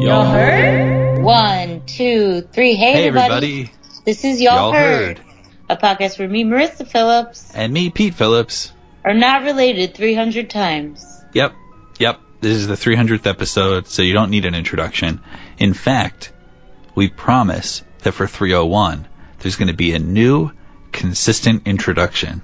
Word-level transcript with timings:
Y'all 0.00 0.26
heard? 0.26 1.22
One, 1.22 1.82
two, 1.86 2.42
three. 2.52 2.74
Hey, 2.74 2.92
Hey, 2.92 3.06
everybody. 3.08 3.62
everybody. 3.62 3.72
This 4.04 4.24
is 4.24 4.40
Y'all, 4.40 4.54
Y'all 4.56 4.72
heard, 4.72 5.18
heard. 5.18 5.26
a 5.70 5.76
podcast 5.76 6.18
where 6.18 6.28
me, 6.28 6.44
Marissa 6.44 6.86
Phillips, 6.86 7.50
And 7.54 7.72
me, 7.72 7.88
Pete 7.90 8.14
Phillips. 8.14 8.72
are 9.04 9.14
not 9.14 9.42
related 9.44 9.94
300 9.94 10.50
times. 10.50 11.04
Yep. 11.32 11.54
Yep. 11.98 12.20
This 12.42 12.56
is 12.58 12.66
the 12.68 12.74
300th 12.74 13.26
episode, 13.26 13.86
so 13.88 14.02
you 14.02 14.12
don't 14.12 14.30
need 14.30 14.44
an 14.44 14.54
introduction. 14.54 15.20
In 15.58 15.72
fact, 15.74 16.32
we 16.94 17.08
promise 17.08 17.82
that 18.02 18.12
for 18.12 18.26
301, 18.26 19.08
there's 19.40 19.56
going 19.56 19.68
to 19.68 19.74
be 19.74 19.94
a 19.94 19.98
new, 19.98 20.50
consistent 20.92 21.66
introduction. 21.66 22.42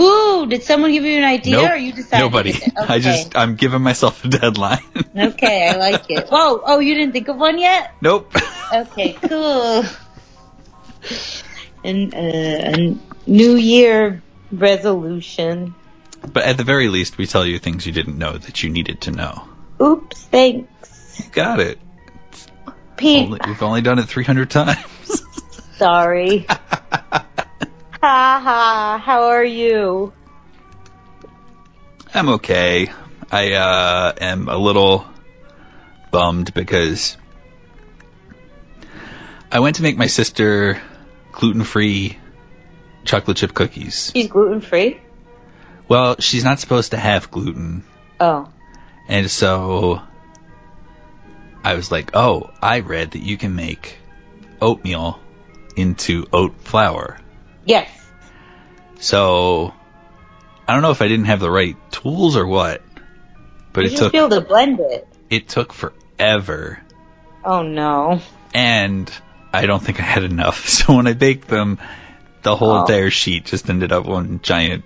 Ooh, 0.00 0.46
did 0.46 0.62
someone 0.62 0.92
give 0.92 1.04
you 1.04 1.18
an 1.18 1.24
idea 1.24 1.56
Nope. 1.56 1.70
or 1.72 1.76
you 1.76 1.92
decided? 1.92 2.22
Nobody. 2.24 2.50
Okay. 2.52 2.70
I 2.78 2.98
just, 3.00 3.36
I'm 3.36 3.54
giving 3.56 3.82
myself 3.82 4.24
a 4.24 4.28
deadline. 4.28 4.82
okay, 5.16 5.68
I 5.68 5.76
like 5.76 6.04
it. 6.08 6.28
Whoa, 6.28 6.62
oh, 6.64 6.78
you 6.78 6.94
didn't 6.94 7.12
think 7.12 7.28
of 7.28 7.36
one 7.36 7.58
yet? 7.58 7.94
nope. 8.00 8.34
Okay, 8.72 9.12
cool. 9.14 9.84
And 11.84 12.14
uh, 12.14 12.18
a 12.18 12.96
New 13.26 13.56
Year 13.56 14.22
resolution. 14.52 15.74
but 16.32 16.44
at 16.44 16.56
the 16.56 16.64
very 16.64 16.88
least, 16.88 17.18
we 17.18 17.26
tell 17.26 17.44
you 17.44 17.58
things 17.58 17.86
you 17.86 17.92
didn't 17.92 18.16
know 18.16 18.38
that 18.38 18.62
you 18.62 18.70
needed 18.70 19.02
to 19.02 19.10
know. 19.10 19.48
Oops, 19.82 20.22
thanks, 20.26 21.28
Got 21.32 21.60
it. 21.60 21.78
Pete. 22.96 23.26
Only, 23.26 23.40
we've 23.46 23.62
only 23.62 23.80
done 23.80 23.98
it 23.98 24.04
300 24.06 24.50
times. 24.50 25.22
Sorry. 25.76 26.46
ha 28.00 28.40
ha. 28.42 29.02
How 29.04 29.24
are 29.24 29.44
you? 29.44 30.12
I'm 32.14 32.28
okay. 32.30 32.90
I 33.30 33.52
uh, 33.52 34.12
am 34.20 34.48
a 34.48 34.56
little 34.56 35.06
bummed 36.10 36.52
because 36.54 37.16
I 39.52 39.60
went 39.60 39.76
to 39.76 39.82
make 39.82 39.96
my 39.96 40.08
sister 40.08 40.80
gluten-free 41.32 42.18
chocolate 43.04 43.36
chip 43.36 43.54
cookies. 43.54 44.10
She's 44.14 44.28
gluten 44.28 44.60
free. 44.60 45.00
Well, 45.88 46.16
she's 46.18 46.44
not 46.44 46.58
supposed 46.60 46.92
to 46.92 46.96
have 46.96 47.30
gluten, 47.30 47.84
Oh, 48.20 48.48
and 49.08 49.30
so 49.30 50.00
I 51.64 51.74
was 51.74 51.90
like, 51.90 52.10
"Oh, 52.14 52.50
I 52.62 52.80
read 52.80 53.12
that 53.12 53.22
you 53.22 53.36
can 53.36 53.56
make 53.56 53.96
oatmeal 54.60 55.18
into 55.76 56.26
oat 56.32 56.54
flour." 56.60 57.18
Yes. 57.70 57.88
So 59.00 59.72
I 60.68 60.72
don't 60.74 60.82
know 60.82 60.90
if 60.90 61.02
I 61.02 61.08
didn't 61.08 61.26
have 61.26 61.40
the 61.40 61.50
right 61.50 61.76
tools 61.90 62.36
or 62.36 62.46
what, 62.46 62.82
but 63.72 63.84
you 63.84 63.90
it 63.92 63.96
took 63.96 64.14
able 64.14 64.28
to 64.30 64.40
blend 64.40 64.80
it. 64.80 65.08
it 65.30 65.48
took 65.48 65.72
forever. 65.72 66.80
Oh 67.44 67.62
no. 67.62 68.20
and 68.54 69.10
I 69.52 69.66
don't 69.66 69.82
think 69.82 69.98
I 70.00 70.04
had 70.04 70.24
enough. 70.24 70.68
So 70.68 70.94
when 70.96 71.06
I 71.06 71.14
baked 71.14 71.48
them, 71.48 71.78
the 72.42 72.54
whole 72.56 72.70
Oh. 72.72 72.80
entire 72.82 73.10
sheet 73.10 73.46
just 73.46 73.68
ended 73.70 73.92
up 73.92 74.04
one 74.06 74.40
giant 74.42 74.84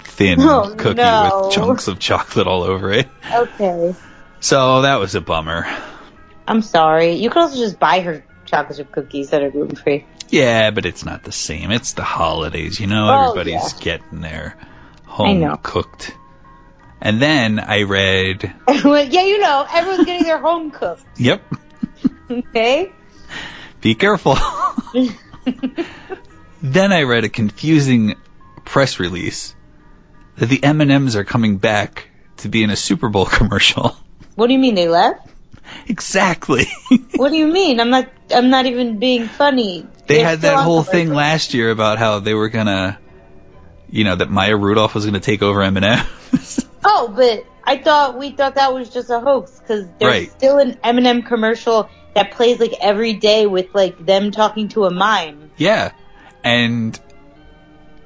thin 0.00 0.38
Oh, 0.40 0.74
cookie 0.76 0.94
no. 0.94 1.42
with 1.46 1.54
chunks 1.54 1.88
of 1.88 1.98
chocolate 1.98 2.46
all 2.46 2.62
over 2.62 2.92
it. 2.92 3.08
Okay. 3.32 3.94
So 4.40 4.82
that 4.82 4.96
was 5.00 5.14
a 5.14 5.20
bummer. 5.20 5.66
I'm 6.46 6.62
sorry. 6.62 7.12
You 7.14 7.28
could 7.30 7.42
also 7.42 7.56
just 7.56 7.80
buy 7.80 8.00
her 8.00 8.24
chocolate 8.44 8.76
chip 8.78 8.92
cookies 8.92 9.30
that 9.30 9.42
are 9.42 9.50
gluten 9.50 9.74
free. 9.76 10.06
Yeah, 10.28 10.70
but 10.70 10.86
it's 10.86 11.04
not 11.04 11.22
the 11.22 11.32
same. 11.32 11.70
It's 11.70 11.92
the 11.92 12.02
holidays, 12.02 12.80
you 12.80 12.86
know. 12.86 13.08
Oh, 13.08 13.30
Everybody's 13.30 13.72
yeah. 13.74 13.78
getting 13.80 14.20
their 14.20 14.56
home 15.04 15.56
cooked. 15.62 16.12
And 17.00 17.20
then 17.22 17.60
I 17.60 17.82
read, 17.82 18.42
yeah, 18.68 19.02
you 19.22 19.38
know, 19.38 19.66
everyone's 19.72 20.04
getting 20.06 20.24
their 20.24 20.38
home 20.38 20.70
cooked. 20.70 21.04
yep, 21.16 21.42
Okay. 22.30 22.90
be 23.80 23.94
careful. 23.94 24.36
then 26.62 26.92
I 26.92 27.02
read 27.02 27.24
a 27.24 27.28
confusing 27.28 28.14
press 28.64 28.98
release 28.98 29.54
that 30.36 30.46
the 30.46 30.62
M&Ms 30.62 31.16
are 31.16 31.24
coming 31.24 31.58
back 31.58 32.08
to 32.38 32.48
be 32.48 32.62
in 32.62 32.70
a 32.70 32.76
Super 32.76 33.08
Bowl 33.08 33.26
commercial. 33.26 33.96
What 34.34 34.48
do 34.48 34.52
you 34.54 34.58
mean 34.58 34.74
they 34.74 34.88
left? 34.88 35.28
exactly. 35.88 36.66
What 37.16 37.30
do 37.30 37.36
you 37.36 37.46
mean? 37.46 37.80
I'm 37.80 37.90
not. 37.90 38.08
I'm 38.34 38.50
not 38.50 38.66
even 38.66 38.98
being 38.98 39.26
funny. 39.28 39.86
They 40.06 40.16
They're 40.18 40.24
had 40.26 40.40
that 40.42 40.62
whole 40.64 40.82
thing 40.82 41.12
last 41.12 41.52
year 41.54 41.70
about 41.70 41.98
how 41.98 42.20
they 42.20 42.34
were 42.34 42.48
gonna, 42.48 42.98
you 43.90 44.04
know, 44.04 44.14
that 44.16 44.30
Maya 44.30 44.56
Rudolph 44.56 44.94
was 44.94 45.04
gonna 45.04 45.20
take 45.20 45.42
over 45.42 45.62
M&Ms. 45.62 46.64
Oh, 46.88 47.12
but 47.14 47.44
I 47.64 47.78
thought 47.78 48.16
we 48.16 48.30
thought 48.30 48.54
that 48.54 48.72
was 48.72 48.88
just 48.88 49.10
a 49.10 49.18
hoax 49.18 49.58
because 49.58 49.88
there's 49.98 50.08
Right. 50.12 50.30
still 50.30 50.58
an 50.58 50.78
M&M 50.84 51.22
commercial 51.22 51.90
that 52.14 52.30
plays 52.30 52.60
like 52.60 52.74
every 52.80 53.14
day 53.14 53.46
with 53.46 53.74
like 53.74 54.06
them 54.06 54.30
talking 54.30 54.68
to 54.68 54.84
a 54.84 54.90
mime. 54.92 55.50
yeah, 55.56 55.90
and 56.44 56.98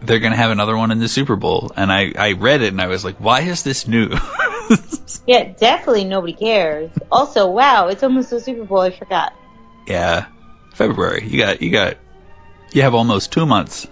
they're 0.00 0.18
gonna 0.18 0.34
have 0.36 0.50
another 0.50 0.74
one 0.78 0.90
in 0.90 0.98
the 0.98 1.08
Super 1.08 1.36
Bowl. 1.36 1.70
And 1.76 1.92
I 1.92 2.12
I 2.18 2.32
read 2.32 2.62
it 2.62 2.68
and 2.68 2.80
I 2.80 2.86
was 2.86 3.04
like, 3.04 3.16
why 3.18 3.40
is 3.42 3.62
this 3.62 3.86
new? 3.86 4.08
Yeah, 5.26 5.52
definitely 5.58 6.04
nobody 6.04 6.32
cares. 6.32 6.90
Also, 7.10 7.50
wow, 7.50 7.88
it's 7.88 8.02
almost 8.04 8.30
the 8.30 8.40
Super 8.40 8.64
Bowl. 8.64 8.80
I 8.80 8.90
forgot. 8.90 9.32
yeah, 9.86 10.26
February. 10.80 11.28
You 11.28 11.38
got 11.38 11.60
you 11.60 11.70
got 11.70 11.98
you 12.72 12.80
have 12.80 12.94
almost 12.94 13.32
two 13.32 13.44
months. 13.44 13.86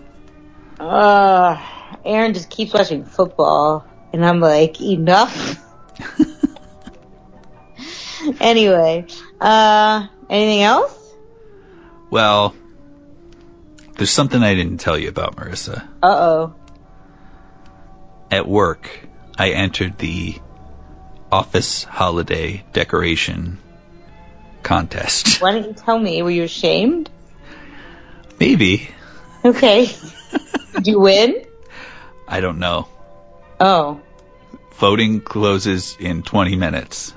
Uh, 0.81 1.63
Aaron 2.03 2.33
just 2.33 2.49
keeps 2.49 2.73
watching 2.73 3.05
football, 3.05 3.87
and 4.15 4.25
I'm 4.25 4.41
like, 4.41 4.81
enough. 4.81 5.63
anyway, 8.41 9.05
uh, 9.39 10.07
anything 10.31 10.63
else? 10.63 11.15
Well, 12.09 12.55
there's 13.97 14.11
something 14.11 14.43
I 14.43 14.55
didn't 14.55 14.79
tell 14.79 14.97
you 14.97 15.11
about, 15.11 15.37
Marissa. 15.37 15.87
Uh 16.03 16.07
oh. 16.07 16.55
At 18.31 18.49
work, 18.49 18.89
I 19.37 19.51
entered 19.51 19.99
the 19.99 20.37
office 21.31 21.85
holiday 21.85 22.65
decoration 22.73 23.59
contest. 24.69 25.39
Why 25.41 25.53
didn't 25.53 25.69
you 25.69 25.83
tell 25.83 25.99
me? 25.99 26.23
Were 26.23 26.31
you 26.31 26.45
ashamed? 26.45 27.11
Maybe. 28.39 28.89
Okay. 29.45 29.87
Did 30.75 30.87
you 30.87 31.01
win? 31.01 31.47
I 32.29 32.41
don't 32.41 32.59
know. 32.59 32.87
Oh. 33.59 34.01
Voting 34.75 35.23
closes 35.23 35.97
in 35.99 36.23
20 36.23 36.55
minutes. 36.57 37.15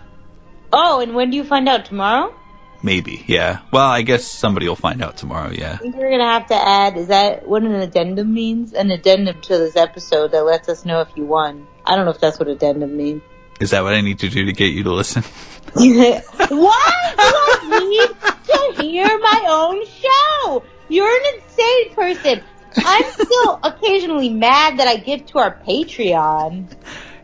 Oh, 0.72 1.02
and 1.02 1.14
when 1.14 1.30
do 1.30 1.38
you 1.38 1.44
find 1.44 1.68
out? 1.68 1.86
Tomorrow? 1.86 2.34
Maybe, 2.82 3.24
yeah. 3.28 3.60
Well, 3.72 3.86
I 3.86 4.02
guess 4.02 4.26
somebody 4.26 4.68
will 4.68 4.78
find 4.78 5.04
out 5.04 5.18
tomorrow, 5.18 5.52
yeah. 5.52 5.74
I 5.74 5.78
think 5.78 5.96
we're 5.96 6.10
gonna 6.10 6.24
have 6.24 6.48
to 6.48 6.56
add. 6.56 6.98
Is 6.98 7.10
that 7.10 7.48
what 7.48 7.62
an 7.64 7.76
addendum 7.76 8.34
means? 8.34 8.74
An 8.74 8.90
addendum 8.90 9.42
to 9.42 9.58
this 9.58 9.76
episode 9.76 10.32
that 10.32 10.46
lets 10.46 10.70
us 10.70 10.86
know 10.86 11.02
if 11.02 11.10
you 11.16 11.26
won. 11.26 11.68
I 11.86 11.96
don't 11.96 12.06
know 12.06 12.12
if 12.12 12.20
that's 12.20 12.40
what 12.40 12.48
addendum 12.48 12.96
means. 12.96 13.22
Is 13.62 13.70
that 13.70 13.84
what 13.84 13.94
I 13.94 14.02
need 14.02 14.18
to 14.20 14.30
do 14.30 14.46
to 14.46 14.54
get 14.54 14.74
you 14.74 14.82
to 14.84 14.92
listen? 14.92 15.22
Why 15.74 16.24
do 16.50 16.58
I 16.58 17.88
need 17.88 18.76
to 18.76 18.82
hear 18.82 19.06
my 19.06 19.46
own 19.50 19.86
show? 19.86 20.64
You're 20.90 21.08
an 21.08 21.22
insane 21.36 21.94
person. 21.94 22.44
I'm 22.78 23.12
still 23.12 23.60
occasionally 23.64 24.30
mad 24.30 24.80
that 24.80 24.88
I 24.88 24.98
give 24.98 25.28
to 25.28 25.38
our 25.38 25.60
Patreon. 25.68 26.76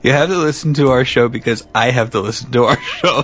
You 0.03 0.11
have 0.11 0.29
to 0.29 0.37
listen 0.37 0.75
to 0.75 0.89
our 0.89 1.05
show 1.05 1.27
because 1.27 1.65
I 1.73 1.89
have 1.89 2.11
to 2.11 2.19
listen 2.19 2.51
to 2.51 2.65
our 2.65 2.79
show. 2.79 3.23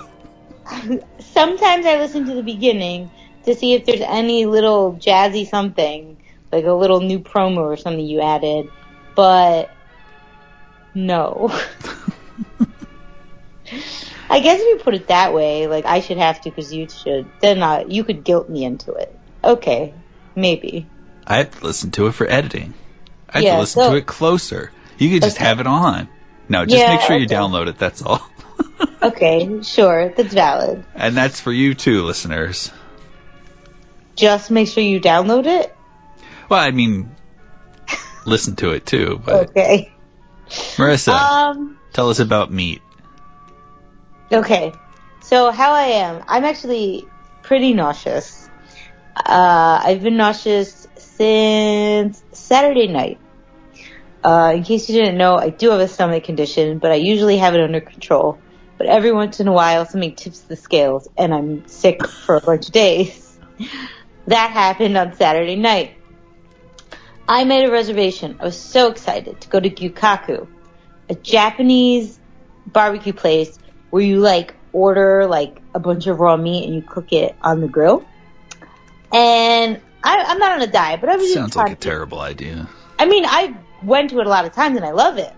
Sometimes 1.20 1.86
I 1.86 2.00
listen 2.00 2.26
to 2.26 2.34
the 2.34 2.42
beginning 2.42 3.12
to 3.46 3.54
see 3.54 3.76
if 3.76 3.86
there's 3.86 4.02
any 4.02 4.48
little 4.48 4.94
jazzy 4.94 5.48
something, 5.48 6.18
like 6.52 6.66
a 6.66 6.74
little 6.74 7.00
new 7.00 7.20
promo 7.20 7.58
or 7.58 7.78
something 7.78 8.04
you 8.04 8.22
added, 8.22 8.70
but 9.16 9.70
no. 10.96 11.52
I 14.30 14.40
guess 14.40 14.60
if 14.62 14.66
you 14.68 14.78
put 14.84 14.94
it 14.96 15.08
that 15.08 15.34
way, 15.34 15.68
like 15.68 15.86
I 15.86 16.00
should 16.00 16.18
have 16.18 16.42
to 16.42 16.50
because 16.50 16.74
you 16.74 16.88
should, 16.90 17.30
then 17.42 17.62
uh, 17.62 17.84
you 17.88 18.04
could 18.04 18.24
guilt 18.24 18.50
me 18.50 18.64
into 18.64 18.94
it. 18.94 19.14
Okay, 19.44 19.94
maybe. 20.36 20.88
I 21.28 21.38
have 21.38 21.60
to 21.60 21.66
listen 21.66 21.92
to 21.92 22.08
it 22.08 22.14
for 22.14 22.26
editing. 22.30 22.74
I 23.30 23.34
have 23.38 23.44
Yeah, 23.44 23.54
to 23.56 23.60
listen 23.62 23.84
so- 23.84 23.92
to 23.92 23.98
it 23.98 24.06
closer. 24.06 24.72
You 24.98 25.10
could 25.10 25.24
just 25.24 25.38
Okay. 25.38 25.46
have 25.46 25.60
it 25.60 25.68
on. 25.68 26.08
No, 26.50 26.66
just 26.66 26.78
Yeah, 26.78 26.96
make 26.96 27.02
sure 27.02 27.18
you 27.18 27.28
download 27.28 27.68
it, 27.68 27.78
that's 27.78 28.02
all. 28.02 28.22
Okay, 29.02 29.62
sure, 29.64 30.14
that's 30.16 30.34
valid. 30.34 30.86
and 30.96 31.16
that's 31.16 31.40
for 31.42 31.52
you 31.52 31.74
too, 31.74 32.04
listeners. 32.04 32.72
Just 34.16 34.52
make 34.52 34.68
sure 34.70 34.84
you 34.84 35.02
download 35.02 35.46
it. 35.46 35.76
Well, 36.48 36.60
I 36.62 36.72
mean, 36.72 37.14
listen 38.26 38.56
to 38.58 38.72
it 38.72 38.86
too. 38.86 39.20
But 39.26 39.34
Okay. 39.50 39.92
Marissa, 40.78 41.14
Um. 41.14 41.80
tell 41.94 42.10
us 42.10 42.20
about 42.20 42.52
meat. 42.52 42.82
Okay. 44.34 44.74
So 45.22 45.52
how 45.52 45.74
I 45.74 45.84
am, 45.84 46.24
I'm 46.28 46.44
actually 46.44 47.08
pretty 47.44 47.74
nauseous. 47.74 48.50
Uh, 49.16 49.80
I've 49.84 50.02
been 50.02 50.18
nauseous 50.18 50.88
since 50.96 52.24
Saturday 52.32 52.88
night. 52.88 53.20
Uh, 54.24 54.54
in 54.56 54.64
case 54.64 54.90
you 54.90 55.00
didn't 55.00 55.18
know, 55.18 55.36
I 55.36 55.50
do 55.50 55.70
have 55.70 55.80
a 55.80 55.88
stomach 55.88 56.24
condition, 56.24 56.80
but 56.80 56.92
I 56.92 56.96
usually 56.96 57.38
have 57.38 57.54
it 57.54 57.62
under 57.62 57.80
control. 57.80 58.40
But 58.78 58.88
every 58.88 59.12
once 59.12 59.40
in 59.40 59.48
a 59.48 59.52
while, 59.52 59.86
something 59.86 60.16
tips 60.16 60.40
the 60.42 60.56
scales, 60.56 61.08
and 61.16 61.34
I'm 61.34 61.68
sick 61.68 62.08
for 62.08 62.36
a 62.36 62.42
bunch 62.42 62.68
of 62.68 62.72
days. 62.72 63.38
That 64.28 64.52
happened 64.52 64.98
on 64.98 65.16
Saturday 65.16 65.58
night. 65.58 65.98
I 67.28 67.44
made 67.44 67.68
a 67.68 67.72
reservation. 67.72 68.38
I 68.40 68.46
was 68.46 68.58
so 68.58 68.90
excited 68.90 69.42
to 69.42 69.50
go 69.50 69.60
to 69.60 69.70
Gyukaku, 69.70 70.48
a 71.10 71.16
Japanese 71.16 72.18
barbecue 72.66 73.12
place 73.12 73.60
where 73.94 74.02
you 74.02 74.20
like 74.20 74.56
order 74.72 75.28
like 75.28 75.62
a 75.76 75.80
bunch 75.80 76.08
of 76.08 76.20
raw 76.20 76.36
meat 76.36 76.66
and 76.66 76.74
you 76.74 76.82
cook 76.82 77.14
it 77.14 77.36
on 77.44 77.62
the 77.62 77.68
grill. 77.68 78.04
And 79.14 79.80
I, 80.04 80.18
I'm 80.18 80.40
not 80.40 80.54
on 80.54 80.62
a 80.64 80.72
diet, 80.72 81.00
but 81.00 81.12
I 81.12 81.16
was 81.16 81.32
Sounds 81.32 81.56
like 81.56 81.74
a 81.74 81.76
terrible 81.76 82.20
idea. 82.20 82.68
I 82.98 83.06
mean, 83.06 83.24
I 83.24 83.56
went 83.84 84.10
to 84.10 84.20
it 84.20 84.26
a 84.26 84.30
lot 84.32 84.46
of 84.46 84.54
times 84.54 84.78
and 84.78 84.84
I 84.84 84.94
love 84.94 85.20
it. 85.20 85.32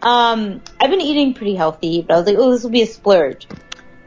Um, 0.00 0.62
I've 0.80 0.90
been 0.90 1.00
eating 1.00 1.34
pretty 1.34 1.56
healthy, 1.56 2.02
but 2.02 2.14
I 2.14 2.18
was 2.18 2.26
like, 2.28 2.36
oh, 2.38 2.52
this 2.52 2.62
will 2.62 2.70
be 2.70 2.82
a 2.82 2.86
splurge. 2.86 3.48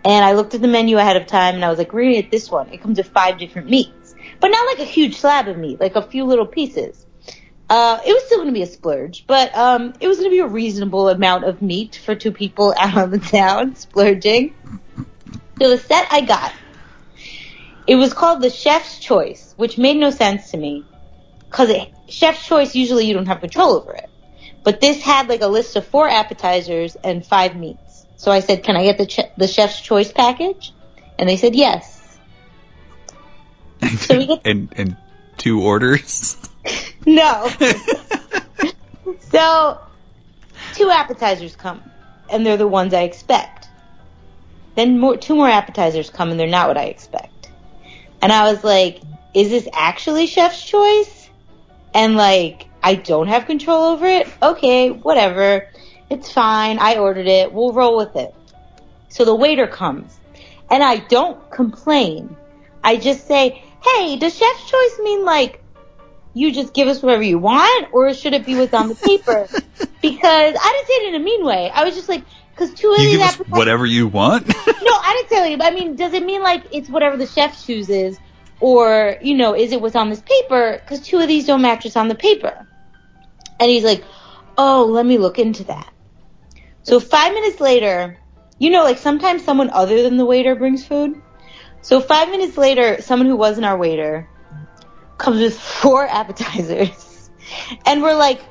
And 0.06 0.24
I 0.24 0.36
looked 0.36 0.54
at 0.54 0.62
the 0.62 0.70
menu 0.70 0.98
ahead 0.98 1.18
of 1.18 1.28
time 1.28 1.56
and 1.56 1.66
I 1.66 1.70
was 1.70 1.78
like, 1.78 1.92
we're 1.92 2.04
gonna 2.04 2.22
get 2.22 2.32
this 2.32 2.50
one. 2.50 2.70
It 2.70 2.82
comes 2.82 2.98
with 2.98 3.10
five 3.10 3.38
different 3.38 3.70
meats, 3.70 4.16
but 4.40 4.48
not 4.48 4.68
like 4.68 4.80
a 4.80 4.90
huge 4.90 5.18
slab 5.18 5.50
of 5.50 5.58
meat, 5.58 5.82
like 5.82 5.98
a 5.98 6.02
few 6.02 6.24
little 6.24 6.48
pieces. 6.48 7.05
Uh, 7.70 8.00
it 8.06 8.14
was 8.14 8.24
still 8.26 8.40
gonna 8.40 8.52
be 8.52 8.62
a 8.62 8.68
splurge, 8.68 9.26
but, 9.28 9.56
um, 9.56 9.94
it 10.00 10.08
was 10.08 10.18
gonna 10.18 10.30
be 10.30 10.40
a 10.40 10.48
reasonable 10.48 11.10
amount 11.10 11.44
of 11.46 11.62
meat 11.62 12.00
for 12.04 12.14
two 12.16 12.32
people 12.32 12.74
out 12.80 12.98
on 12.98 13.10
the 13.12 13.20
town 13.20 13.76
splurging. 13.76 14.54
So 15.60 15.70
the 15.70 15.78
set 15.78 16.08
I 16.12 16.22
got, 16.22 16.54
it 17.88 17.96
was 17.96 18.14
called 18.14 18.42
the 18.42 18.50
Chef's 18.50 19.00
Choice, 19.00 19.54
which 19.58 19.78
made 19.78 19.98
no 19.98 20.10
sense 20.12 20.52
to 20.52 20.58
me. 20.58 20.86
Because 21.50 21.72
chef's 22.10 22.46
choice 22.46 22.76
usually 22.76 23.06
you 23.06 23.14
don't 23.14 23.28
have 23.28 23.40
control 23.40 23.76
over 23.76 23.94
it. 23.94 24.10
But 24.64 24.82
this 24.82 25.02
had 25.02 25.30
like 25.30 25.42
a 25.42 25.48
list 25.48 25.76
of 25.76 25.86
four 25.86 26.10
appetizers 26.10 26.96
and 26.98 27.26
five 27.26 27.56
meats. 27.56 28.06
So 28.18 28.32
i 28.32 28.40
said 28.40 28.64
can 28.64 28.76
i 28.76 28.84
get 28.84 28.98
the 28.98 29.30
the 29.38 29.48
chef's 29.48 29.80
choice 29.80 30.12
package? 30.12 30.74
And 31.18 31.30
they 31.30 31.38
said 31.38 31.56
yes. 31.56 32.18
So 34.00 34.18
we 34.18 34.26
get- 34.26 34.42
and 34.44 34.74
and 34.76 34.98
two 35.38 35.62
orders. 35.62 36.38
no 37.06 37.50
so 39.20 39.80
two 40.74 40.90
appetizers 40.90 41.56
come 41.56 41.82
and 42.32 42.46
they're 42.46 42.58
the 42.58 42.68
ones 42.68 42.94
i 42.94 43.04
expect 43.04 43.70
then 44.76 45.00
more 45.00 45.18
two 45.18 45.36
more 45.36 45.48
appetizers 45.48 46.10
come 46.10 46.32
and 46.32 46.40
they're 46.40 46.48
not 46.48 46.68
what 46.68 46.78
i 46.78 46.86
expect 46.86 47.50
and 48.22 48.32
i 48.32 48.52
was 48.52 48.64
like 48.64 49.02
is 49.34 49.50
this 49.50 49.68
actually 49.74 50.28
chef's 50.28 50.64
choice 50.64 51.30
and 51.94 52.16
like 52.16 52.68
I 52.86 52.94
don't 52.94 53.30
have 53.30 53.48
control 53.48 53.86
over 53.86 54.06
it, 54.06 54.28
okay, 54.44 54.92
whatever. 54.92 55.68
It's 56.12 56.32
fine. 56.32 56.78
I 56.78 56.98
ordered 56.98 57.26
it. 57.26 57.52
We'll 57.52 57.74
roll 57.74 57.98
with 57.98 58.16
it. 58.16 58.32
So 59.10 59.26
the 59.26 59.34
waiter 59.34 59.66
comes 59.66 60.20
and 60.70 60.84
I 60.84 60.98
don't 60.98 61.50
complain. 61.50 62.38
I 62.84 62.98
just 62.98 63.28
say, 63.28 63.64
hey, 63.84 64.18
does 64.18 64.38
chef's 64.38 64.70
choice 64.70 65.00
mean 65.00 65.26
like 65.26 65.64
you 66.36 66.52
just 66.52 66.74
give 66.74 66.88
us 66.90 67.02
whatever 67.02 67.24
you 67.24 67.40
want 67.40 67.88
or 67.94 68.14
should 68.14 68.34
it 68.34 68.46
be 68.46 68.56
what's 68.56 68.74
on 68.74 68.90
the 68.90 68.96
paper? 68.96 69.48
because 70.02 70.56
I 70.62 70.72
didn't 70.74 70.88
say 70.88 70.94
it 70.94 71.16
in 71.16 71.22
a 71.22 71.24
mean 71.24 71.46
way. 71.46 71.72
I 71.74 71.86
was 71.86 71.96
just 71.96 72.10
like, 72.10 72.26
cause 72.58 72.74
two 72.74 72.92
of 72.92 73.00
You 73.00 73.04
these 73.06 73.12
give 73.14 73.22
us 73.22 73.34
appetizers- 73.36 73.58
whatever 73.58 73.86
you 73.86 74.08
want. 74.08 74.48
no, 74.50 74.54
I 74.58 75.14
didn't 75.18 75.30
tell 75.30 75.48
you. 75.48 75.58
But 75.58 75.72
I 75.72 75.76
mean, 75.76 75.96
does 75.96 76.14
it 76.14 76.24
mean 76.26 76.44
like 76.44 76.66
it's 76.72 76.90
whatever 76.90 77.16
the 77.16 77.26
chef 77.26 77.66
chooses, 77.66 78.20
or 78.60 79.16
you 79.22 79.36
know, 79.38 79.56
is 79.56 79.72
it 79.72 79.82
what's 79.82 79.96
on 79.96 80.10
this 80.10 80.22
paper? 80.22 80.78
Because 80.84 81.02
two 81.02 81.20
of 81.20 81.28
these 81.30 81.48
don't 81.48 81.62
match 81.62 81.86
what's 81.86 81.96
on 81.96 82.10
the 82.10 82.16
paper. 82.16 82.68
And 83.60 83.72
he's 83.72 83.86
like, 83.86 84.04
"Oh, 84.58 84.88
let 84.90 85.06
me 85.06 85.18
look 85.18 85.40
into 85.40 85.64
that." 85.66 85.90
So 86.84 87.00
five 87.00 87.34
minutes 87.34 87.62
later, 87.62 88.20
you 88.60 88.70
know, 88.72 88.84
like 88.84 88.98
sometimes 88.98 89.44
someone 89.44 89.70
other 89.70 90.04
than 90.04 90.18
the 90.18 90.26
waiter 90.26 90.56
brings 90.56 90.86
food. 90.86 91.22
So 91.82 92.02
five 92.02 92.30
minutes 92.30 92.58
later, 92.58 93.02
someone 93.02 93.28
who 93.28 93.38
wasn't 93.38 93.66
our 93.66 93.78
waiter 93.78 94.28
comes 95.18 95.40
with 95.42 95.60
four 95.60 96.06
appetizers, 96.10 97.30
and 97.86 98.02
we're 98.02 98.16
like, 98.16 98.42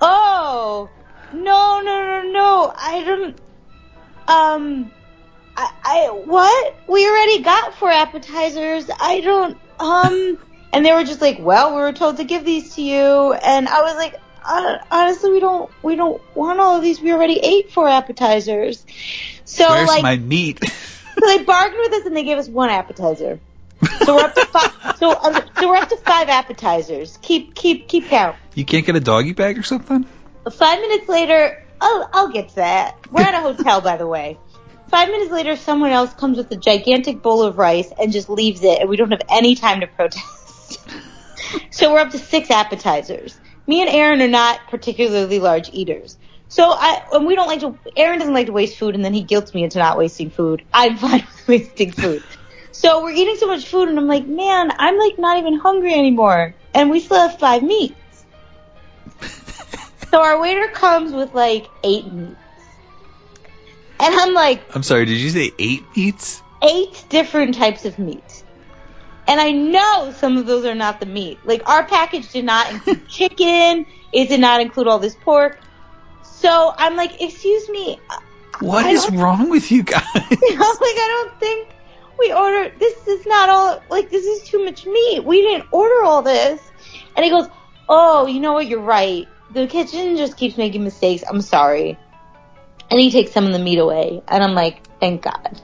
"Oh, 0.00 0.90
no, 1.32 1.80
no, 1.84 2.22
no, 2.22 2.30
no! 2.32 2.72
I 2.76 3.04
don't." 3.04 3.40
Um, 4.26 4.90
I, 5.56 5.70
I 5.84 6.10
what? 6.10 6.76
We 6.88 7.08
already 7.08 7.42
got 7.42 7.74
four 7.74 7.90
appetizers. 7.90 8.90
I 9.00 9.20
don't 9.20 9.58
um 9.80 10.38
and 10.72 10.84
they 10.84 10.92
were 10.92 11.04
just 11.04 11.20
like, 11.20 11.38
"Well, 11.40 11.74
we 11.74 11.80
were 11.82 11.92
told 11.92 12.16
to 12.16 12.24
give 12.24 12.44
these 12.44 12.74
to 12.74 12.82
you." 12.82 13.32
And 13.32 13.68
I 13.68 13.82
was 13.82 13.96
like, 13.96 14.16
uh, 14.44 14.78
"Honestly, 14.90 15.30
we 15.30 15.40
don't 15.40 15.70
we 15.82 15.94
don't 15.96 16.20
want 16.34 16.58
all 16.58 16.76
of 16.76 16.82
these. 16.82 17.00
We 17.00 17.12
already 17.12 17.38
ate 17.38 17.70
four 17.70 17.88
appetizers." 17.88 18.84
So 19.44 19.68
Where's 19.68 19.88
like 19.88 20.02
my 20.02 20.16
meat? 20.16 20.58
so 20.64 21.26
they 21.26 21.42
bargained 21.44 21.78
with 21.78 21.92
us 21.94 22.06
and 22.06 22.16
they 22.16 22.24
gave 22.24 22.38
us 22.38 22.48
one 22.48 22.70
appetizer. 22.70 23.38
So 24.04 24.16
we're 24.16 24.24
up 24.24 24.34
to 24.34 24.46
five. 24.46 24.96
So, 24.98 25.12
uh, 25.12 25.40
so 25.58 25.68
we're 25.68 25.76
up 25.76 25.88
to 25.88 25.96
five 25.96 26.28
appetizers. 26.28 27.18
Keep 27.22 27.54
keep 27.54 27.88
keep 27.88 28.06
count. 28.06 28.36
You 28.54 28.64
can't 28.64 28.86
get 28.86 28.96
a 28.96 29.00
doggy 29.00 29.32
bag 29.32 29.58
or 29.58 29.62
something? 29.62 30.06
Five 30.50 30.80
minutes 30.80 31.08
later, 31.08 31.64
I'll, 31.80 32.08
I'll 32.12 32.28
get 32.28 32.50
to 32.50 32.54
that. 32.56 32.98
We're 33.10 33.22
at 33.22 33.34
a 33.34 33.40
hotel, 33.40 33.80
by 33.80 33.96
the 33.96 34.06
way. 34.06 34.38
Five 34.88 35.08
minutes 35.08 35.32
later, 35.32 35.56
someone 35.56 35.90
else 35.90 36.12
comes 36.14 36.36
with 36.36 36.50
a 36.52 36.56
gigantic 36.56 37.22
bowl 37.22 37.42
of 37.42 37.58
rice 37.58 37.90
and 37.98 38.12
just 38.12 38.28
leaves 38.28 38.62
it, 38.62 38.80
and 38.80 38.88
we 38.88 38.96
don't 38.96 39.10
have 39.10 39.22
any 39.28 39.54
time 39.54 39.80
to 39.80 39.86
protest. 39.86 40.80
so 41.70 41.92
we're 41.92 41.98
up 41.98 42.10
to 42.10 42.18
six 42.18 42.50
appetizers. 42.50 43.38
Me 43.66 43.80
and 43.80 43.90
Aaron 43.90 44.20
are 44.20 44.28
not 44.28 44.60
particularly 44.68 45.40
large 45.40 45.70
eaters. 45.72 46.18
So 46.48 46.70
I, 46.70 47.02
and 47.12 47.26
we 47.26 47.34
don't 47.34 47.48
like 47.48 47.60
to, 47.60 47.76
Aaron 47.96 48.18
doesn't 48.18 48.34
like 48.34 48.46
to 48.46 48.52
waste 48.52 48.78
food, 48.78 48.94
and 48.94 49.04
then 49.04 49.14
he 49.14 49.22
guilts 49.22 49.54
me 49.54 49.64
into 49.64 49.78
not 49.78 49.98
wasting 49.98 50.30
food. 50.30 50.62
I'm 50.72 50.96
fine 50.96 51.26
with 51.46 51.48
wasting 51.48 51.90
food. 51.90 52.22
So 52.74 53.04
we're 53.04 53.12
eating 53.12 53.36
so 53.36 53.46
much 53.46 53.68
food, 53.68 53.88
and 53.88 53.96
I'm 53.96 54.08
like, 54.08 54.26
man, 54.26 54.72
I'm 54.76 54.98
like 54.98 55.16
not 55.16 55.38
even 55.38 55.54
hungry 55.54 55.94
anymore. 55.94 56.56
And 56.74 56.90
we 56.90 56.98
still 56.98 57.28
have 57.28 57.38
five 57.38 57.62
meats. 57.62 57.94
So 60.10 60.20
our 60.20 60.40
waiter 60.40 60.66
comes 60.68 61.12
with 61.12 61.32
like 61.34 61.68
eight 61.84 62.12
meats. 62.12 62.36
And 64.00 64.12
I'm 64.12 64.34
like, 64.34 64.60
I'm 64.74 64.82
sorry, 64.82 65.04
did 65.04 65.18
you 65.18 65.30
say 65.30 65.52
eight 65.56 65.84
meats? 65.96 66.42
eight 66.62 67.04
different 67.10 67.54
types 67.54 67.84
of 67.84 67.96
meat. 68.00 68.42
And 69.28 69.40
I 69.40 69.52
know 69.52 70.12
some 70.16 70.36
of 70.36 70.46
those 70.46 70.64
are 70.64 70.74
not 70.74 70.98
the 70.98 71.06
meat. 71.06 71.38
Like 71.44 71.68
our 71.68 71.84
package 71.84 72.32
did 72.32 72.44
not 72.44 72.72
include 72.72 73.08
chicken. 73.08 73.86
It 74.12 74.28
did 74.28 74.40
not 74.40 74.60
include 74.60 74.88
all 74.88 74.98
this 74.98 75.14
pork. 75.14 75.60
So 76.22 76.74
I'm 76.76 76.96
like, 76.96 77.22
excuse 77.22 77.68
me. 77.68 78.00
Uh, 78.10 78.16
what 78.60 78.84
I 78.84 78.90
is 78.90 79.08
wrong 79.12 79.48
with 79.48 79.70
you 79.70 79.82
guys? 79.84 80.02
I'm 80.14 80.26
like, 80.28 80.38
I 80.40 81.24
don't 81.28 81.40
think 81.40 81.73
we 82.18 82.32
ordered, 82.32 82.78
this 82.78 83.06
is 83.06 83.26
not 83.26 83.48
all, 83.48 83.82
like 83.90 84.10
this 84.10 84.24
is 84.24 84.48
too 84.48 84.64
much 84.64 84.86
meat. 84.86 85.24
We 85.24 85.42
didn't 85.42 85.68
order 85.70 86.04
all 86.04 86.22
this. 86.22 86.60
And 87.16 87.24
he 87.24 87.30
goes, 87.30 87.48
oh, 87.88 88.26
you 88.26 88.40
know 88.40 88.52
what, 88.52 88.66
you're 88.66 88.80
right. 88.80 89.28
The 89.52 89.66
kitchen 89.66 90.16
just 90.16 90.36
keeps 90.36 90.56
making 90.56 90.84
mistakes. 90.84 91.22
I'm 91.28 91.40
sorry. 91.40 91.98
And 92.90 93.00
he 93.00 93.10
takes 93.10 93.32
some 93.32 93.46
of 93.46 93.52
the 93.52 93.58
meat 93.58 93.78
away. 93.78 94.22
And 94.28 94.42
I'm 94.42 94.54
like, 94.54 94.82
thank 95.00 95.22
God. 95.22 95.60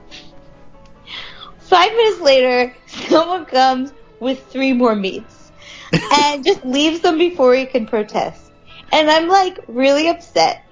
Five 1.58 1.92
minutes 1.92 2.20
later, 2.20 2.74
someone 2.86 3.46
comes 3.46 3.92
with 4.18 4.44
three 4.46 4.72
more 4.72 4.94
meats 4.94 5.52
and 6.12 6.44
just 6.44 6.64
leaves 6.64 7.00
them 7.00 7.18
before 7.18 7.54
he 7.54 7.66
can 7.66 7.86
protest. 7.86 8.52
And 8.92 9.10
I'm 9.10 9.28
like 9.28 9.58
really 9.68 10.08
upset. 10.08 10.64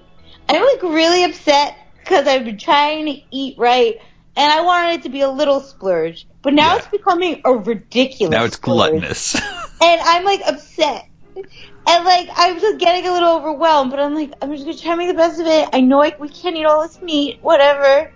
I'm 0.47 0.61
like 0.61 0.83
really 0.83 1.23
upset 1.23 1.77
because 1.99 2.27
I've 2.27 2.43
been 2.43 2.57
trying 2.57 3.05
to 3.05 3.21
eat 3.31 3.57
right 3.57 3.97
and 4.39 4.51
I 4.51 4.61
wanted 4.61 4.93
it 4.95 5.03
to 5.03 5.09
be 5.09 5.21
a 5.21 5.29
little 5.29 5.59
splurge. 5.59 6.25
But 6.41 6.53
now 6.53 6.71
Yeah. 6.71 6.77
it's 6.77 6.87
becoming 6.87 7.41
a 7.45 7.53
ridiculous 7.53 8.31
now 8.31 8.45
it's 8.45 8.55
splurge. 8.55 8.91
gluttonous. 8.91 9.35
And 9.81 10.01
I'm 10.03 10.25
like 10.25 10.41
upset. 10.45 11.05
And 11.35 12.05
like 12.05 12.27
I'm 12.35 12.59
just 12.59 12.79
getting 12.79 13.05
a 13.07 13.13
little 13.13 13.37
overwhelmed, 13.37 13.91
but 13.91 13.99
I'm 13.99 14.13
like 14.15 14.33
I'm 14.41 14.51
just 14.51 14.65
gonna 14.65 14.77
try 14.77 14.91
to 14.91 14.97
make 14.97 15.07
the 15.07 15.13
best 15.13 15.39
of 15.39 15.47
it. 15.47 15.69
I 15.71 15.81
know 15.81 16.01
I, 16.03 16.15
we 16.19 16.27
can't 16.29 16.55
eat 16.57 16.65
all 16.65 16.81
this 16.81 17.01
meat, 17.01 17.39
whatever. 17.41 18.11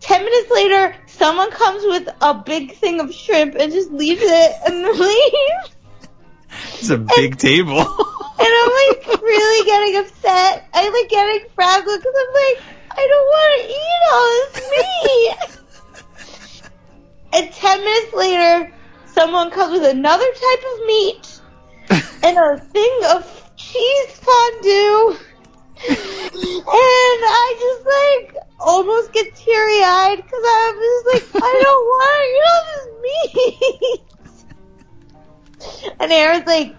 Ten 0.00 0.22
minutes 0.22 0.50
later, 0.50 0.94
someone 1.06 1.50
comes 1.50 1.82
with 1.86 2.08
a 2.20 2.34
big 2.34 2.74
thing 2.76 3.00
of 3.00 3.14
shrimp 3.14 3.54
and 3.54 3.72
just 3.72 3.90
leaves 3.90 4.20
it 4.22 4.52
and 4.66 4.82
leaves. 4.98 5.76
it's 6.74 6.90
a 6.90 6.98
big 6.98 7.38
table. 7.38 7.78
And 7.80 8.48
I'm 8.60 8.70
like 8.70 9.22
really 9.22 9.64
getting 9.64 9.96
upset. 10.04 10.68
I'm 10.74 10.92
like 10.92 11.08
getting 11.08 11.46
frazzled 11.54 12.00
because 12.00 12.14
I'm 12.18 12.34
like, 12.34 12.73
I 12.96 13.02
don't 13.10 13.28
want 13.34 13.50
to 13.58 13.68
eat 13.74 14.02
all 14.12 14.28
this 14.38 14.58
meat. 15.02 15.36
and 17.32 17.52
ten 17.52 17.78
minutes 17.84 18.12
later, 18.14 18.72
someone 19.06 19.50
comes 19.50 19.72
with 19.72 19.90
another 19.90 20.24
type 20.24 20.64
of 20.72 20.86
meat 20.86 21.40
and 22.22 22.38
a 22.38 22.58
thing 22.58 22.98
of 23.10 23.52
cheese 23.56 24.20
fondue. 24.20 25.16
and 25.86 25.96
I 26.66 27.56
just 27.60 27.84
like 27.86 28.44
almost 28.60 29.12
get 29.12 29.34
teary 29.34 29.82
eyed 29.82 30.16
because 30.16 30.44
I'm 30.46 30.74
just 30.74 31.06
like, 31.06 31.42
I 31.42 31.62
don't 31.62 31.84
want 31.92 32.16
to 32.20 32.26
eat 32.34 32.44
all 32.50 32.64
this 32.70 32.88
meat. 35.84 35.94
and 36.00 36.12
Aaron's 36.12 36.46
like, 36.46 36.76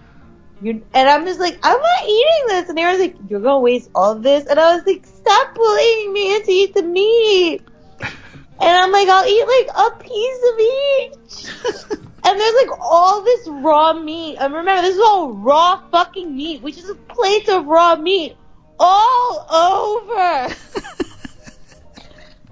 You're, 0.60 0.80
and 0.94 1.08
I'm 1.08 1.26
just 1.26 1.38
like, 1.38 1.58
I'm 1.62 1.78
not 1.78 2.04
eating 2.04 2.46
this. 2.48 2.68
And 2.68 2.78
Aaron's 2.78 3.00
like, 3.00 3.16
you're 3.28 3.40
gonna 3.40 3.60
waste 3.60 3.90
all 3.94 4.12
of 4.12 4.22
this. 4.22 4.46
And 4.46 4.58
I 4.58 4.74
was 4.76 4.86
like, 4.86 5.04
stop 5.04 5.54
bullying 5.54 6.12
me 6.12 6.42
to 6.42 6.52
eat 6.52 6.74
the 6.74 6.82
meat. 6.82 7.62
And 8.58 8.70
I'm 8.70 8.90
like, 8.90 9.06
I'll 9.06 9.26
eat 9.26 9.46
like 9.46 9.68
a 9.76 9.90
piece 10.02 10.40
of 10.50 10.58
each. 10.58 12.00
and 12.24 12.40
there's 12.40 12.54
like 12.54 12.80
all 12.80 13.22
this 13.22 13.46
raw 13.48 13.92
meat. 13.92 14.38
And 14.40 14.54
remember, 14.54 14.80
this 14.80 14.94
is 14.94 15.02
all 15.02 15.34
raw 15.34 15.82
fucking 15.90 16.34
meat, 16.34 16.62
which 16.62 16.78
is 16.78 16.90
plates 17.06 17.50
of 17.50 17.66
raw 17.66 17.96
meat 17.96 18.34
all 18.78 19.46
over. 19.52 20.54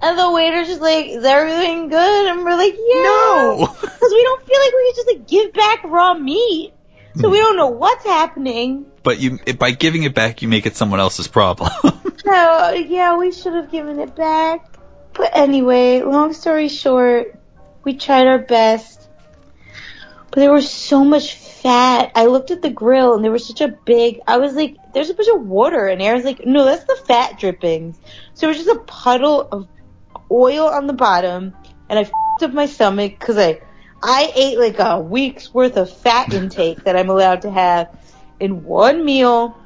and 0.03 0.19
the 0.19 0.31
waiter's 0.31 0.67
just 0.67 0.81
like, 0.81 1.07
is 1.07 1.23
everything 1.23 1.89
good? 1.89 2.27
And 2.27 2.45
we're 2.45 2.55
like, 2.55 2.75
yeah. 2.75 3.01
No. 3.01 3.67
Because 3.81 4.11
we 4.11 4.23
don't 4.23 4.45
feel 4.45 4.59
like 4.59 4.73
we 4.73 4.85
can 4.85 4.95
just 4.95 5.07
like 5.07 5.27
give 5.27 5.53
back 5.53 5.83
raw 5.85 6.13
meat. 6.13 6.74
So 7.17 7.29
we 7.29 7.37
hmm. 7.37 7.43
don't 7.43 7.57
know 7.57 7.67
what's 7.67 8.05
happening. 8.05 8.85
But 9.03 9.19
you, 9.19 9.39
by 9.57 9.71
giving 9.71 10.03
it 10.03 10.13
back, 10.13 10.41
you 10.41 10.47
make 10.47 10.65
it 10.65 10.75
someone 10.75 10.99
else's 10.99 11.27
problem. 11.27 11.71
So 12.25 12.71
yeah, 12.71 13.17
we 13.17 13.31
should 13.31 13.53
have 13.53 13.69
given 13.69 13.99
it 13.99 14.15
back. 14.15 14.67
But 15.13 15.37
anyway, 15.37 16.01
long 16.01 16.33
story 16.33 16.69
short, 16.69 17.39
we 17.83 17.95
tried 17.95 18.25
our 18.25 18.39
best. 18.39 19.07
But 20.31 20.39
there 20.39 20.51
was 20.51 20.69
so 20.69 21.05
much 21.05 21.35
fat. 21.35 22.11
I 22.15 22.25
looked 22.25 22.49
at 22.49 22.63
the 22.63 22.71
grill 22.71 23.13
and 23.13 23.23
there 23.23 23.31
was 23.31 23.47
such 23.47 23.61
a 23.61 23.67
big, 23.67 24.21
I 24.27 24.37
was 24.37 24.53
like, 24.53 24.75
there's 24.91 25.11
a 25.11 25.13
bunch 25.13 25.29
of 25.29 25.45
water 25.45 25.87
in 25.87 25.99
there. 25.99 26.11
I 26.11 26.15
was 26.15 26.25
like, 26.25 26.45
no, 26.47 26.65
that's 26.65 26.83
the 26.85 26.99
fat 27.05 27.39
drippings. 27.39 27.99
So 28.33 28.47
it 28.47 28.57
was 28.57 28.65
just 28.65 28.75
a 28.75 28.79
puddle 28.79 29.47
of 29.51 29.67
oil 30.31 30.67
on 30.67 30.87
the 30.87 30.93
bottom 30.93 31.53
and 31.89 31.99
I 31.99 32.01
f***ed 32.01 32.45
up 32.45 32.53
my 32.53 32.65
stomach 32.65 33.19
because 33.19 33.37
I, 33.37 33.61
I 34.07 34.31
ate 34.35 34.59
like 34.59 34.77
a 34.77 34.99
week's 34.99 35.51
worth 35.51 35.77
of 35.77 35.89
fat 35.91 36.31
intake 36.31 36.83
that 36.83 36.95
I'm 36.95 37.09
allowed 37.09 37.41
to 37.41 37.51
have 37.51 37.89
in 38.39 38.63
one 38.63 39.03
meal. 39.03 39.57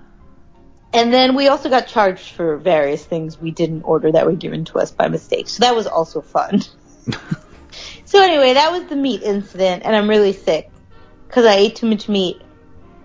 And 0.93 1.13
then 1.13 1.35
we 1.35 1.49
also 1.49 1.69
got 1.69 1.87
charged 1.87 2.31
for 2.31 2.55
various 2.55 3.05
things 3.05 3.37
we 3.37 3.51
didn't 3.51 3.83
order 3.83 4.13
that 4.13 4.25
were 4.25 4.35
given 4.35 4.63
to 4.65 4.79
us 4.79 4.91
by 4.91 5.09
mistake. 5.09 5.49
So 5.49 5.65
that 5.65 5.75
was 5.75 5.87
also 5.87 6.21
fun. 6.21 6.61
so 8.05 8.23
anyway, 8.23 8.53
that 8.53 8.71
was 8.71 8.85
the 8.85 8.95
meat 8.95 9.23
incident, 9.23 9.83
and 9.85 9.93
I'm 9.93 10.09
really 10.09 10.33
sick 10.33 10.71
because 11.27 11.45
I 11.45 11.55
ate 11.55 11.75
too 11.75 11.87
much 11.87 12.07
meat, 12.07 12.41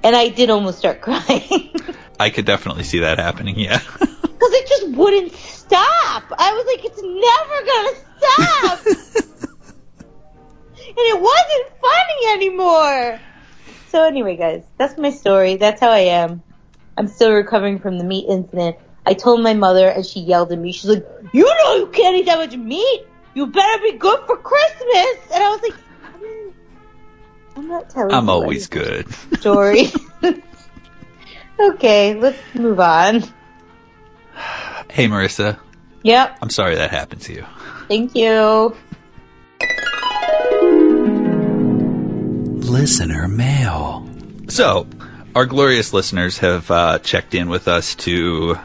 and 0.04 0.14
I 0.14 0.28
did 0.28 0.50
almost 0.50 0.78
start 0.78 1.00
crying 1.02 1.74
I 2.18 2.30
could 2.30 2.44
definitely 2.44 2.84
see 2.84 3.00
that 3.00 3.18
happening. 3.18 3.58
Yeah. 3.58 3.80
because 4.00 4.52
it 4.52 4.68
just 4.68 4.88
wouldn't 4.96 5.32
stop. 5.32 6.22
I 6.38 6.52
was 6.52 6.66
like, 6.66 6.84
it's 6.84 7.02
never 7.02 7.64
gonna 7.66 7.94
stop, 8.18 9.43
and 10.88 10.96
it 10.96 11.20
wasn't 11.20 11.80
funny 11.80 12.32
anymore. 12.32 13.20
So 13.88 14.04
anyway, 14.04 14.36
guys, 14.36 14.64
that's 14.78 14.98
my 14.98 15.10
story. 15.10 15.56
That's 15.56 15.80
how 15.80 15.90
I 15.90 16.00
am. 16.00 16.42
I'm 16.96 17.08
still 17.08 17.32
recovering 17.32 17.78
from 17.78 17.98
the 17.98 18.04
meat 18.04 18.26
incident. 18.28 18.76
I 19.06 19.14
told 19.14 19.42
my 19.42 19.54
mother 19.54 19.88
and 19.88 20.04
she 20.04 20.20
yelled 20.20 20.52
at 20.52 20.58
me. 20.58 20.72
She's 20.72 20.90
like, 20.90 21.06
you 21.32 21.44
know 21.44 21.76
you 21.76 21.86
can't 21.88 22.16
eat 22.16 22.26
that 22.26 22.38
much 22.38 22.56
meat. 22.56 23.06
You 23.34 23.46
better 23.46 23.82
be 23.82 23.98
good 23.98 24.20
for 24.26 24.36
Christmas. 24.36 25.32
And 25.32 25.42
I 25.42 25.48
was 25.50 25.62
like, 25.62 25.74
I'm, 26.04 26.54
I'm 27.56 27.68
not 27.68 27.90
telling 27.90 28.14
I'm 28.14 28.26
you 28.26 28.30
always 28.30 28.68
good. 28.68 29.12
Story. 29.38 29.92
okay, 31.60 32.14
let's 32.14 32.38
move 32.54 32.80
on. 32.80 33.22
Hey, 34.90 35.08
Marissa. 35.08 35.58
Yep. 36.02 36.38
I'm 36.42 36.50
sorry 36.50 36.76
that 36.76 36.90
happened 36.90 37.22
to 37.22 37.32
you. 37.34 37.44
Thank 37.88 38.14
you. 38.14 38.76
Listener 42.74 43.28
mail. 43.28 44.04
So, 44.48 44.88
our 45.32 45.46
glorious 45.46 45.92
listeners 45.92 46.38
have 46.38 46.68
uh, 46.72 46.98
checked 46.98 47.36
in 47.36 47.48
with 47.48 47.68
us 47.68 47.94
to, 47.94 48.58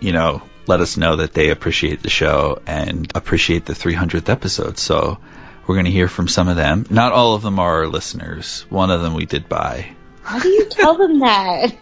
you 0.00 0.12
know, 0.12 0.40
let 0.66 0.80
us 0.80 0.96
know 0.96 1.16
that 1.16 1.34
they 1.34 1.50
appreciate 1.50 2.02
the 2.02 2.08
show 2.08 2.62
and 2.66 3.12
appreciate 3.14 3.66
the 3.66 3.74
300th 3.74 4.30
episode. 4.30 4.78
So, 4.78 5.18
we're 5.66 5.74
going 5.74 5.84
to 5.84 5.90
hear 5.90 6.08
from 6.08 6.26
some 6.26 6.48
of 6.48 6.56
them. 6.56 6.86
Not 6.88 7.12
all 7.12 7.34
of 7.34 7.42
them 7.42 7.58
are 7.58 7.80
our 7.80 7.86
listeners. 7.86 8.64
One 8.70 8.90
of 8.90 9.02
them 9.02 9.12
we 9.12 9.26
did 9.26 9.46
buy. 9.46 9.94
How 10.22 10.38
do 10.38 10.48
you 10.48 10.64
tell 10.70 10.96
them 10.96 11.18
that? 11.18 11.76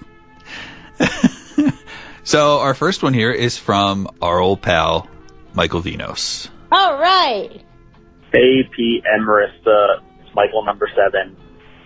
So, 2.25 2.59
our 2.59 2.75
first 2.75 3.05
one 3.05 3.15
here 3.15 3.31
is 3.31 3.57
from 3.57 4.09
our 4.21 4.39
old 4.41 4.61
pal, 4.61 5.09
Michael 5.55 5.81
Vinos. 5.81 6.51
All 6.71 6.99
right. 6.99 7.63
Hey, 8.33 8.69
Pete 8.77 9.05
and 9.07 9.27
Marissa. 9.27 10.03
It's 10.21 10.35
Michael 10.35 10.63
number 10.63 10.91
seven. 10.95 11.35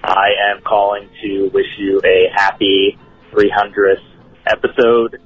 I 0.02 0.28
am 0.50 0.62
calling 0.62 1.09
to 1.23 1.50
wish 1.54 1.66
you 1.78 2.00
a 2.04 2.26
happy 2.35 2.99
300th 3.32 4.02
episode. 4.47 5.18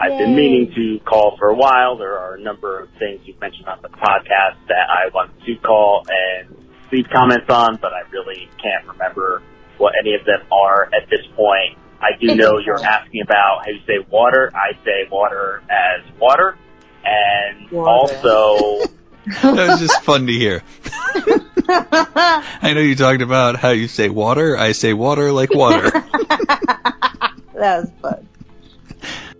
I've 0.00 0.18
been 0.18 0.34
meaning 0.34 0.72
to 0.74 1.04
call 1.04 1.36
for 1.38 1.48
a 1.48 1.54
while. 1.54 1.98
There 1.98 2.18
are 2.18 2.34
a 2.34 2.40
number 2.40 2.80
of 2.80 2.88
things 2.98 3.20
you've 3.24 3.40
mentioned 3.40 3.68
on 3.68 3.78
the 3.82 3.88
podcast 3.88 4.56
that 4.68 4.88
I 4.88 5.14
want 5.14 5.30
to 5.44 5.56
call 5.56 6.02
and 6.08 6.56
leave 6.90 7.06
comments 7.12 7.46
on, 7.50 7.78
but 7.80 7.92
I 7.92 8.08
really 8.10 8.48
can't 8.62 8.86
remember 8.88 9.42
what 9.78 9.92
any 10.00 10.14
of 10.14 10.24
them 10.24 10.40
are 10.50 10.86
at 10.86 11.08
this 11.10 11.24
point. 11.36 11.78
I 12.00 12.18
do 12.18 12.34
know 12.34 12.58
you're 12.58 12.82
asking 12.82 13.20
about 13.22 13.64
how 13.64 13.70
you 13.70 13.80
say 13.86 14.04
water. 14.10 14.50
I 14.54 14.72
say 14.84 15.06
water 15.10 15.62
as 15.70 16.18
water. 16.18 16.56
And 17.04 17.70
Water. 17.70 17.88
also, 17.88 18.86
That 19.42 19.68
was 19.68 19.80
just 19.80 20.02
fun 20.02 20.26
to 20.26 20.32
hear. 20.32 20.62
I 21.68 22.72
know 22.74 22.80
you 22.80 22.96
talked 22.96 23.22
about 23.22 23.56
how 23.56 23.70
you 23.70 23.86
say 23.86 24.08
water. 24.08 24.56
I 24.56 24.72
say 24.72 24.92
water 24.92 25.30
like 25.30 25.54
water. 25.54 25.90
that 25.90 27.34
was 27.54 27.90
fun. 28.00 28.28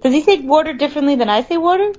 Does 0.03 0.13
he 0.13 0.23
say 0.23 0.41
water 0.41 0.73
differently 0.75 1.17
than 1.17 1.29
I 1.29 1.43
say 1.43 1.57
water? 1.57 1.93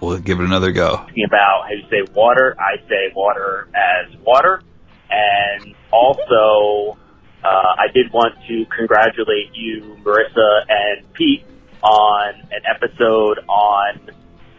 we'll 0.00 0.18
give 0.18 0.40
it 0.40 0.44
another 0.44 0.72
go. 0.72 1.04
asking 1.06 1.24
about 1.24 1.64
how 1.66 1.70
you 1.70 1.82
say 1.90 2.12
water. 2.14 2.56
I 2.58 2.76
say 2.88 3.12
water 3.14 3.68
as 3.74 4.16
water. 4.20 4.62
And 5.10 5.74
also, 5.90 6.98
uh, 7.42 7.48
I 7.48 7.86
did 7.92 8.12
want 8.12 8.34
to 8.46 8.66
congratulate 8.76 9.54
you, 9.54 9.96
Marissa 10.02 10.62
and 10.68 11.12
Pete, 11.14 11.44
on 11.82 12.34
an 12.50 12.62
episode 12.68 13.38
on 13.48 14.10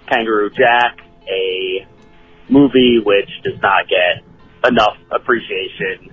Kangaroo 0.07 0.49
Jack, 0.49 0.99
a 1.27 1.85
movie 2.49 2.99
which 3.03 3.29
does 3.43 3.59
not 3.61 3.85
get 3.87 4.23
enough 4.69 4.97
appreciation 5.11 6.11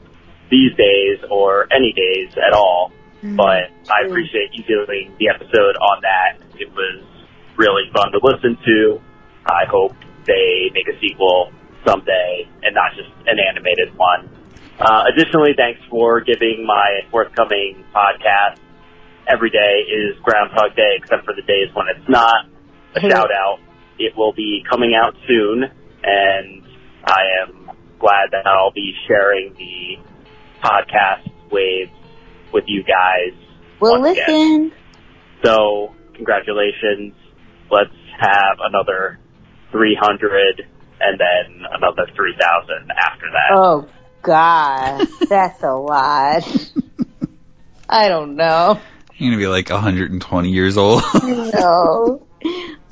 these 0.51 0.71
days 0.77 1.19
or 1.31 1.67
any 1.73 1.93
days 1.93 2.33
at 2.37 2.53
all. 2.53 2.93
But 3.23 3.73
I 3.91 4.07
appreciate 4.07 4.51
you 4.53 4.63
doing 4.65 5.13
the 5.19 5.29
episode 5.35 5.75
on 5.83 6.03
that. 6.03 6.39
It 6.61 6.71
was 6.71 7.03
really 7.57 7.83
fun 7.93 8.13
to 8.13 8.21
listen 8.23 8.57
to. 8.65 9.01
I 9.47 9.65
hope 9.69 9.97
they 10.27 10.71
make 10.73 10.87
a 10.87 10.99
sequel 11.01 11.51
someday 11.85 12.47
and 12.63 12.75
not 12.75 12.93
just 12.95 13.09
an 13.27 13.39
animated 13.41 13.97
one. 13.97 14.31
Uh, 14.79 15.05
additionally, 15.13 15.55
thanks 15.57 15.81
for 15.91 16.21
giving 16.21 16.65
my 16.67 17.01
forthcoming 17.11 17.83
podcast. 17.95 18.59
Every 19.27 19.51
day 19.51 19.83
is 19.91 20.17
Groundhog 20.23 20.77
Day, 20.77 20.95
except 20.99 21.25
for 21.25 21.35
the 21.35 21.43
days 21.43 21.75
when 21.75 21.87
it's 21.97 22.09
not. 22.09 22.47
A 22.95 23.01
Hey. 23.01 23.11
shout 23.11 23.31
out. 23.33 23.59
It 23.99 24.17
will 24.17 24.33
be 24.35 24.63
coming 24.71 24.95
out 24.95 25.17
soon, 25.27 25.65
and 26.07 26.63
I 27.05 27.23
am 27.43 27.71
glad 27.99 28.31
that 28.33 28.47
I'll 28.47 28.73
be 28.73 28.93
sharing 29.07 29.55
the 29.55 29.99
podcast 30.63 31.31
waves 31.51 31.93
with 32.53 32.65
you 32.67 32.83
guys. 32.83 33.39
Well, 33.81 34.01
once 34.01 34.19
again. 34.19 34.65
listen. 34.65 34.73
So, 35.45 35.95
congratulations. 36.15 37.15
Let's 37.71 37.91
have 38.19 38.59
another 38.61 39.19
300 39.73 40.67
and 41.01 41.21
then 41.21 41.63
another 41.73 42.07
3,000 42.15 42.91
after 42.97 43.27
that. 43.33 43.51
Oh 43.53 43.89
God, 44.23 45.07
that's 45.29 45.63
a 45.63 45.75
lot. 45.75 46.73
I 47.89 48.09
don't 48.09 48.37
know. 48.37 48.81
You're 49.17 49.31
gonna 49.31 49.43
be 49.43 49.47
like 49.47 49.71
120 49.71 50.51
years 50.51 50.77
old. 50.77 51.03
No. 51.23 52.27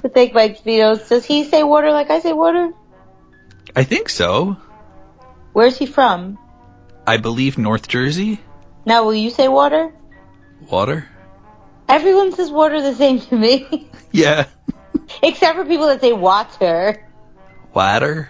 But 0.00 0.14
thank 0.14 0.34
Mike 0.34 0.62
Vinos. 0.64 1.08
Does 1.08 1.24
he 1.24 1.44
say 1.44 1.62
water 1.62 1.90
like 1.92 2.10
I 2.10 2.20
say 2.20 2.32
water? 2.32 2.72
I 3.76 3.84
think 3.84 4.08
so. 4.08 4.56
Where's 5.52 5.78
he 5.78 5.86
from? 5.86 6.38
I 7.06 7.16
believe 7.18 7.58
North 7.58 7.88
Jersey. 7.88 8.40
Now, 8.86 9.04
will 9.04 9.14
you 9.14 9.30
say 9.30 9.48
water? 9.48 9.92
Water. 10.70 11.08
Everyone 11.88 12.32
says 12.32 12.50
water 12.50 12.80
the 12.80 12.94
same 12.94 13.20
to 13.20 13.36
me, 13.36 13.88
Yeah. 14.12 14.46
except 15.22 15.56
for 15.58 15.64
people 15.64 15.86
that 15.88 16.00
say 16.00 16.12
water. 16.12 17.06
Water. 17.74 18.28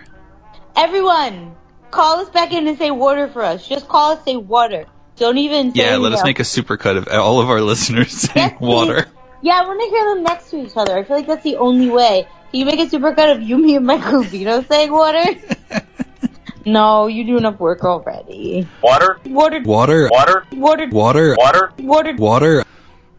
Everyone, 0.77 1.55
call 1.91 2.21
us 2.21 2.31
back 2.31 2.53
in 2.53 2.67
and 2.67 2.77
say 2.79 2.91
water 2.91 3.29
for 3.29 3.43
us. 3.43 3.67
Just 3.69 3.87
call 3.89 4.13
us, 4.13 4.25
say 4.25 4.37
water. 4.37 4.87
Don't 5.17 5.39
even 5.39 5.73
say 5.73 5.83
Yeah. 5.83 5.97
Let 5.97 6.13
us 6.13 6.21
anything 6.21 6.29
make 6.31 6.41
a 6.41 6.43
supercut 6.43 6.97
of 6.97 7.09
all 7.09 7.41
of 7.41 7.49
our 7.49 7.61
listeners 7.73 8.11
saying 8.13 8.51
Yes, 8.53 8.61
water. 8.61 9.07
Yeah, 9.43 9.61
I 9.63 9.67
want 9.67 9.81
to 9.81 9.89
hear 9.89 10.15
them 10.15 10.25
next 10.25 10.51
to 10.51 10.65
each 10.65 10.77
other. 10.77 10.97
I 10.97 11.05
feel 11.05 11.17
like 11.17 11.27
that's 11.27 11.45
the 11.45 11.57
only 11.57 11.91
way. 11.91 12.27
Can 12.55 12.61
you 12.61 12.67
make 12.67 12.79
a 12.79 12.87
supercut 12.87 13.35
of 13.35 13.43
you, 13.43 13.59
me, 13.59 13.75
and 13.75 13.85
Michael 13.85 14.23
Vito 14.23 14.63
saying 14.63 14.93
water? 14.93 15.25
No, 16.67 17.09
you 17.09 17.25
do 17.25 17.37
enough 17.37 17.59
work 17.61 17.85
already. 17.85 18.67
Water, 18.81 19.19
Water, 19.27 19.61
Water, 19.65 20.09
water, 20.09 20.47
water, 20.53 20.89
water, 20.91 21.35
water. 21.37 21.73
water. 21.79 22.15
water. 22.17 22.65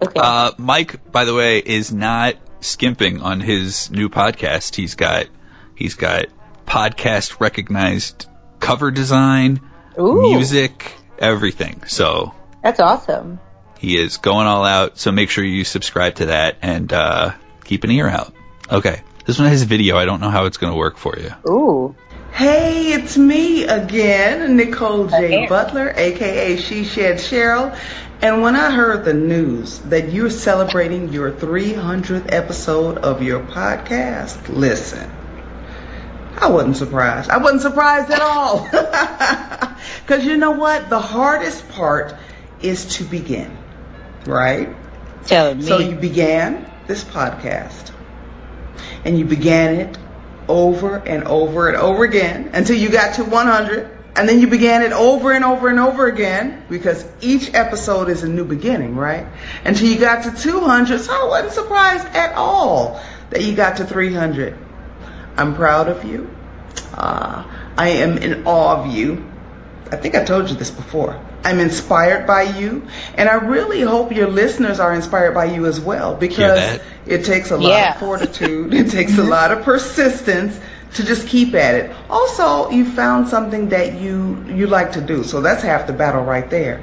Okay. 0.02 0.20
Uh, 0.20 0.52
Mike, 0.58 1.12
by 1.12 1.26
the 1.26 1.34
way, 1.36 1.60
is 1.60 1.94
not 1.94 2.38
skimping 2.62 3.22
on 3.22 3.42
his 3.42 3.92
new 3.92 4.10
podcast. 4.10 4.74
He's 4.74 4.96
got 4.96 5.28
he's 5.76 5.94
got 5.94 6.26
podcast 6.66 7.40
recognized 7.40 8.26
cover 8.60 8.90
design, 8.90 9.62
Ooh, 10.00 10.22
music, 10.24 10.94
everything. 11.20 11.84
So 11.86 12.34
that's 12.64 12.80
awesome. 12.80 13.40
he 13.78 13.96
is 13.96 14.18
going 14.18 14.48
all 14.48 14.64
out. 14.66 14.98
So 14.98 15.12
make 15.12 15.30
sure 15.30 15.44
you 15.44 15.66
subscribe 15.66 16.16
to 16.16 16.26
that 16.28 16.58
and 16.64 16.92
uh, 16.92 17.34
keep 17.64 17.84
an 17.84 17.92
ear 17.92 18.08
out. 18.08 18.34
Okay, 18.72 19.02
this 19.26 19.40
one 19.40 19.48
has 19.50 19.62
a 19.62 19.66
video. 19.66 19.98
I 19.98 20.06
don't 20.06 20.22
know 20.22 20.30
how 20.30 20.46
it's 20.46 20.58
going 20.58 20.72
to 20.72 20.78
work 20.78 20.98
for 20.98 21.18
you. 21.18 21.32
Ooh. 21.50 21.96
Hey, 22.32 22.94
it's 22.94 23.18
me 23.18 23.64
again, 23.64 24.58
Nicole 24.58 25.08
J. 25.08 25.30
Hey. 25.30 25.48
Butler, 25.48 25.94
aka 25.96 26.58
She 26.58 26.84
Shed 26.84 27.18
Cheryl. 27.18 27.78
And 28.22 28.42
when 28.42 28.56
I 28.56 28.72
heard 28.72 29.06
the 29.06 29.14
news 29.14 29.80
that 29.80 30.12
you're 30.12 30.30
celebrating 30.30 31.14
your 31.14 31.32
300th 31.32 32.34
episode 32.34 32.98
of 32.98 33.22
your 33.22 33.42
podcast, 33.42 34.50
listen, 34.50 35.10
I 36.38 36.50
wasn't 36.50 36.78
surprised. 36.78 37.30
I 37.30 37.38
wasn't 37.38 37.62
surprised 37.62 38.12
at 38.12 38.22
all. 38.22 38.70
Because 40.06 40.24
you 40.24 40.38
know 40.38 40.52
what? 40.52 40.90
The 40.90 41.00
hardest 41.00 41.68
part 41.70 42.16
is 42.62 42.98
to 42.98 43.04
begin, 43.04 43.58
right? 44.26 44.76
Telling 45.26 45.58
me. 45.58 45.64
So 45.66 45.80
you 45.80 45.96
began 45.96 46.72
this 46.86 47.04
podcast 47.04 47.92
and 49.06 49.18
you 49.18 49.24
began 49.24 49.76
it 49.76 49.98
over 50.48 50.98
and 50.98 51.24
over 51.24 51.70
and 51.70 51.78
over 51.78 52.04
again 52.04 52.52
until 52.54 52.76
you 52.76 52.90
got 52.90 53.16
to 53.16 53.24
100 53.24 53.96
and 54.16 54.30
then 54.30 54.40
you 54.40 54.48
began 54.48 54.82
it 54.82 54.94
over 54.94 55.34
and 55.34 55.44
over 55.44 55.68
and 55.68 55.80
over 55.80 56.08
again 56.08 56.66
because 56.70 57.06
each 57.22 57.54
episode 57.54 58.10
is 58.10 58.24
a 58.24 58.30
new 58.30 58.46
beginning, 58.46 58.96
right? 58.96 59.28
Until 59.66 59.90
you 59.90 60.00
got 60.00 60.24
to 60.24 60.42
200. 60.42 61.02
So 61.02 61.14
I 61.14 61.28
wasn't 61.28 61.54
surprised 61.54 62.08
at 62.08 62.34
all 62.36 63.02
that 63.32 63.44
you 63.44 63.56
got 63.56 63.78
to 63.78 63.86
300. 63.86 64.58
I'm 65.36 65.54
proud 65.54 65.90
of 65.90 66.06
you. 66.06 66.34
Uh, 66.94 67.44
I 67.78 67.90
am 67.90 68.18
in 68.18 68.48
awe 68.48 68.82
of 68.82 68.94
you. 68.94 69.30
I 69.92 69.98
think 69.98 70.16
I 70.16 70.24
told 70.24 70.50
you 70.50 70.56
this 70.56 70.72
before. 70.72 71.20
I'm 71.44 71.60
inspired 71.60 72.26
by 72.26 72.44
you, 72.44 72.88
and 73.16 73.30
I 73.30 73.36
really 73.36 73.82
hope 73.82 74.12
your 74.12 74.28
listeners 74.28 74.80
are 74.80 74.94
inspired 74.94 75.34
by 75.34 75.46
you 75.46 75.68
as 75.68 75.80
well 75.80 76.16
because? 76.16 76.80
It 77.06 77.24
takes 77.26 77.52
a 77.52 77.58
lot 77.58 77.70
Yeah. 77.70 77.90
of 77.90 77.96
fortitude, 78.00 78.74
it 78.74 78.90
takes 78.90 79.18
a 79.18 79.24
lot 79.24 79.52
of 79.52 79.64
persistence 79.64 80.60
to 80.94 81.04
just 81.04 81.28
keep 81.28 81.54
at 81.56 81.76
it. 81.76 81.92
Also, 82.10 82.70
you 82.70 82.86
found 82.86 83.28
something 83.28 83.70
that 83.70 83.94
you 83.96 84.44
you 84.48 84.68
like 84.68 84.92
to 84.94 85.02
do, 85.02 85.24
so 85.24 85.42
that's 85.42 85.64
half 85.64 85.86
the 85.88 85.94
battle 85.94 86.24
right 86.24 86.50
there. 86.50 86.82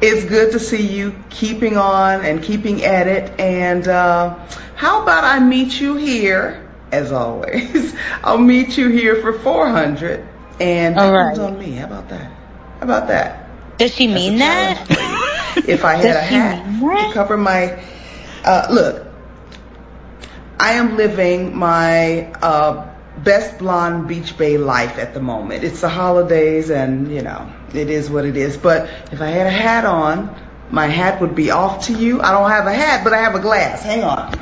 It's 0.00 0.24
good 0.24 0.52
to 0.52 0.58
see 0.60 0.86
you 0.86 1.14
keeping 1.30 1.76
on 1.76 2.24
and 2.24 2.42
keeping 2.42 2.84
at 2.84 3.06
it. 3.06 3.38
And 3.40 3.86
uh, 3.88 4.34
how 4.74 5.02
about 5.02 5.24
I 5.24 5.38
meet 5.40 5.80
you 5.80 5.96
here, 5.96 6.68
as 6.92 7.12
always? 7.12 7.94
I'll 8.24 8.38
meet 8.38 8.76
you 8.76 8.88
here 8.88 9.16
for 9.16 9.32
400, 9.32 10.26
and 10.60 10.98
All 10.98 11.12
that 11.12 11.38
on 11.38 11.58
me. 11.58 11.72
How 11.76 11.86
about 11.86 12.08
that? 12.10 12.30
How 12.78 12.82
about 12.82 13.08
that? 13.08 13.48
Does 13.78 13.94
she 13.94 14.06
That's 14.08 14.14
mean 14.14 14.38
that? 14.38 14.76
challenge 14.76 14.78
for 14.80 15.00
you. 15.02 15.24
If 15.66 15.84
I 15.84 15.94
had 15.96 16.02
Does 16.02 16.16
a 16.16 16.22
hat 16.22 16.64
to 16.96 17.06
cover 17.06 17.36
my, 17.36 17.78
uh, 18.44 18.66
look, 18.70 19.05
I 20.58 20.72
am 20.74 20.96
living 20.96 21.56
my 21.56 22.32
uh, 22.42 22.88
best 23.18 23.58
blonde 23.58 24.08
beach 24.08 24.36
bay 24.36 24.58
life 24.58 24.98
at 24.98 25.14
the 25.14 25.20
moment. 25.20 25.64
It's 25.64 25.80
the 25.80 25.88
holidays, 25.88 26.70
and 26.70 27.12
you 27.12 27.22
know 27.22 27.52
it 27.74 27.90
is 27.90 28.10
what 28.10 28.24
it 28.24 28.36
is. 28.36 28.56
But 28.56 28.88
if 29.12 29.20
I 29.20 29.28
had 29.28 29.46
a 29.46 29.50
hat 29.50 29.84
on, 29.84 30.34
my 30.70 30.86
hat 30.86 31.20
would 31.20 31.34
be 31.34 31.50
off 31.50 31.86
to 31.86 31.92
you. 31.92 32.20
I 32.20 32.32
don't 32.32 32.50
have 32.50 32.66
a 32.66 32.72
hat, 32.72 33.04
but 33.04 33.12
I 33.12 33.18
have 33.18 33.34
a 33.34 33.40
glass. 33.40 33.82
Hang 33.82 34.02
on. 34.02 34.38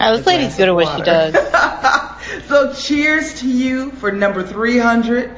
Oh, 0.00 0.16
this 0.16 0.26
lady's 0.26 0.56
good 0.56 0.68
at 0.68 0.74
what 0.74 0.96
she 0.96 1.02
does. 1.02 1.34
so 2.48 2.74
cheers 2.74 3.40
to 3.40 3.48
you 3.48 3.90
for 3.92 4.12
number 4.12 4.42
300 4.42 5.34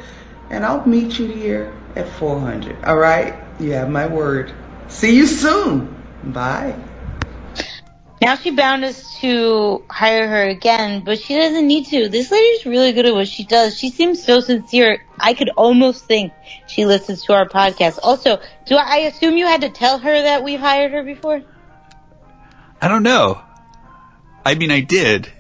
and 0.51 0.65
I'll 0.65 0.87
meet 0.87 1.19
you 1.19 1.27
here 1.27 1.73
at 1.95 2.09
400. 2.09 2.85
All 2.85 2.97
right? 2.97 3.35
You 3.59 3.73
have 3.73 3.91
my 3.91 4.07
word. 4.07 4.53
See 4.89 5.17
you 5.17 5.27
soon. 5.27 5.95
Bye. 6.25 6.77
Now 8.21 8.37
she 8.37 8.51
bound 8.51 8.85
us 8.85 9.19
to 9.21 9.85
hire 9.91 10.27
her 10.27 10.49
again, 10.49 11.05
but 11.05 11.21
she 11.21 11.37
doesn't 11.37 11.67
need 11.67 11.87
to. 11.87 12.09
This 12.09 12.31
lady's 12.31 12.65
really 12.65 12.93
good 12.93 13.07
at 13.07 13.15
what 13.15 13.29
she 13.29 13.45
does. 13.45 13.79
She 13.79 13.91
seems 13.91 14.23
so 14.23 14.41
sincere. 14.41 15.03
I 15.21 15.35
could 15.35 15.51
almost 15.51 16.07
think 16.07 16.33
she 16.67 16.87
listens 16.87 17.25
to 17.25 17.35
our 17.35 17.47
podcast. 17.47 17.99
Also, 18.03 18.41
do 18.67 18.77
I, 18.77 18.99
assume 19.01 19.37
you 19.37 19.47
had 19.47 19.61
to 19.61 19.69
tell 19.69 19.99
her 19.99 20.23
that 20.23 20.43
we've 20.45 20.61
hired 20.61 20.93
her 20.93 21.03
before? 21.03 21.43
I 22.81 22.89
don't 22.89 23.03
know. 23.03 23.41
I 24.45 24.55
mean, 24.55 24.71
I 24.71 24.81
did, 24.81 25.31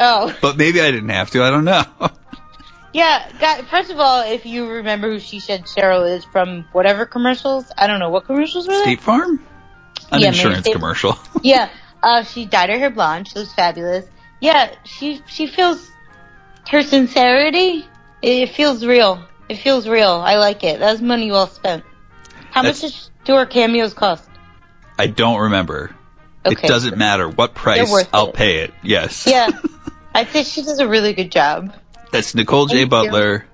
Oh, 0.00 0.34
but 0.42 0.56
maybe 0.56 0.80
I 0.80 0.90
didn't 0.90 1.08
have 1.08 1.30
to. 1.30 1.42
I 1.42 1.50
don't 1.50 1.64
know. 1.64 1.84
yeah. 2.92 3.30
God, 3.38 3.66
first 3.66 3.90
of 3.90 3.98
all, 3.98 4.22
if 4.22 4.46
you 4.46 4.68
remember 4.68 5.10
who 5.10 5.18
she 5.18 5.40
said 5.40 5.64
Cheryl 5.64 6.08
is 6.08 6.24
from 6.24 6.64
whatever 6.72 7.06
commercials, 7.06 7.70
I 7.76 7.86
don't 7.86 8.00
know 8.00 8.10
what 8.10 8.26
commercials 8.26 8.68
were. 8.68 8.80
State 8.82 9.00
Farm? 9.00 9.44
An 10.10 10.20
Yeah, 10.20 10.28
insurance 10.28 10.66
commercial. 10.68 11.18
yeah, 11.42 11.70
uh, 12.02 12.22
she 12.24 12.44
dyed 12.46 12.70
her 12.70 12.78
hair 12.78 12.90
blonde. 12.90 13.28
She 13.28 13.38
looks 13.38 13.52
fabulous. 13.52 14.06
Yeah, 14.40 14.74
she 14.84 15.20
she 15.26 15.46
feels 15.46 15.90
her 16.68 16.82
sincerity. 16.82 17.86
It 18.22 18.50
feels 18.50 18.84
real. 18.84 19.24
It 19.48 19.56
feels 19.56 19.88
real. 19.88 20.10
I 20.10 20.36
like 20.36 20.64
it. 20.64 20.80
That 20.80 20.92
was 20.92 21.02
money 21.02 21.30
well 21.30 21.46
spent. 21.46 21.84
How 22.50 22.62
much 22.62 22.80
That's- 22.80 22.92
does, 22.92 23.10
do 23.24 23.34
her 23.36 23.46
cameos 23.46 23.94
cost? 23.94 24.28
I 24.98 25.06
don't 25.06 25.40
remember. 25.40 25.94
Okay. 26.46 26.66
It 26.66 26.68
doesn't 26.68 26.96
matter 26.96 27.28
what 27.28 27.54
price. 27.54 28.06
I'll 28.12 28.28
it. 28.28 28.34
pay 28.34 28.58
it. 28.58 28.74
Yes. 28.82 29.26
Yeah, 29.26 29.48
I 30.14 30.24
think 30.24 30.46
she 30.46 30.62
does 30.62 30.78
a 30.78 30.88
really 30.88 31.12
good 31.12 31.30
job. 31.30 31.74
That's 32.10 32.34
Nicole 32.34 32.66
J. 32.66 32.74
Thank 32.74 32.84
you. 32.84 32.88
Butler. 32.88 33.46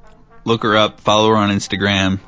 Look 0.44 0.62
her 0.62 0.76
up. 0.76 1.00
Follow 1.00 1.30
her 1.30 1.36
on 1.36 1.50
Instagram. 1.50 2.20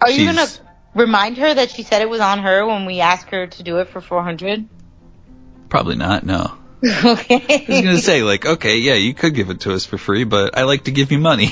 Are 0.00 0.10
you 0.10 0.26
gonna 0.26 0.46
remind 0.94 1.38
her 1.38 1.54
that 1.54 1.70
she 1.70 1.82
said 1.82 2.02
it 2.02 2.10
was 2.10 2.20
on 2.20 2.40
her 2.40 2.66
when 2.66 2.86
we 2.86 3.00
asked 3.00 3.30
her 3.30 3.46
to 3.46 3.62
do 3.62 3.78
it 3.78 3.88
for 3.88 4.00
four 4.00 4.22
hundred? 4.22 4.68
Probably 5.68 5.96
not. 5.96 6.24
No. 6.24 6.52
okay. 6.84 7.44
I 7.48 7.64
was 7.68 7.80
gonna 7.80 7.98
say 7.98 8.22
like, 8.22 8.44
okay, 8.44 8.78
yeah, 8.78 8.94
you 8.94 9.14
could 9.14 9.34
give 9.34 9.50
it 9.50 9.60
to 9.60 9.72
us 9.72 9.86
for 9.86 9.98
free, 9.98 10.24
but 10.24 10.56
I 10.58 10.64
like 10.64 10.84
to 10.84 10.90
give 10.90 11.12
you 11.12 11.18
money. 11.18 11.50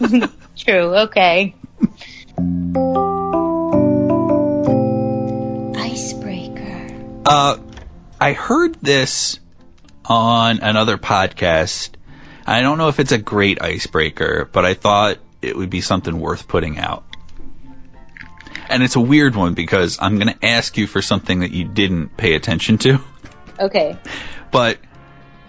True. 0.56 0.96
Okay. 0.96 1.54
Icebreaker. 5.76 6.86
Uh, 7.26 7.58
I 8.20 8.32
heard 8.32 8.74
this 8.80 9.40
on 10.04 10.60
another 10.60 10.96
podcast. 10.96 11.90
I 12.46 12.62
don't 12.62 12.78
know 12.78 12.88
if 12.88 13.00
it's 13.00 13.12
a 13.12 13.18
great 13.18 13.60
icebreaker, 13.60 14.48
but 14.50 14.64
I 14.64 14.74
thought 14.74 15.18
it 15.42 15.56
would 15.56 15.70
be 15.70 15.80
something 15.80 16.18
worth 16.18 16.48
putting 16.48 16.78
out. 16.78 17.04
And 18.68 18.82
it's 18.82 18.96
a 18.96 19.00
weird 19.00 19.34
one 19.34 19.54
because 19.54 19.98
I'm 20.00 20.18
going 20.18 20.32
to 20.34 20.46
ask 20.46 20.76
you 20.76 20.86
for 20.86 21.00
something 21.02 21.40
that 21.40 21.50
you 21.52 21.64
didn't 21.64 22.16
pay 22.16 22.34
attention 22.34 22.78
to. 22.78 22.98
Okay. 23.58 23.96
But 24.50 24.78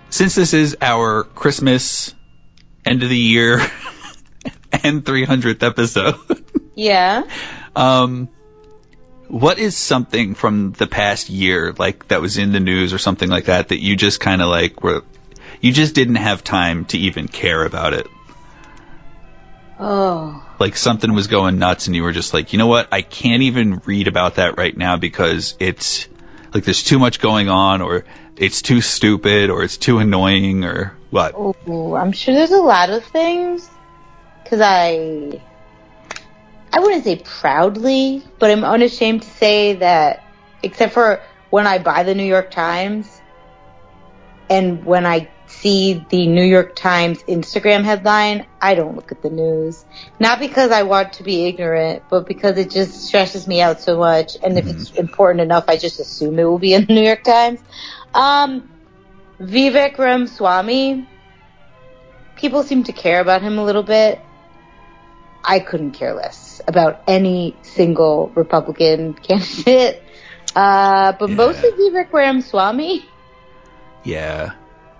since 0.10 0.36
this 0.36 0.54
is 0.54 0.78
our 0.82 1.24
Christmas, 1.24 2.16
end 2.86 3.04
of 3.04 3.10
the 3.10 3.18
year, 3.18 3.60
and 4.84 5.04
300th 5.04 5.64
episode, 5.64 6.16
Yeah. 6.76 7.24
um, 7.76 8.30
what 9.28 9.60
is 9.60 9.78
something 9.78 10.34
from 10.34 10.72
the 10.74 10.88
past 10.88 11.30
year, 11.30 11.74
like 11.78 12.08
that 12.08 12.22
was 12.22 12.38
in 12.38 12.52
the 12.52 12.60
news 12.60 12.94
or 12.94 12.98
something 12.98 13.30
like 13.30 13.46
that, 13.46 13.68
that 13.68 13.80
you 13.80 13.96
just 13.96 14.20
kind 14.20 14.42
of 14.42 14.48
like 14.48 14.82
were, 14.82 15.04
you 15.62 15.72
just 15.72 15.94
didn't 15.94 16.16
have 16.16 16.44
time 16.44 16.86
to 16.86 16.98
even 16.98 17.28
care 17.28 17.64
about 17.64 17.94
it? 17.94 18.08
Oh. 19.80 20.46
Like 20.60 20.76
something 20.76 21.14
was 21.14 21.28
going 21.28 21.58
nuts 21.58 21.88
and 21.88 21.96
you 21.96 22.04
were 22.04 22.12
just 22.12 22.34
like, 22.34 22.52
you 22.52 22.60
know 22.60 22.68
what? 22.68 22.90
I 22.92 23.02
can't 23.02 23.44
even 23.44 23.82
read 23.86 24.08
about 24.08 24.36
that 24.36 24.58
right 24.58 24.76
now 24.76 24.98
because 24.98 25.56
it's 25.60 26.08
like 26.54 26.66
there's 26.66 26.84
too 26.84 27.00
much 27.00 27.22
going 27.22 27.48
on 27.48 27.82
or 27.82 28.04
it's 28.36 28.62
too 28.62 28.82
stupid 28.82 29.50
or 29.50 29.64
it's 29.64 29.78
too 29.78 30.00
annoying 30.00 30.66
or 30.66 30.98
what? 31.12 31.34
Oh, 31.36 31.96
I'm 31.96 32.12
sure 32.12 32.36
there's 32.36 32.52
a 32.52 32.62
lot 32.62 32.90
of 32.90 33.06
things. 33.06 33.70
Cause 34.46 34.60
I, 34.62 35.42
I 36.74 36.80
wouldn't 36.80 37.04
say 37.04 37.22
proudly, 37.24 38.24
but 38.38 38.52
I'm 38.52 38.64
unashamed 38.64 39.22
to 39.22 39.30
say 39.30 39.76
that, 39.76 40.26
except 40.62 40.94
for 40.94 41.22
when 41.52 41.68
I 41.68 41.78
buy 41.78 42.04
the 42.04 42.16
New 42.16 42.26
York 42.26 42.52
Times, 42.52 43.22
and 44.50 44.84
when 44.84 45.06
I 45.06 45.30
see 45.50 46.06
the 46.10 46.28
New 46.28 46.44
York 46.44 46.76
Times 46.76 47.24
Instagram 47.24 47.84
headline, 47.84 48.48
I 48.62 48.76
don't 48.76 48.96
look 48.96 49.12
at 49.12 49.22
the 49.22 49.30
news. 49.30 49.86
Not 50.20 50.40
because 50.40 50.72
I 50.72 50.84
want 50.84 51.14
to 51.14 51.24
be 51.24 51.46
ignorant, 51.46 52.04
but 52.10 52.28
because 52.28 52.58
it 52.58 52.70
just 52.70 52.94
stresses 53.04 53.48
me 53.48 53.62
out 53.62 53.82
so 53.82 53.98
much. 53.98 54.38
And 54.44 54.58
if 54.58 54.68
it's 54.68 54.92
important 54.92 55.42
enough, 55.42 55.66
I 55.68 55.78
just 55.78 56.00
assume 56.00 56.40
it 56.40 56.44
will 56.44 56.60
be 56.60 56.74
in 56.74 56.86
the 56.86 56.94
New 56.94 57.04
York 57.04 57.24
Times. 57.24 57.60
Um, 58.14 58.70
Vivek 59.40 59.98
Ramaswamy 59.98 61.08
people 62.40 62.64
seem 62.64 62.84
to 62.84 62.94
care 62.94 63.20
about 63.20 63.42
him 63.42 63.58
a 63.58 63.64
little 63.64 63.84
bit. 63.84 64.20
I 65.44 65.60
couldn't 65.60 65.92
care 65.92 66.14
less 66.14 66.62
about 66.68 67.04
any 67.08 67.56
single 67.62 68.32
Republican 68.36 69.14
candidate. 69.28 70.02
Uh, 70.56 71.14
but 71.20 71.30
Yeah. 71.30 71.36
mostly 71.36 71.72
Vivek 71.72 72.12
Ramaswamy. 72.12 73.06
Yeah. 74.04 74.54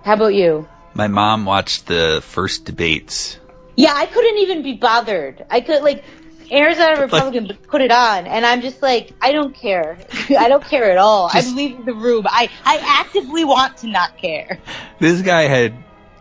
How 0.04 0.14
about 0.14 0.34
you? 0.34 0.68
My 0.94 1.06
mom 1.08 1.44
watched 1.44 1.86
the 1.86 2.20
first 2.22 2.64
debates. 2.64 3.38
Yeah, 3.76 3.92
I 3.94 4.06
couldn't 4.06 4.38
even 4.38 4.62
be 4.62 4.74
bothered. 4.74 5.44
I 5.50 5.60
could 5.60 5.82
like 5.82 6.04
Arizona 6.50 7.00
Republican, 7.00 7.46
but 7.46 7.62
put 7.68 7.80
it 7.80 7.92
on, 7.92 8.26
and 8.26 8.44
I'm 8.44 8.60
just 8.60 8.82
like, 8.82 9.12
I 9.22 9.32
don't 9.32 9.54
care. 9.54 9.96
I 10.36 10.48
don't 10.48 10.64
care 10.64 10.90
at 10.90 10.98
all. 10.98 11.30
Just- 11.30 11.48
I'm 11.48 11.56
leaving 11.56 11.84
the 11.84 11.94
room. 11.94 12.26
I 12.28 12.50
I 12.64 12.78
actively 13.00 13.44
want 13.44 13.78
to 13.78 13.86
not 13.88 14.16
care. 14.18 14.58
This 14.98 15.22
guy 15.22 15.42
had 15.42 15.74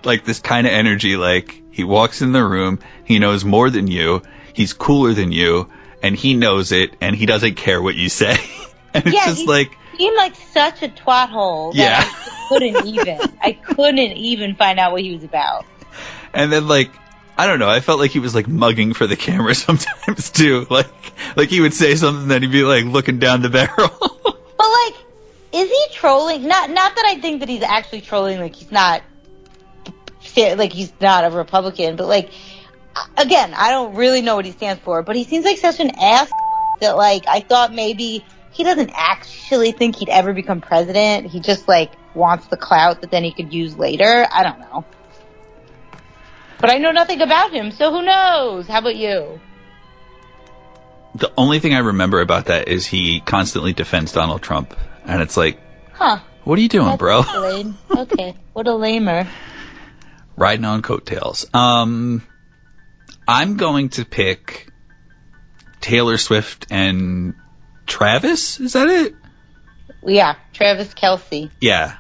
like 0.04 0.24
this 0.24 0.40
kind 0.40 0.66
of 0.68 0.72
energy 0.74 1.18
like 1.18 1.62
he 1.72 1.84
walks 1.84 2.22
in 2.22 2.32
the 2.32 2.44
room, 2.44 2.80
he 3.06 3.20
knows 3.20 3.44
more 3.44 3.70
than 3.70 3.88
you, 3.88 4.22
he's 4.54 4.74
cooler 4.74 5.14
than 5.14 5.32
you, 5.32 5.70
and 6.04 6.16
he 6.16 6.34
knows 6.36 6.72
it 6.72 6.96
and 7.02 7.16
he 7.16 7.26
doesn't 7.26 7.56
care 7.56 7.82
what 7.82 7.96
you 7.96 8.08
say. 8.10 8.38
and 8.94 9.06
it's 9.08 9.16
Yeah, 9.16 9.26
just 9.26 9.48
like 9.48 9.76
seemed 10.00 10.18
like 10.18 10.36
such 10.36 10.82
a 10.82 10.88
twat 10.88 11.30
hole 11.30 11.74
that 11.74 11.78
Yeah. 11.78 12.04
I 12.04 12.46
couldn't 12.50 12.86
even. 12.88 13.20
I 13.42 13.52
couldn't 13.52 14.00
even 14.00 14.56
find 14.56 14.80
out 14.80 14.92
what 14.92 15.02
he 15.02 15.14
was 15.14 15.24
about. 15.24 15.66
and 16.34 16.52
then 16.52 16.68
like 16.68 16.90
I 17.38 17.48
don't 17.48 17.60
know, 17.60 17.70
I 17.70 17.80
felt 17.80 18.00
like 18.00 18.12
he 18.12 18.20
was 18.20 18.36
like 18.36 18.48
mugging 18.48 18.94
for 18.94 19.08
the 19.08 19.16
camera 19.16 19.56
sometimes 19.68 20.30
too. 20.32 20.66
Like 20.70 20.88
like 21.38 21.50
he 21.50 21.62
would 21.62 21.74
say 21.74 21.96
something 21.96 22.28
then 22.28 22.42
he'd 22.42 22.52
be 22.52 22.64
like 22.64 22.86
looking 22.86 23.20
down 23.20 23.42
the 23.42 23.50
barrel. 23.50 23.90
But 24.60 24.68
like, 24.86 24.96
is 25.54 25.70
he 25.70 25.86
trolling? 25.94 26.46
Not 26.48 26.70
not 26.70 26.94
that 26.96 27.06
I 27.08 27.20
think 27.22 27.40
that 27.40 27.48
he's 27.48 27.64
actually 27.64 28.02
trolling. 28.02 28.40
Like 28.42 28.56
he's 28.56 28.72
not, 28.74 29.02
like 30.36 30.74
he's 30.74 30.92
not 31.00 31.24
a 31.24 31.30
Republican. 31.30 31.96
But 31.96 32.08
like, 32.08 32.30
again, 33.16 33.54
I 33.56 33.72
don't 33.72 33.96
really 33.96 34.22
know 34.22 34.36
what 34.36 34.44
he 34.46 34.52
stands 34.52 34.82
for. 34.84 35.02
But 35.02 35.16
he 35.16 35.24
seems 35.24 35.46
like 35.46 35.58
such 35.58 35.80
an 35.80 35.92
ass 35.98 36.30
that 36.82 36.98
like 36.98 37.24
I 37.28 37.40
thought 37.40 37.74
maybe 37.74 38.26
he 38.52 38.64
doesn't 38.64 38.92
actually 38.94 39.72
think 39.72 39.96
he'd 39.98 40.10
ever 40.10 40.34
become 40.34 40.62
president. 40.62 41.28
He 41.28 41.40
just 41.40 41.68
like 41.68 41.92
wants 42.14 42.48
the 42.48 42.58
clout 42.58 43.02
that 43.02 43.12
then 43.12 43.24
he 43.24 43.32
could 43.32 43.54
use 43.54 43.78
later. 43.78 44.28
I 44.32 44.44
don't 44.44 44.60
know. 44.60 44.86
But 46.60 46.72
I 46.72 46.78
know 46.78 46.92
nothing 46.92 47.22
about 47.22 47.52
him, 47.54 47.72
so 47.72 47.92
who 47.92 48.02
knows? 48.02 48.68
How 48.68 48.80
about 48.80 48.96
you? 48.96 49.40
the 51.16 51.32
only 51.38 51.60
thing 51.60 51.74
I 51.74 51.80
remember 51.80 52.22
about 52.22 52.46
that 52.46 52.68
is 52.68 52.86
he 52.86 53.20
constantly 53.20 53.74
defends 53.74 54.12
Donald 54.14 54.42
Trump. 54.42 54.76
And 55.06 55.22
it's 55.22 55.36
like, 55.36 55.60
Huh. 55.94 56.20
what 56.44 56.58
are 56.58 56.62
you 56.62 56.70
doing, 56.70 56.98
bro? 56.98 57.22
Lame. 57.22 57.78
Okay. 57.90 58.36
What 58.54 58.68
a 58.68 58.76
lamer. 58.76 59.28
riding 60.38 60.66
on 60.66 60.82
coattails. 60.82 61.46
Um, 61.54 62.22
I'm 63.28 63.58
going 63.58 63.90
to 63.90 64.06
pick 64.06 64.70
Taylor 65.82 66.18
Swift 66.18 66.68
and 66.70 67.34
Travis. 67.90 68.60
Is 68.60 68.74
that 68.74 68.88
it? 68.88 69.16
Yeah, 70.06 70.36
Travis 70.54 70.94
Kelce. 70.94 71.50
Yeah. 71.60 71.98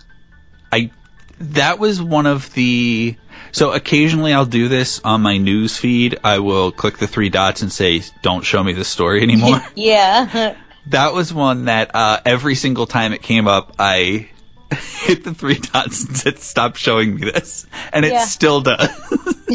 I 0.71 0.91
that 1.39 1.80
was 1.80 2.02
one 2.02 2.25
of 2.25 2.54
the 2.54 3.15
so 3.52 3.71
occasionally 3.73 4.34
I'll 4.34 4.45
do 4.45 4.67
this 4.67 5.02
on 5.04 5.21
my 5.21 5.38
news 5.38 5.75
feed. 5.78 6.19
I 6.23 6.39
will 6.39 6.71
click 6.71 6.97
the 6.97 7.08
three 7.08 7.30
dots 7.30 7.62
and 7.62 7.71
say 7.71 8.02
don't 8.21 8.43
show 8.45 8.63
me 8.63 8.73
this 8.73 8.88
story 8.88 9.21
anymore. 9.23 9.60
yeah. 9.75 10.56
that 10.88 11.13
was 11.13 11.34
one 11.34 11.65
that 11.65 11.91
uh, 11.95 12.19
every 12.25 12.56
single 12.56 12.86
time 12.86 13.12
it 13.13 13.21
came 13.21 13.47
up 13.47 13.75
I 13.80 14.30
hit 15.02 15.23
the 15.23 15.34
three 15.34 15.56
dots 15.60 16.06
and 16.06 16.15
said 16.15 16.39
stop 16.39 16.75
showing 16.75 17.15
me 17.15 17.32
this 17.32 17.65
and 17.91 18.06
it 18.06 18.13
Yeah. 18.13 18.25
still 18.25 18.62
does. 18.62 18.89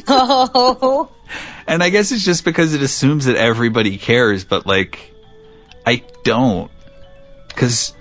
oh. 0.08 1.10
And 1.66 1.82
I 1.82 1.88
guess 1.88 2.12
it's 2.12 2.24
just 2.24 2.44
because 2.44 2.74
it 2.74 2.82
assumes 2.82 3.24
that 3.24 3.36
everybody 3.36 3.96
cares, 3.96 4.44
but 4.44 4.66
like, 4.66 5.13
I 5.86 6.02
don't. 6.24 6.70
Because 7.48 7.94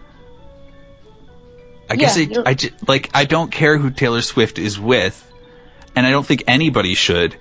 I 1.89 1.95
guess 1.95 2.17
Yeah, 2.17 2.23
I, 2.23 2.27
you're- 2.27 2.43
I 2.45 2.53
ju- 2.53 2.69
like 2.87 3.09
I 3.13 3.25
don't 3.25 3.51
care 3.51 3.77
who 3.77 3.89
Taylor 3.91 4.21
Swift 4.21 4.57
is 4.57 4.79
with, 4.79 5.15
and 5.95 6.05
I 6.05 6.11
don't 6.11 6.25
think 6.25 6.43
anybody 6.47 6.95
should, 6.95 7.35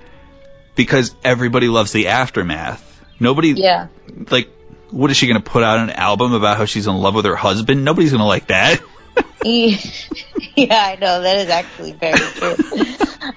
because 0.74 1.14
everybody 1.24 1.68
loves 1.68 1.92
the 1.92 2.08
aftermath. 2.08 2.88
Nobody 3.20 3.50
Yeah. 3.50 3.88
like. 4.30 4.48
What 4.90 5.10
is 5.10 5.16
she 5.16 5.26
going 5.26 5.42
to 5.42 5.50
put 5.50 5.62
out 5.62 5.78
an 5.78 5.88
album 5.88 6.34
about 6.34 6.58
how 6.58 6.66
she's 6.66 6.86
in 6.86 6.94
love 6.94 7.14
with 7.14 7.24
her 7.24 7.34
husband? 7.34 7.82
Nobody's 7.82 8.10
going 8.10 8.20
to 8.20 8.26
like 8.26 8.48
that. 8.48 8.78
yeah, 9.42 10.66
I 10.70 10.98
know 11.00 11.22
that 11.22 11.38
is 11.38 11.48
actually 11.48 11.92
very 11.92 12.18
true. 12.18 12.54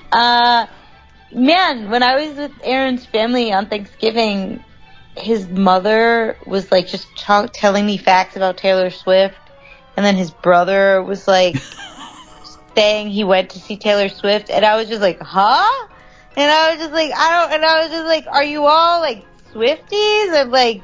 uh, 0.12 0.66
man, 1.32 1.90
when 1.90 2.04
I 2.04 2.26
was 2.26 2.36
with 2.36 2.52
Aaron's 2.62 3.06
family 3.06 3.54
on 3.54 3.68
Thanksgiving, 3.68 4.62
his 5.18 5.48
mother 5.48 6.38
was 6.46 6.72
like 6.72 6.88
just 6.88 7.08
t- 7.16 7.48
telling 7.54 7.86
me 7.86 7.98
facts 7.98 8.36
about 8.36 8.58
Taylor 8.58 8.90
Swift, 8.90 9.38
and 9.96 10.06
then 10.06 10.16
his 10.16 10.32
brother 10.32 11.02
was 11.02 11.28
like 11.28 11.56
saying 12.76 13.10
he 13.10 13.24
went 13.24 13.52
to 13.52 13.60
see 13.60 13.78
Taylor 13.78 14.10
Swift, 14.10 14.50
and 14.50 14.66
I 14.66 14.76
was 14.76 14.90
just 14.90 15.02
like, 15.02 15.20
huh? 15.22 15.88
And 16.38 16.52
I 16.52 16.72
was 16.72 16.80
just 16.80 16.92
like, 16.92 17.12
I 17.16 17.42
don't, 17.42 17.54
and 17.54 17.66
I 17.66 17.82
was 17.84 17.92
just 17.92 18.06
like, 18.06 18.28
are 18.28 18.44
you 18.44 18.66
all 18.66 19.00
like 19.00 19.26
Swifties? 19.54 20.42
And 20.42 20.52
like, 20.52 20.82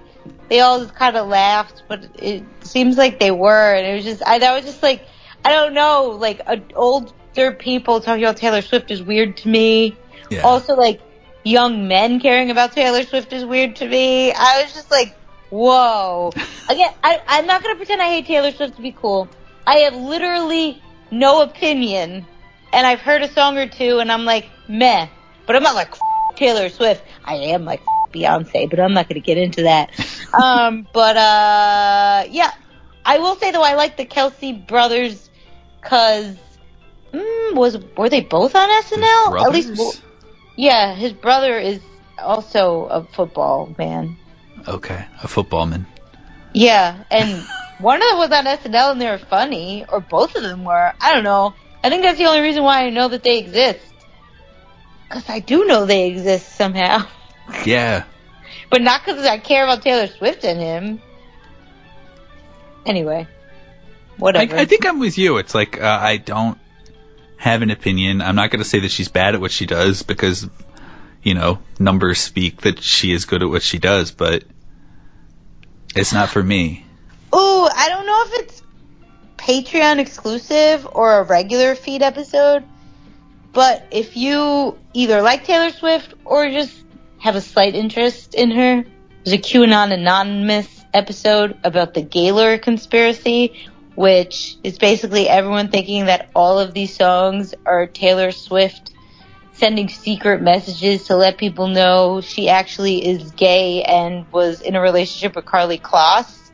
they 0.48 0.62
all 0.62 0.80
just 0.80 0.96
kind 0.96 1.18
of 1.18 1.28
laughed, 1.28 1.84
but 1.90 2.08
it 2.16 2.44
seems 2.62 2.98
like 2.98 3.20
they 3.20 3.32
were, 3.32 3.74
and 3.74 3.86
it 3.86 3.96
was 3.96 4.04
just, 4.06 4.26
I, 4.26 4.40
that 4.40 4.56
was 4.56 4.66
just 4.66 4.82
like, 4.82 5.06
I 5.44 5.52
don't 5.52 5.74
know, 5.74 6.18
like, 6.20 6.42
uh, 6.46 6.58
older 6.76 7.52
people 7.52 8.00
talking 8.00 8.24
about 8.24 8.38
Taylor 8.38 8.62
Swift 8.62 8.92
is 8.92 9.04
weird 9.04 9.38
to 9.38 9.50
me. 9.50 9.98
Yeah. 10.30 10.42
Also, 10.42 10.76
like, 10.76 11.02
young 11.44 11.88
men 11.88 12.20
caring 12.20 12.52
about 12.52 12.74
Taylor 12.74 13.04
Swift 13.04 13.34
is 13.34 13.46
weird 13.46 13.78
to 13.78 13.88
me. 13.88 14.32
I 14.32 14.62
was 14.64 14.74
just 14.74 14.92
like, 14.92 15.16
whoa. 15.50 16.32
Again, 16.70 16.92
I, 17.04 17.22
I'm 17.28 17.46
not 17.48 17.64
gonna 17.64 17.76
pretend 17.76 18.02
I 18.02 18.08
hate 18.08 18.26
Taylor 18.28 18.52
Swift 18.52 18.76
to 18.76 18.82
be 18.82 18.92
cool. 18.92 19.30
I 19.66 19.80
have 19.80 19.96
literally 19.96 20.82
no 21.12 21.42
opinion, 21.42 22.28
and 22.74 22.88
I've 22.88 23.02
heard 23.02 23.22
a 23.22 23.28
song 23.28 23.58
or 23.58 23.68
two, 23.68 24.00
and 24.00 24.12
I'm 24.12 24.26
like, 24.26 24.50
meh. 24.68 25.08
But 25.46 25.56
I'm 25.56 25.64
not 25.64 25.76
like 25.76 25.90
F- 25.92 26.36
Taylor 26.36 26.70
Swift. 26.70 27.04
I 27.26 27.36
am 27.36 27.66
like 27.66 27.82
F- 27.82 28.14
Beyonce, 28.14 28.70
but 28.70 28.80
I'm 28.80 28.94
not 28.94 29.10
gonna 29.10 29.20
get 29.20 29.38
into 29.38 29.64
that. 29.64 29.92
um, 30.34 30.88
but 30.94 31.18
uh, 31.18 32.26
yeah, 32.30 32.52
I 33.06 33.20
will 33.20 33.36
say 33.36 33.52
though, 33.52 33.64
I 33.64 33.74
like 33.76 33.98
the 33.98 34.06
Kelce 34.06 34.66
brothers, 34.66 35.30
cause 35.82 36.38
mm, 37.14 37.56
was 37.56 37.78
were 37.98 38.10
they 38.10 38.22
both 38.22 38.56
on 38.56 38.70
SNL? 38.70 39.42
At 39.42 39.52
least. 39.52 40.02
Yeah, 40.62 40.94
his 40.94 41.12
brother 41.12 41.58
is 41.58 41.80
also 42.20 42.86
a 42.86 43.04
football 43.04 43.74
man. 43.80 44.16
okay, 44.68 45.08
a 45.24 45.28
football 45.28 45.66
man. 45.66 45.88
Yeah, 46.54 47.04
and 47.10 47.44
one 47.80 48.00
of 48.00 48.08
them 48.08 48.18
was 48.20 48.32
on 48.32 48.46
SNL 48.46 48.92
and 48.92 49.02
they 49.02 49.08
were 49.08 49.18
funny, 49.18 49.86
or 49.90 50.02
both 50.02 50.36
of 50.36 50.44
them 50.44 50.64
were. 50.64 50.94
I 51.02 51.14
don't 51.16 51.24
know. 51.24 51.56
I 51.84 51.90
think 51.90 52.04
that's 52.04 52.20
the 52.20 52.26
only 52.26 52.42
reason 52.42 52.62
why 52.62 52.86
I 52.86 52.92
know 52.92 53.08
that 53.08 53.24
they 53.24 53.40
exist. 53.40 53.80
Because 55.10 55.28
I 55.30 55.40
do 55.40 55.66
know 55.66 55.88
they 55.88 56.10
exist 56.12 56.56
somehow. 56.56 57.08
Yeah. 57.66 58.06
But 58.70 58.82
not 58.84 59.04
because 59.04 59.26
I 59.26 59.40
care 59.40 59.64
about 59.64 59.82
Taylor 59.82 60.08
Swift 60.08 60.46
and 60.46 60.60
him. 60.60 61.02
Anyway. 62.86 63.28
I, 63.28 64.22
Whatever. 64.22 64.56
I 64.58 64.66
think 64.66 64.86
I'm 64.86 65.00
with 65.00 65.18
you. 65.18 65.38
It's 65.38 65.56
like 65.56 65.82
uh, 65.82 66.00
I 66.02 66.18
don't 66.18 66.61
have 67.42 67.64
an 67.64 67.72
opinion. 67.72 68.22
I'm 68.22 68.36
not 68.36 68.52
going 68.52 68.62
to 68.62 68.70
say 68.70 68.82
that 68.82 68.92
she's 68.92 69.08
bad 69.08 69.34
at 69.34 69.42
what 69.42 69.50
she 69.50 69.66
does 69.66 70.04
because, 70.04 70.48
you 71.24 71.34
know, 71.34 71.58
numbers 71.80 72.20
speak 72.20 72.62
that 72.62 72.84
she 72.84 73.12
is 73.12 73.26
good 73.26 73.42
at 73.42 73.50
what 73.50 73.64
she 73.64 73.80
does, 73.80 74.12
but 74.12 74.44
it's 75.96 76.14
not 76.14 76.30
for 76.30 76.44
me. 76.44 76.86
Ooh, 77.34 77.66
I 77.66 77.90
don't 77.90 78.06
know 78.06 78.24
if 78.28 78.44
it's 78.44 78.64
Patreon 79.38 79.98
exclusive 79.98 80.88
or 80.92 81.18
a 81.18 81.24
regular 81.24 81.74
feed 81.74 82.04
episode, 82.04 82.64
but 83.54 83.88
if 83.90 84.16
you 84.16 84.78
either 84.94 85.24
like 85.24 85.44
Taylor 85.44 85.72
Swift 85.72 86.14
or 86.24 86.48
just 86.52 86.80
have 87.18 87.36
a 87.36 87.42
slight 87.42 87.74
interest 87.74 88.36
in 88.36 88.52
her, 88.52 88.86
there's 89.24 89.34
a 89.34 89.42
QAnon 89.42 89.92
Anonymous 89.92 90.86
episode 90.94 91.58
about 91.64 91.96
the 91.96 92.04
Gaylor 92.04 92.60
conspiracy, 92.60 93.66
which 93.96 94.58
is 94.64 94.78
basically 94.78 95.28
everyone 95.28 95.70
thinking 95.70 96.06
that 96.06 96.30
all 96.36 96.60
of 96.60 96.74
these 96.74 96.96
songs 96.96 97.54
are 97.66 97.88
Taylor 97.88 98.32
Swift 98.32 98.92
sending 99.54 99.90
secret 99.90 100.42
messages 100.42 101.06
to 101.06 101.16
let 101.16 101.38
people 101.38 101.68
know 101.68 102.22
she 102.22 102.50
actually 102.50 103.06
is 103.06 103.32
gay 103.32 103.84
and 103.84 104.32
was 104.32 104.62
in 104.62 104.76
a 104.76 104.82
relationship 104.82 105.36
with 105.36 105.46
Karlie 105.46 105.80
Kloss. 105.80 106.50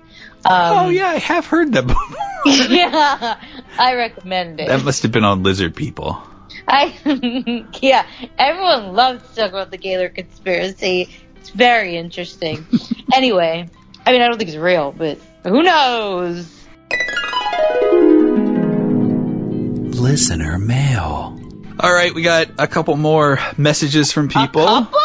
Um, 0.45 0.87
oh 0.87 0.89
yeah, 0.89 1.07
I 1.07 1.17
have 1.17 1.45
heard 1.45 1.73
that. 1.73 1.87
before. 1.87 2.17
yeah, 2.45 3.39
I 3.79 3.95
recommend 3.95 4.59
it. 4.59 4.67
that 4.67 4.83
must 4.83 5.03
have 5.03 5.11
been 5.11 5.23
on 5.23 5.43
Lizard 5.43 5.75
People. 5.75 6.21
I 6.67 7.65
yeah, 7.81 8.05
everyone 8.37 8.93
loves 8.93 9.27
to 9.29 9.35
talk 9.35 9.49
about 9.49 9.71
the 9.71 9.77
Gaylor 9.77 10.09
conspiracy. 10.09 11.09
It's 11.37 11.49
very 11.49 11.95
interesting. 11.95 12.65
anyway, 13.13 13.69
I 14.05 14.11
mean, 14.11 14.21
I 14.21 14.27
don't 14.27 14.37
think 14.37 14.49
it's 14.49 14.57
real, 14.57 14.91
but 14.91 15.17
who 15.43 15.63
knows? 15.63 16.56
Listener 19.97 20.59
mail. 20.59 21.39
All 21.79 21.91
right, 21.91 22.13
we 22.13 22.21
got 22.21 22.49
a 22.59 22.67
couple 22.67 22.95
more 22.95 23.39
messages 23.57 24.11
from 24.11 24.29
people, 24.29 24.61
A 24.61 24.65
couple? 24.83 24.99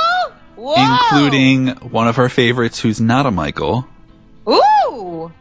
Whoa. 0.57 0.75
including 0.77 1.69
one 1.91 2.09
of 2.09 2.19
our 2.19 2.29
favorites 2.29 2.79
who's 2.79 3.01
not 3.01 3.25
a 3.25 3.31
Michael. 3.31 3.87
Ooh. 4.47 5.33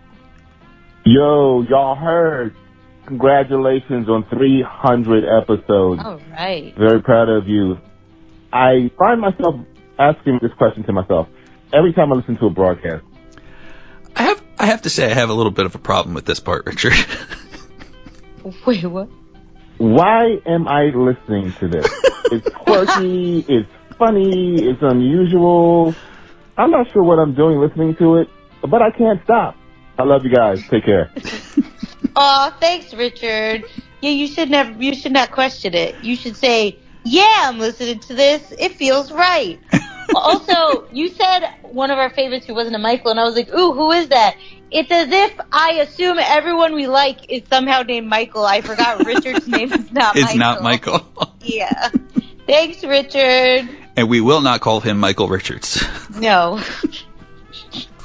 Yo, 1.05 1.61
y'all 1.63 1.95
heard. 1.95 2.55
Congratulations 3.05 4.07
on 4.07 4.25
300 4.29 5.25
episodes. 5.25 6.01
All 6.03 6.21
right. 6.31 6.73
Very 6.77 7.01
proud 7.01 7.27
of 7.29 7.47
you. 7.47 7.77
I 8.53 8.89
find 8.97 9.19
myself 9.19 9.55
asking 9.99 10.39
this 10.41 10.51
question 10.57 10.83
to 10.85 10.93
myself 10.93 11.27
every 11.73 11.91
time 11.93 12.13
I 12.13 12.15
listen 12.15 12.37
to 12.37 12.45
a 12.45 12.49
broadcast. 12.49 13.03
I 14.15 14.23
have 14.23 14.43
I 14.57 14.65
have 14.67 14.83
to 14.83 14.89
say 14.89 15.11
I 15.11 15.13
have 15.13 15.29
a 15.29 15.33
little 15.33 15.51
bit 15.51 15.65
of 15.65 15.75
a 15.75 15.79
problem 15.79 16.15
with 16.15 16.25
this 16.25 16.39
part, 16.39 16.65
Richard. 16.65 16.93
Wait, 18.65 18.83
what? 18.85 19.09
Why 19.81 20.39
am 20.45 20.67
I 20.67 20.91
listening 20.93 21.53
to 21.53 21.67
this? 21.67 21.87
it's 22.31 22.47
quirky, 22.49 23.43
it's 23.47 23.67
funny, 23.97 24.69
it's 24.69 24.83
unusual. 24.83 25.95
I'm 26.55 26.69
not 26.69 26.91
sure 26.91 27.01
what 27.01 27.17
I'm 27.17 27.33
doing 27.33 27.57
listening 27.57 27.95
to 27.95 28.17
it, 28.17 28.29
but 28.61 28.83
I 28.83 28.91
can't 28.91 29.19
stop. 29.23 29.57
I 29.97 30.03
love 30.03 30.23
you 30.23 30.29
guys. 30.29 30.61
Take 30.67 30.85
care. 30.85 31.11
Oh, 32.13 32.53
thanks, 32.59 32.93
Richard. 32.93 33.63
Yeah, 34.01 34.09
you 34.09 34.27
should 34.27 34.49
never. 34.49 34.71
You 34.71 34.93
should 34.93 35.13
not 35.13 35.31
question 35.31 35.73
it. 35.73 36.03
You 36.03 36.17
should 36.17 36.35
say, 36.35 36.77
"Yeah, 37.05 37.33
I'm 37.37 37.57
listening 37.57 37.99
to 37.99 38.13
this. 38.13 38.51
It 38.59 38.73
feels 38.73 39.13
right." 39.13 39.61
also, 40.13 40.89
you 40.91 41.07
said 41.07 41.49
one 41.61 41.89
of 41.89 41.97
our 41.97 42.09
favorites 42.09 42.45
who 42.45 42.53
wasn't 42.53 42.75
a 42.75 42.79
Michael, 42.79 43.11
and 43.11 43.19
I 43.19 43.23
was 43.23 43.35
like, 43.35 43.47
"Ooh, 43.55 43.71
who 43.71 43.91
is 43.91 44.09
that?" 44.09 44.35
It's 44.71 44.89
as 44.91 45.09
if 45.11 45.39
I 45.51 45.73
assume 45.81 46.17
everyone 46.19 46.73
we 46.73 46.87
like 46.87 47.29
is 47.29 47.41
somehow 47.49 47.81
named 47.81 48.07
Michael. 48.07 48.45
I 48.45 48.61
forgot 48.61 49.05
Richard's 49.05 49.47
name 49.47 49.71
is 49.73 49.91
not. 49.91 50.15
it's 50.15 50.25
Michael. 50.35 50.39
not 50.39 50.63
Michael. 50.63 51.33
Yeah. 51.43 51.89
Thanks, 52.47 52.83
Richard. 52.83 53.67
and 53.97 54.07
we 54.09 54.21
will 54.21 54.41
not 54.41 54.61
call 54.61 54.79
him 54.79 54.99
Michael 54.99 55.27
Richards. 55.27 55.83
No. 56.15 56.59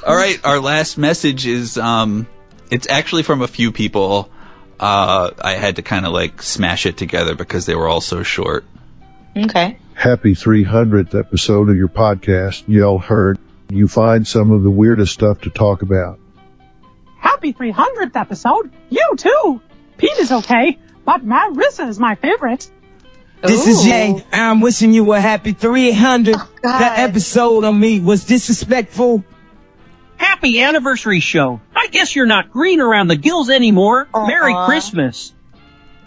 All 0.05 0.15
right, 0.15 0.39
our 0.45 0.59
last 0.59 0.97
message 0.97 1.45
is 1.45 1.77
um 1.77 2.27
it's 2.71 2.87
actually 2.89 3.23
from 3.23 3.41
a 3.41 3.47
few 3.47 3.71
people. 3.71 4.29
Uh 4.79 5.31
I 5.41 5.53
had 5.53 5.75
to 5.77 5.81
kind 5.81 6.05
of 6.05 6.13
like 6.13 6.41
smash 6.41 6.85
it 6.85 6.97
together 6.97 7.35
because 7.35 7.65
they 7.65 7.75
were 7.75 7.87
all 7.87 8.01
so 8.01 8.23
short. 8.23 8.65
Okay. 9.35 9.77
Happy 9.93 10.33
300th 10.33 11.17
episode 11.19 11.69
of 11.69 11.75
your 11.75 11.87
podcast, 11.89 12.63
Y'all 12.67 12.99
Heard. 12.99 13.37
You 13.69 13.87
find 13.87 14.25
some 14.27 14.51
of 14.51 14.63
the 14.63 14.69
weirdest 14.71 15.13
stuff 15.13 15.41
to 15.41 15.49
talk 15.49 15.81
about. 15.81 16.19
Happy 17.19 17.53
300th 17.53 18.15
episode. 18.15 18.71
You 18.89 19.13
too. 19.17 19.61
Pete 19.97 20.17
is 20.17 20.31
okay, 20.31 20.77
but 21.05 21.25
Marissa 21.25 21.87
is 21.87 21.99
my 21.99 22.15
favorite. 22.15 22.69
This 23.43 23.67
is 23.67 23.85
Ooh. 23.85 23.89
Jay. 23.89 24.25
I'm 24.31 24.61
wishing 24.61 24.93
you 24.93 25.11
a 25.13 25.19
happy 25.19 25.53
300. 25.53 26.35
Oh, 26.35 26.49
that 26.63 26.99
episode 26.99 27.63
on 27.63 27.79
me 27.79 27.99
was 27.99 28.25
disrespectful. 28.25 29.23
Happy 30.17 30.61
anniversary 30.61 31.19
show. 31.19 31.61
I 31.75 31.87
guess 31.87 32.15
you're 32.15 32.25
not 32.25 32.51
green 32.51 32.81
around 32.81 33.07
the 33.07 33.15
gills 33.15 33.49
anymore. 33.49 34.07
Merry 34.13 34.55
Christmas. 34.65 35.33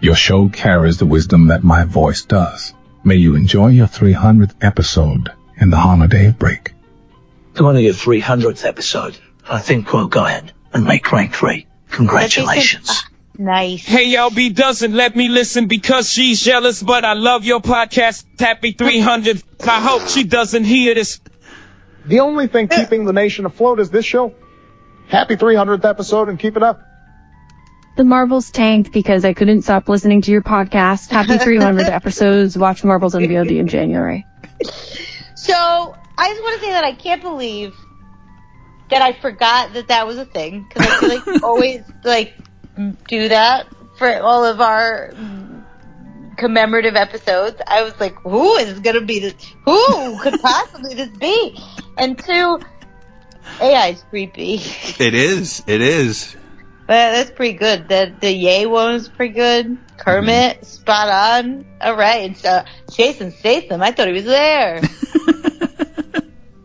Your 0.00 0.16
show 0.16 0.48
carries 0.48 0.98
the 0.98 1.06
wisdom 1.06 1.48
that 1.48 1.62
my 1.62 1.84
voice 1.84 2.22
does. 2.22 2.74
May 3.04 3.16
you 3.16 3.36
enjoy 3.36 3.68
your 3.68 3.86
300th 3.86 4.54
episode 4.60 5.30
in 5.56 5.70
the 5.70 5.76
holiday 5.76 6.32
break. 6.32 6.72
It's 7.52 7.60
only 7.60 7.84
your 7.84 7.94
300th 7.94 8.64
episode. 8.64 9.16
I 9.48 9.60
think 9.60 9.92
we'll 9.92 10.08
go 10.08 10.24
ahead 10.24 10.52
and 10.72 10.84
make 10.84 11.10
rank 11.12 11.34
three. 11.34 11.66
Congratulations. 11.90 13.04
Nice. 13.36 13.84
Hey, 13.86 14.04
yo, 14.08 14.30
B 14.30 14.50
doesn't 14.50 14.92
let 14.92 15.16
me 15.16 15.28
listen 15.28 15.66
because 15.66 16.10
she's 16.12 16.40
jealous, 16.42 16.82
but 16.82 17.04
I 17.04 17.14
love 17.14 17.44
your 17.44 17.60
podcast. 17.60 18.26
Happy 18.38 18.72
300. 18.72 19.42
I 19.66 19.80
hope 19.80 20.08
she 20.08 20.24
doesn't 20.24 20.64
hear 20.64 20.94
this. 20.94 21.20
The 22.04 22.20
only 22.20 22.48
thing 22.48 22.68
keeping 22.68 23.06
the 23.06 23.12
nation 23.12 23.46
afloat 23.46 23.80
is 23.80 23.90
this 23.90 24.04
show. 24.04 24.34
Happy 25.08 25.36
300th 25.36 25.84
episode 25.84 26.28
and 26.28 26.38
keep 26.38 26.56
it 26.56 26.62
up. 26.62 26.82
The 27.96 28.04
Marvels 28.04 28.50
tanked 28.50 28.92
because 28.92 29.24
I 29.24 29.32
couldn't 29.32 29.62
stop 29.62 29.88
listening 29.88 30.22
to 30.22 30.30
your 30.30 30.42
podcast. 30.42 31.10
Happy 31.10 31.38
300 31.38 31.86
episodes. 31.86 32.56
Watch 32.56 32.84
Marvels 32.84 33.14
on 33.14 33.22
VOD 33.22 33.58
in 33.58 33.68
January. 33.68 34.26
So 35.34 35.96
I 36.18 36.28
just 36.28 36.42
want 36.42 36.60
to 36.60 36.66
say 36.66 36.70
that 36.72 36.84
I 36.84 36.92
can't 36.92 37.22
believe 37.22 37.74
that 38.90 39.02
I 39.02 39.12
forgot 39.12 39.72
that 39.74 39.88
that 39.88 40.06
was 40.06 40.18
a 40.18 40.24
thing 40.24 40.66
because 40.68 40.86
I 40.86 41.00
feel 41.00 41.08
like 41.08 41.42
always 41.44 41.82
like 42.04 42.34
do 43.08 43.28
that 43.28 43.66
for 43.98 44.12
all 44.20 44.44
of 44.44 44.60
our 44.60 45.10
mm, 45.12 45.64
commemorative 46.36 46.96
episodes. 46.96 47.60
I 47.66 47.82
was 47.82 47.98
like, 48.00 48.14
who 48.22 48.56
is 48.56 48.80
gonna 48.80 49.02
be 49.02 49.20
this? 49.20 49.34
Who 49.64 50.18
could 50.20 50.40
possibly 50.42 50.94
this 50.94 51.10
be? 51.10 51.56
And 51.96 52.18
two, 52.18 52.60
AI 53.60 53.88
is 53.88 54.04
creepy. 54.10 54.60
It 54.98 55.14
is. 55.14 55.62
It 55.66 55.80
is. 55.80 56.36
But 56.86 57.12
that's 57.12 57.30
pretty 57.30 57.56
good. 57.56 57.88
The 57.88 58.12
the 58.20 58.32
Yay 58.32 58.66
one 58.66 58.94
was 58.94 59.08
pretty 59.08 59.34
good. 59.34 59.78
Kermit, 59.98 60.64
spot 60.64 61.08
on. 61.08 61.64
All 61.80 61.94
right, 61.94 62.26
and 62.26 62.36
so 62.36 62.64
Jason 62.90 63.30
Statham. 63.30 63.82
I 63.82 63.92
thought 63.92 64.08
he 64.08 64.14
was 64.14 64.24
there. 64.24 64.80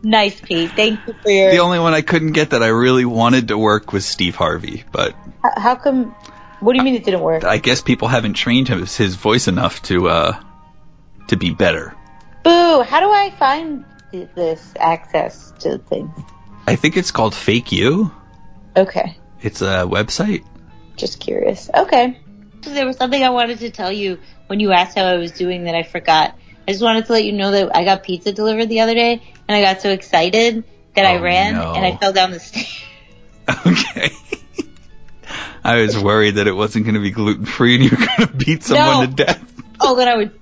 nice, 0.06 0.40
Pete. 0.40 0.70
Thank 0.72 1.06
you 1.06 1.14
for 1.22 1.30
your. 1.30 1.50
The 1.50 1.58
only 1.58 1.78
one 1.78 1.92
I 1.94 2.00
couldn't 2.02 2.32
get 2.32 2.50
that 2.50 2.62
I 2.62 2.68
really 2.68 3.04
wanted 3.04 3.48
to 3.48 3.58
work 3.58 3.92
was 3.92 4.06
Steve 4.06 4.34
Harvey, 4.36 4.84
but 4.92 5.14
How, 5.42 5.52
how 5.60 5.74
come? 5.76 6.14
What 6.60 6.72
do 6.72 6.78
you 6.78 6.84
mean 6.84 6.94
it 6.94 7.04
didn't 7.04 7.20
work? 7.20 7.44
I 7.44 7.58
guess 7.58 7.82
people 7.82 8.08
haven't 8.08 8.34
trained 8.34 8.68
his, 8.68 8.96
his 8.96 9.14
voice 9.16 9.46
enough 9.48 9.82
to 9.82 10.08
uh 10.08 10.40
to 11.28 11.36
be 11.36 11.50
better. 11.50 11.94
Boo! 12.44 12.82
How 12.82 13.00
do 13.00 13.10
I 13.10 13.30
find 13.38 13.84
this 14.12 14.72
access 14.78 15.52
to 15.60 15.78
things? 15.78 16.10
I 16.66 16.76
think 16.76 16.96
it's 16.96 17.10
called 17.10 17.32
FakeYou. 17.34 18.10
Okay, 18.76 19.16
It's 19.42 19.60
a 19.62 19.84
website. 19.86 20.44
just 20.96 21.20
curious. 21.20 21.68
Okay. 21.74 22.18
There 22.62 22.86
was 22.86 22.96
something 22.96 23.22
I 23.22 23.30
wanted 23.30 23.58
to 23.60 23.70
tell 23.70 23.92
you 23.92 24.18
when 24.48 24.58
you 24.60 24.72
asked 24.72 24.96
how 24.98 25.04
I 25.04 25.16
was 25.16 25.30
doing 25.32 25.64
that 25.64 25.74
I 25.74 25.82
forgot. 25.82 26.36
I 26.66 26.72
just 26.72 26.82
wanted 26.82 27.06
to 27.06 27.12
let 27.12 27.24
you 27.24 27.32
know 27.32 27.50
that 27.52 27.76
I 27.76 27.84
got 27.84 28.02
pizza 28.02 28.32
delivered 28.32 28.68
the 28.68 28.80
other 28.80 28.94
day, 28.94 29.22
and 29.48 29.56
I 29.56 29.60
got 29.60 29.80
so 29.82 29.90
excited 29.90 30.64
that 30.94 31.04
I 31.04 31.18
Oh, 31.18 31.22
ran 31.22 31.54
no. 31.54 31.74
and 31.74 31.84
I 31.84 31.96
fell 31.96 32.12
down 32.12 32.30
the 32.30 32.40
stairs. 32.40 32.82
Okay. 33.66 34.10
I 35.62 35.76
was 35.82 35.96
worried 35.98 36.36
that 36.36 36.46
it 36.46 36.52
wasn't 36.52 36.84
going 36.84 36.94
to 36.94 37.00
be 37.00 37.10
gluten 37.10 37.44
free 37.44 37.74
and 37.76 37.84
you 37.84 37.90
were 37.90 38.06
going 38.06 38.28
to 38.28 38.34
beat 38.44 38.62
someone 38.62 38.86
No. 39.00 39.06
to 39.06 39.24
death. 39.24 39.52
Oh, 39.80 39.94
then 39.96 40.08
I 40.08 40.16
would, 40.16 40.40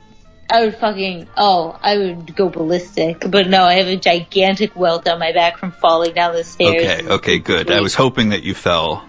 I 0.51 0.65
would 0.65 0.75
fucking, 0.77 1.27
oh, 1.37 1.79
I 1.83 1.97
would 1.99 2.35
go 2.37 2.49
ballistic. 2.49 3.25
But 3.31 3.49
no, 3.49 3.65
I 3.65 3.75
have 3.75 3.87
a 3.89 3.97
gigantic 3.97 4.77
welt 4.77 5.09
on 5.09 5.19
my 5.19 5.33
back 5.33 5.59
from 5.59 5.73
falling 5.73 6.15
down 6.15 6.35
the 6.35 6.45
stairs. 6.45 6.83
Okay, 7.03 7.09
okay, 7.15 7.39
good. 7.39 7.71
I 7.71 7.81
was 7.81 7.95
hoping 7.95 8.31
that 8.31 8.43
you 8.43 8.55
fell 8.55 9.05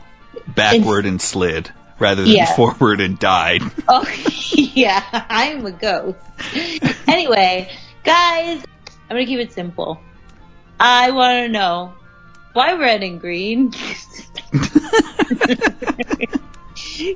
backward 0.47 1.05
and 1.05 1.21
slid 1.21 1.69
rather 1.99 2.23
than 2.23 2.31
Yeah. 2.33 2.45
forward 2.55 2.99
and 3.01 3.17
died. 3.19 3.61
Oh, 3.87 4.05
yeah, 4.53 5.03
I'm 5.29 5.65
a 5.65 5.71
ghost. 5.71 6.17
anyway, 7.07 7.69
guys, 8.03 8.63
I'm 9.09 9.15
gonna 9.15 9.25
keep 9.25 9.39
it 9.39 9.51
simple. 9.51 9.99
I 10.79 11.11
want 11.11 11.45
to 11.45 11.49
know 11.49 11.93
why 12.53 12.73
red 12.73 13.03
and 13.03 13.19
green. 13.19 13.71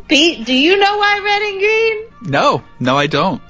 Pete, 0.08 0.46
do 0.46 0.54
you 0.54 0.78
know 0.78 0.98
why 0.98 1.20
red 1.24 1.42
and 1.42 1.60
green? 1.60 2.32
No, 2.32 2.64
no, 2.80 2.98
I 2.98 3.08
don't. 3.08 3.42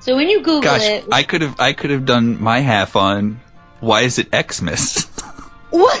So 0.00 0.16
when 0.16 0.28
you 0.28 0.38
Google 0.40 0.62
Gosh, 0.62 0.82
it, 0.82 1.04
I 1.10 1.22
could 1.22 1.42
have, 1.42 1.58
I 1.58 1.72
could 1.72 1.90
have 1.90 2.04
done 2.06 2.40
my 2.42 2.60
half 2.60 2.96
on 2.96 3.40
why 3.80 4.02
is 4.02 4.18
it 4.18 4.28
Xmas? 4.32 5.04
what? 5.70 6.00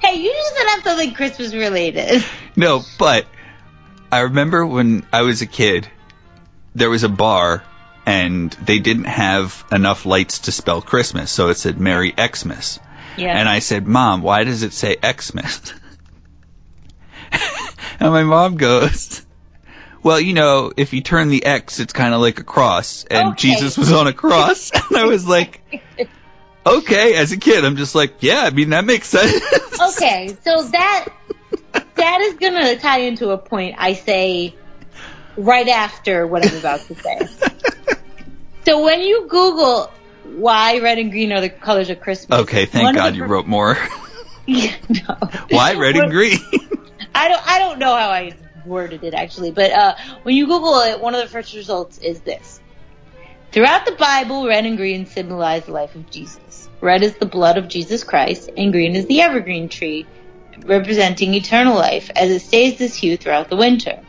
Hey, 0.00 0.16
you 0.16 0.32
just 0.32 0.56
said 0.56 0.82
something 0.84 1.14
Christmas 1.14 1.54
related. 1.54 2.24
no, 2.54 2.82
but 2.98 3.26
I 4.12 4.20
remember 4.20 4.66
when 4.66 5.06
I 5.12 5.22
was 5.22 5.42
a 5.42 5.46
kid, 5.46 5.88
there 6.74 6.90
was 6.90 7.02
a 7.02 7.08
bar 7.08 7.64
and 8.06 8.52
they 8.52 8.78
didn't 8.78 9.04
have 9.04 9.64
enough 9.72 10.06
lights 10.06 10.38
to 10.40 10.52
spell 10.52 10.80
Christmas, 10.80 11.30
so 11.30 11.48
it 11.48 11.56
said 11.56 11.80
Merry 11.80 12.14
Xmas. 12.16 12.78
Yeah. 13.16 13.36
And 13.36 13.48
I 13.48 13.58
said, 13.58 13.86
Mom, 13.86 14.22
why 14.22 14.44
does 14.44 14.62
it 14.62 14.72
say 14.72 14.96
Xmas? 15.04 15.72
and 18.00 18.12
my 18.12 18.22
mom 18.22 18.56
goes, 18.56 19.24
Well, 20.02 20.20
you 20.20 20.34
know, 20.34 20.72
if 20.76 20.92
you 20.92 21.00
turn 21.00 21.28
the 21.28 21.44
X, 21.44 21.80
it's 21.80 21.92
kind 21.92 22.14
of 22.14 22.20
like 22.20 22.38
a 22.38 22.44
cross. 22.44 23.04
And 23.04 23.30
Okay. 23.30 23.36
Jesus 23.52 23.76
was 23.76 23.90
on 23.92 24.06
a 24.06 24.12
cross. 24.12 24.70
and 24.90 24.96
I 24.98 25.04
was 25.06 25.26
like, 25.26 25.60
Okay, 26.64 27.14
as 27.14 27.32
a 27.32 27.36
kid, 27.38 27.64
I'm 27.64 27.76
just 27.76 27.94
like, 27.94 28.22
Yeah, 28.22 28.42
I 28.42 28.50
mean, 28.50 28.70
that 28.70 28.84
makes 28.84 29.08
sense. 29.08 29.42
okay, 29.96 30.36
so 30.44 30.62
that 30.68 31.08
that 31.94 32.20
is 32.20 32.34
gonna 32.34 32.76
tie 32.78 33.00
into 33.00 33.30
a 33.30 33.38
point 33.38 33.74
I 33.78 33.94
say 33.94 34.54
right 35.36 35.68
after 35.68 36.26
what 36.26 36.46
I'm 36.46 36.56
about 36.58 36.80
to 36.80 36.94
say. 36.94 37.18
so 38.66 38.82
when 38.82 39.00
you 39.00 39.28
Google 39.28 39.92
why 40.24 40.80
red 40.80 40.98
and 40.98 41.12
green 41.12 41.32
are 41.32 41.40
the 41.40 41.48
colors 41.48 41.88
of 41.88 42.00
Christmas, 42.00 42.40
okay, 42.40 42.66
thank 42.66 42.96
God 42.96 43.14
you 43.14 43.24
wrote 43.24 43.46
more. 43.46 43.78
Yeah, 44.44 44.74
no. 44.88 45.16
Why 45.50 45.74
red 45.74 45.94
and 45.94 46.10
green? 46.10 46.38
I 47.14 47.28
don't 47.28 47.48
I 47.48 47.58
don't 47.60 47.78
know 47.78 47.94
how 47.96 48.10
I 48.10 48.34
worded 48.64 49.04
it 49.04 49.14
actually, 49.14 49.52
but 49.52 49.70
uh, 49.70 49.94
when 50.24 50.34
you 50.34 50.46
Google 50.46 50.80
it, 50.80 51.00
one 51.00 51.14
of 51.14 51.20
the 51.20 51.28
first 51.28 51.54
results 51.54 51.98
is 51.98 52.22
this. 52.22 52.60
Throughout 53.52 53.86
the 53.86 53.92
Bible, 53.92 54.48
red 54.48 54.66
and 54.66 54.76
green 54.76 55.06
symbolize 55.06 55.66
the 55.66 55.72
life 55.72 55.94
of 55.94 56.10
Jesus. 56.10 56.68
Red 56.80 57.04
is 57.04 57.14
the 57.16 57.26
blood 57.26 57.56
of 57.56 57.68
Jesus 57.68 58.02
Christ, 58.02 58.50
and 58.56 58.72
green 58.72 58.96
is 58.96 59.06
the 59.06 59.22
evergreen 59.22 59.68
tree, 59.68 60.06
representing 60.64 61.34
eternal 61.34 61.76
life, 61.76 62.10
as 62.16 62.30
it 62.30 62.40
stays 62.40 62.78
this 62.78 62.96
hue 62.96 63.16
throughout 63.16 63.48
the 63.48 63.56
winter. 63.56 64.02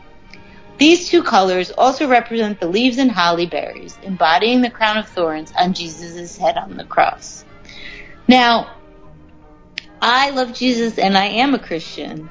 These 0.78 1.08
two 1.08 1.22
colors 1.22 1.70
also 1.70 2.08
represent 2.08 2.60
the 2.60 2.68
leaves 2.68 2.98
and 2.98 3.10
holly 3.10 3.46
berries, 3.46 3.98
embodying 4.02 4.62
the 4.62 4.70
crown 4.70 4.96
of 4.96 5.08
thorns 5.08 5.52
on 5.58 5.74
Jesus' 5.74 6.36
head 6.36 6.56
on 6.56 6.76
the 6.76 6.84
cross. 6.84 7.44
Now, 8.28 8.70
I 10.00 10.30
love 10.30 10.54
Jesus 10.54 10.98
and 10.98 11.18
I 11.18 11.26
am 11.26 11.54
a 11.54 11.58
Christian. 11.58 12.30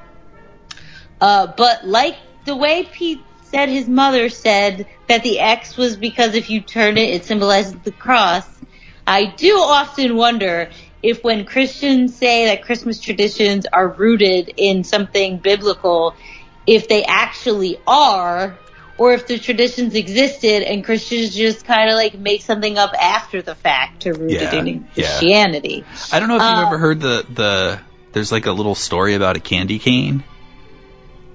Uh, 1.20 1.52
but 1.56 1.86
like 1.86 2.16
the 2.46 2.56
way 2.56 2.88
Pete 2.90 3.20
said 3.42 3.68
his 3.68 3.88
mother 3.88 4.28
said 4.28 4.86
that 5.08 5.22
the 5.22 5.40
X 5.40 5.76
was 5.76 5.96
because 5.96 6.34
if 6.34 6.48
you 6.48 6.60
turn 6.60 6.96
it, 6.96 7.10
it 7.10 7.24
symbolizes 7.24 7.74
the 7.82 7.92
cross. 7.92 8.46
I 9.06 9.26
do 9.26 9.56
often 9.58 10.16
wonder 10.16 10.70
if 11.02 11.22
when 11.22 11.44
Christians 11.44 12.16
say 12.16 12.46
that 12.46 12.62
Christmas 12.62 13.00
traditions 13.00 13.66
are 13.72 13.88
rooted 13.88 14.52
in 14.56 14.84
something 14.84 15.38
biblical, 15.38 16.14
if 16.68 16.88
they 16.88 17.02
actually 17.04 17.80
are, 17.86 18.56
or 18.98 19.12
if 19.12 19.26
the 19.26 19.38
traditions 19.38 19.94
existed 19.94 20.62
and 20.62 20.84
Christians 20.84 21.34
just 21.34 21.64
kind 21.64 21.88
of 21.88 21.94
like 21.96 22.18
make 22.18 22.42
something 22.42 22.76
up 22.76 22.92
after 23.00 23.42
the 23.42 23.54
fact 23.54 24.02
to 24.02 24.12
root 24.12 24.32
Yeah, 24.32 24.54
it 24.54 24.66
in 24.66 24.66
yeah. 24.94 25.04
Christianity. 25.08 25.84
I 26.12 26.20
don't 26.20 26.28
know 26.28 26.36
if 26.36 26.42
you've 26.42 26.50
Uh, 26.64 26.66
ever 26.66 26.78
heard 26.78 27.00
the 27.00 27.26
the 27.32 27.80
there's 28.12 28.30
like 28.32 28.46
a 28.46 28.52
little 28.52 28.74
story 28.74 29.14
about 29.14 29.36
a 29.36 29.40
candy 29.40 29.78
cane. 29.78 30.24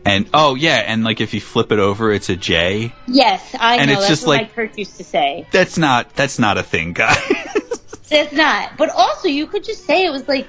And 0.06 0.30
oh 0.34 0.56
yeah, 0.56 0.84
and 0.86 1.04
like 1.06 1.22
if 1.22 1.34
you 1.34 1.40
flip 1.40 1.72
it 1.72 1.80
over 1.80 2.12
it's 2.12 2.30
a 2.30 2.36
J. 2.36 2.94
Yes, 3.08 3.56
I 3.58 3.78
And 3.78 3.88
know. 3.88 3.94
it's 3.94 4.02
That's 4.02 4.10
just 4.10 4.28
what 4.28 4.38
like- 4.40 4.50
my 4.58 4.64
church 4.66 4.78
used 4.78 4.98
to 4.98 5.04
say. 5.06 5.48
That's 5.52 5.78
not 5.78 6.14
that's 6.16 6.38
not 6.40 6.58
a 6.58 6.64
thing, 6.64 6.92
guys. 6.94 7.18
that's 8.10 8.34
not. 8.34 8.76
But 8.78 8.90
also, 8.90 9.30
you 9.30 9.48
could 9.48 9.64
just 9.64 9.86
say 9.86 10.04
it 10.06 10.12
was 10.12 10.28
like 10.28 10.48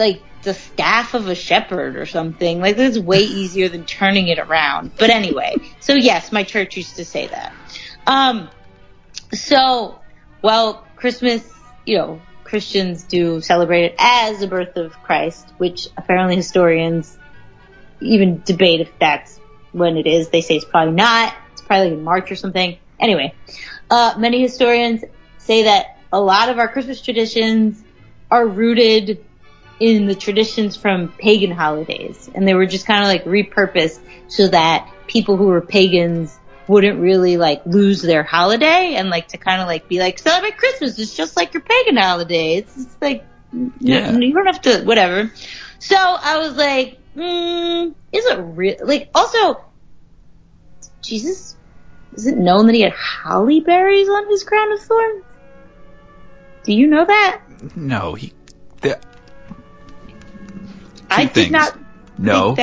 like 0.00 0.22
the 0.42 0.54
staff 0.54 1.14
of 1.14 1.28
a 1.28 1.34
shepherd 1.34 1.96
or 1.96 2.06
something. 2.06 2.60
Like 2.60 2.76
that's 2.76 2.98
way 2.98 3.20
easier 3.20 3.68
than 3.68 3.84
turning 3.84 4.26
it 4.28 4.40
around. 4.40 4.92
But 4.98 5.10
anyway, 5.10 5.56
so 5.78 5.94
yes, 5.94 6.32
my 6.32 6.42
church 6.42 6.76
used 6.76 6.96
to 6.96 7.04
say 7.04 7.28
that. 7.28 7.52
Um, 8.06 8.50
so 9.32 10.00
well, 10.42 10.86
Christmas, 10.96 11.48
you 11.84 11.98
know, 11.98 12.20
Christians 12.42 13.04
do 13.04 13.40
celebrate 13.40 13.84
it 13.84 13.94
as 13.98 14.40
the 14.40 14.48
birth 14.48 14.76
of 14.76 14.92
Christ, 15.02 15.52
which 15.58 15.86
apparently 15.96 16.34
historians 16.34 17.16
even 18.00 18.42
debate 18.44 18.80
if 18.80 18.90
that's 18.98 19.38
when 19.72 19.96
it 19.96 20.06
is. 20.06 20.30
They 20.30 20.40
say 20.40 20.56
it's 20.56 20.64
probably 20.64 20.94
not. 20.94 21.34
It's 21.52 21.62
probably 21.62 21.90
like 21.90 21.98
in 21.98 22.04
March 22.04 22.32
or 22.32 22.36
something. 22.36 22.78
Anyway, 22.98 23.34
uh, 23.90 24.14
many 24.18 24.40
historians 24.40 25.04
say 25.38 25.64
that 25.64 25.98
a 26.12 26.20
lot 26.20 26.48
of 26.48 26.58
our 26.58 26.68
Christmas 26.68 27.00
traditions 27.00 27.82
are 28.30 28.46
rooted 28.46 29.24
in 29.80 30.06
the 30.06 30.14
traditions 30.14 30.76
from 30.76 31.08
pagan 31.08 31.50
holidays, 31.50 32.30
and 32.34 32.46
they 32.46 32.54
were 32.54 32.66
just 32.66 32.86
kind 32.86 33.00
of 33.02 33.08
like 33.08 33.24
repurposed 33.24 33.98
so 34.28 34.48
that 34.48 34.88
people 35.06 35.36
who 35.36 35.46
were 35.46 35.60
pagans 35.62 36.38
wouldn't 36.68 37.00
really 37.00 37.36
like 37.36 37.62
lose 37.66 38.00
their 38.02 38.22
holiday 38.22 38.94
and 38.94 39.10
like 39.10 39.28
to 39.28 39.38
kind 39.38 39.60
of 39.60 39.66
like 39.66 39.88
be 39.88 39.98
like 39.98 40.18
celebrate 40.18 40.56
Christmas. 40.56 40.98
It's 40.98 41.16
just 41.16 41.36
like 41.36 41.52
your 41.52 41.62
pagan 41.62 41.96
holiday. 41.96 42.56
It's 42.58 42.96
like 43.00 43.24
Yeah. 43.80 44.12
you 44.12 44.32
don't 44.32 44.46
have 44.46 44.60
to 44.62 44.82
whatever. 44.84 45.32
So 45.80 45.96
I 45.96 46.38
was 46.38 46.56
like, 46.56 47.00
mm, 47.16 47.94
is 48.12 48.26
it 48.26 48.38
real? 48.38 48.76
Like 48.84 49.10
also, 49.14 49.64
Jesus 51.02 51.56
is 52.12 52.26
it 52.26 52.36
known 52.36 52.66
that 52.66 52.74
he 52.74 52.82
had 52.82 52.92
holly 52.92 53.60
berries 53.60 54.08
on 54.08 54.28
his 54.28 54.44
crown 54.44 54.72
of 54.72 54.80
thorns? 54.80 55.24
Do 56.64 56.74
you 56.74 56.86
know 56.86 57.04
that? 57.04 57.42
no, 57.74 58.14
he 58.14 58.32
the, 58.82 59.00
I 61.10 61.26
things. 61.26 61.46
did 61.46 61.52
not 61.52 61.78
no. 62.18 62.56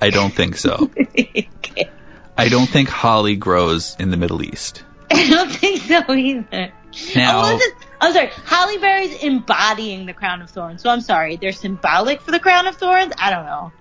I 0.00 0.10
don't 0.10 0.32
think 0.32 0.56
so. 0.56 0.90
I 2.38 2.48
don't 2.48 2.68
think 2.68 2.88
holly 2.88 3.36
grows 3.36 3.96
in 3.98 4.10
the 4.10 4.16
Middle 4.16 4.42
East. 4.42 4.84
I 5.10 5.28
don't 5.28 5.50
think 5.50 5.82
so 5.82 6.12
either. 6.12 6.72
Now- 7.16 7.42
oh, 7.44 7.58
I'm 8.00 8.10
oh, 8.10 8.12
sorry. 8.12 8.30
Holly 8.44 8.78
berries 8.78 9.22
embodying 9.22 10.06
the 10.06 10.12
crown 10.12 10.40
of 10.42 10.50
thorns. 10.50 10.82
So 10.82 10.90
I'm 10.90 11.00
sorry. 11.00 11.36
They're 11.36 11.52
symbolic 11.52 12.20
for 12.20 12.30
the 12.30 12.38
crown 12.38 12.66
of 12.66 12.76
thorns. 12.76 13.12
I 13.18 13.30
don't 13.30 13.44
know. 13.44 13.72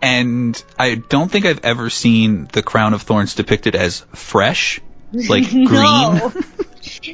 And 0.00 0.62
I 0.76 0.96
don't 0.96 1.30
think 1.30 1.46
I've 1.46 1.64
ever 1.64 1.88
seen 1.88 2.48
the 2.52 2.62
crown 2.62 2.94
of 2.94 3.02
thorns 3.02 3.36
depicted 3.36 3.76
as 3.76 4.00
fresh, 4.12 4.80
like 5.12 5.48
green. 5.50 6.32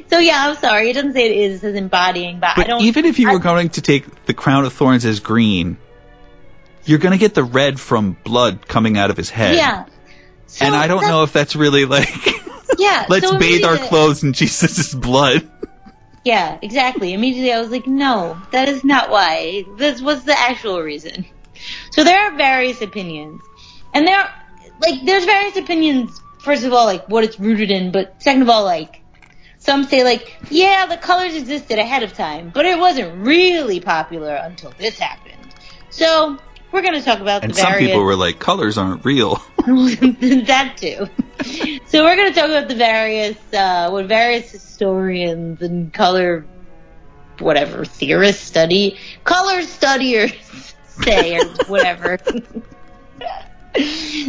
So 0.07 0.17
yeah, 0.17 0.47
I'm 0.47 0.55
sorry. 0.55 0.89
It 0.89 0.93
doesn't 0.93 1.13
say 1.13 1.29
it 1.29 1.37
is. 1.37 1.57
It 1.57 1.59
says 1.59 1.75
embodying, 1.75 2.39
but, 2.39 2.49
I 2.49 2.53
But 2.55 2.67
don't. 2.67 2.81
even 2.81 3.05
if 3.05 3.19
you 3.19 3.31
were 3.31 3.37
going 3.37 3.69
to 3.69 3.81
take 3.81 4.25
the 4.25 4.33
crown 4.33 4.65
of 4.65 4.73
thorns 4.73 5.05
as 5.05 5.19
green, 5.19 5.77
you're 6.89 6.99
going 6.99 7.11
to 7.11 7.19
get 7.19 7.33
the 7.35 7.43
red 7.43 7.79
from 7.79 8.17
blood 8.23 8.67
coming 8.67 8.97
out 8.97 9.09
of 9.11 9.17
his 9.17 9.29
head. 9.29 9.55
yeah, 9.55 9.85
and 10.59 10.75
I 10.75 10.87
don't 10.87 11.01
know 11.01 11.23
if 11.23 11.33
that's 11.33 11.55
really 11.55 11.85
like 11.85 12.09
yeah. 12.77 13.05
let's 13.09 13.29
so 13.29 13.37
bathe 13.37 13.63
our 13.63 13.77
clothes 13.77 14.23
in 14.23 14.33
Jesus' 14.33 14.93
blood. 14.93 15.49
Yeah, 16.25 16.57
exactly. 16.61 17.13
Immediately 17.13 17.53
I 17.53 17.61
was 17.61 17.69
like, 17.71 17.87
no, 17.87 18.41
that 18.51 18.67
is 18.67 18.83
not 18.83 19.09
why. 19.09 19.63
This 19.77 20.01
was 20.01 20.23
the 20.25 20.37
actual 20.37 20.81
reason. 20.81 21.25
So 21.91 22.03
there 22.03 22.19
are 22.19 22.35
various 22.35 22.81
opinions. 22.81 23.41
And 23.93 24.05
there 24.05 24.17
are, 24.17 24.33
like, 24.85 25.05
there's 25.05 25.25
various 25.25 25.57
opinions, 25.57 26.21
first 26.39 26.65
of 26.65 26.73
all, 26.73 26.85
like, 26.85 27.07
what 27.09 27.23
it's 27.23 27.39
rooted 27.39 27.71
in, 27.71 27.91
but 27.91 28.21
second 28.21 28.41
of 28.41 28.49
all, 28.49 28.63
like, 28.63 29.01
some 29.57 29.85
say, 29.85 30.03
like, 30.03 30.35
yeah, 30.49 30.85
the 30.85 30.97
colors 30.97 31.35
existed 31.35 31.79
ahead 31.79 32.03
of 32.03 32.13
time, 32.13 32.51
but 32.53 32.65
it 32.65 32.77
wasn't 32.77 33.25
really 33.25 33.79
popular 33.79 34.35
until 34.35 34.71
this 34.77 34.99
happened. 34.99 35.35
So, 35.89 36.37
we're 36.71 36.81
gonna 36.81 37.01
talk 37.01 37.19
about 37.19 37.43
And 37.43 37.51
the 37.51 37.57
some 37.57 37.71
various... 37.71 37.89
people 37.89 38.03
were 38.03 38.15
like, 38.15 38.39
colors 38.39 38.77
aren't 38.77 39.05
real. 39.05 39.41
that 39.65 40.75
too. 40.77 41.07
so 41.85 42.03
we're 42.03 42.15
going 42.15 42.33
to 42.33 42.39
talk 42.39 42.49
about 42.49 42.67
the 42.67 42.75
various, 42.75 43.37
uh, 43.53 43.89
what 43.89 44.07
various 44.07 44.51
historians 44.51 45.61
and 45.61 45.93
color, 45.93 46.45
whatever, 47.39 47.85
theorists 47.85 48.43
study, 48.43 48.97
color 49.23 49.61
studiers 49.61 50.33
say, 50.85 51.37
or 51.37 51.45
whatever. 51.67 52.17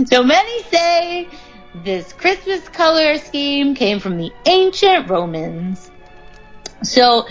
so 0.07 0.22
many 0.22 0.62
say 0.64 1.29
this 1.83 2.12
Christmas 2.12 2.68
color 2.68 3.18
scheme 3.18 3.74
came 3.74 3.98
from 4.00 4.18
the 4.18 4.31
ancient 4.46 5.09
Romans. 5.09 5.90
So, 6.83 7.26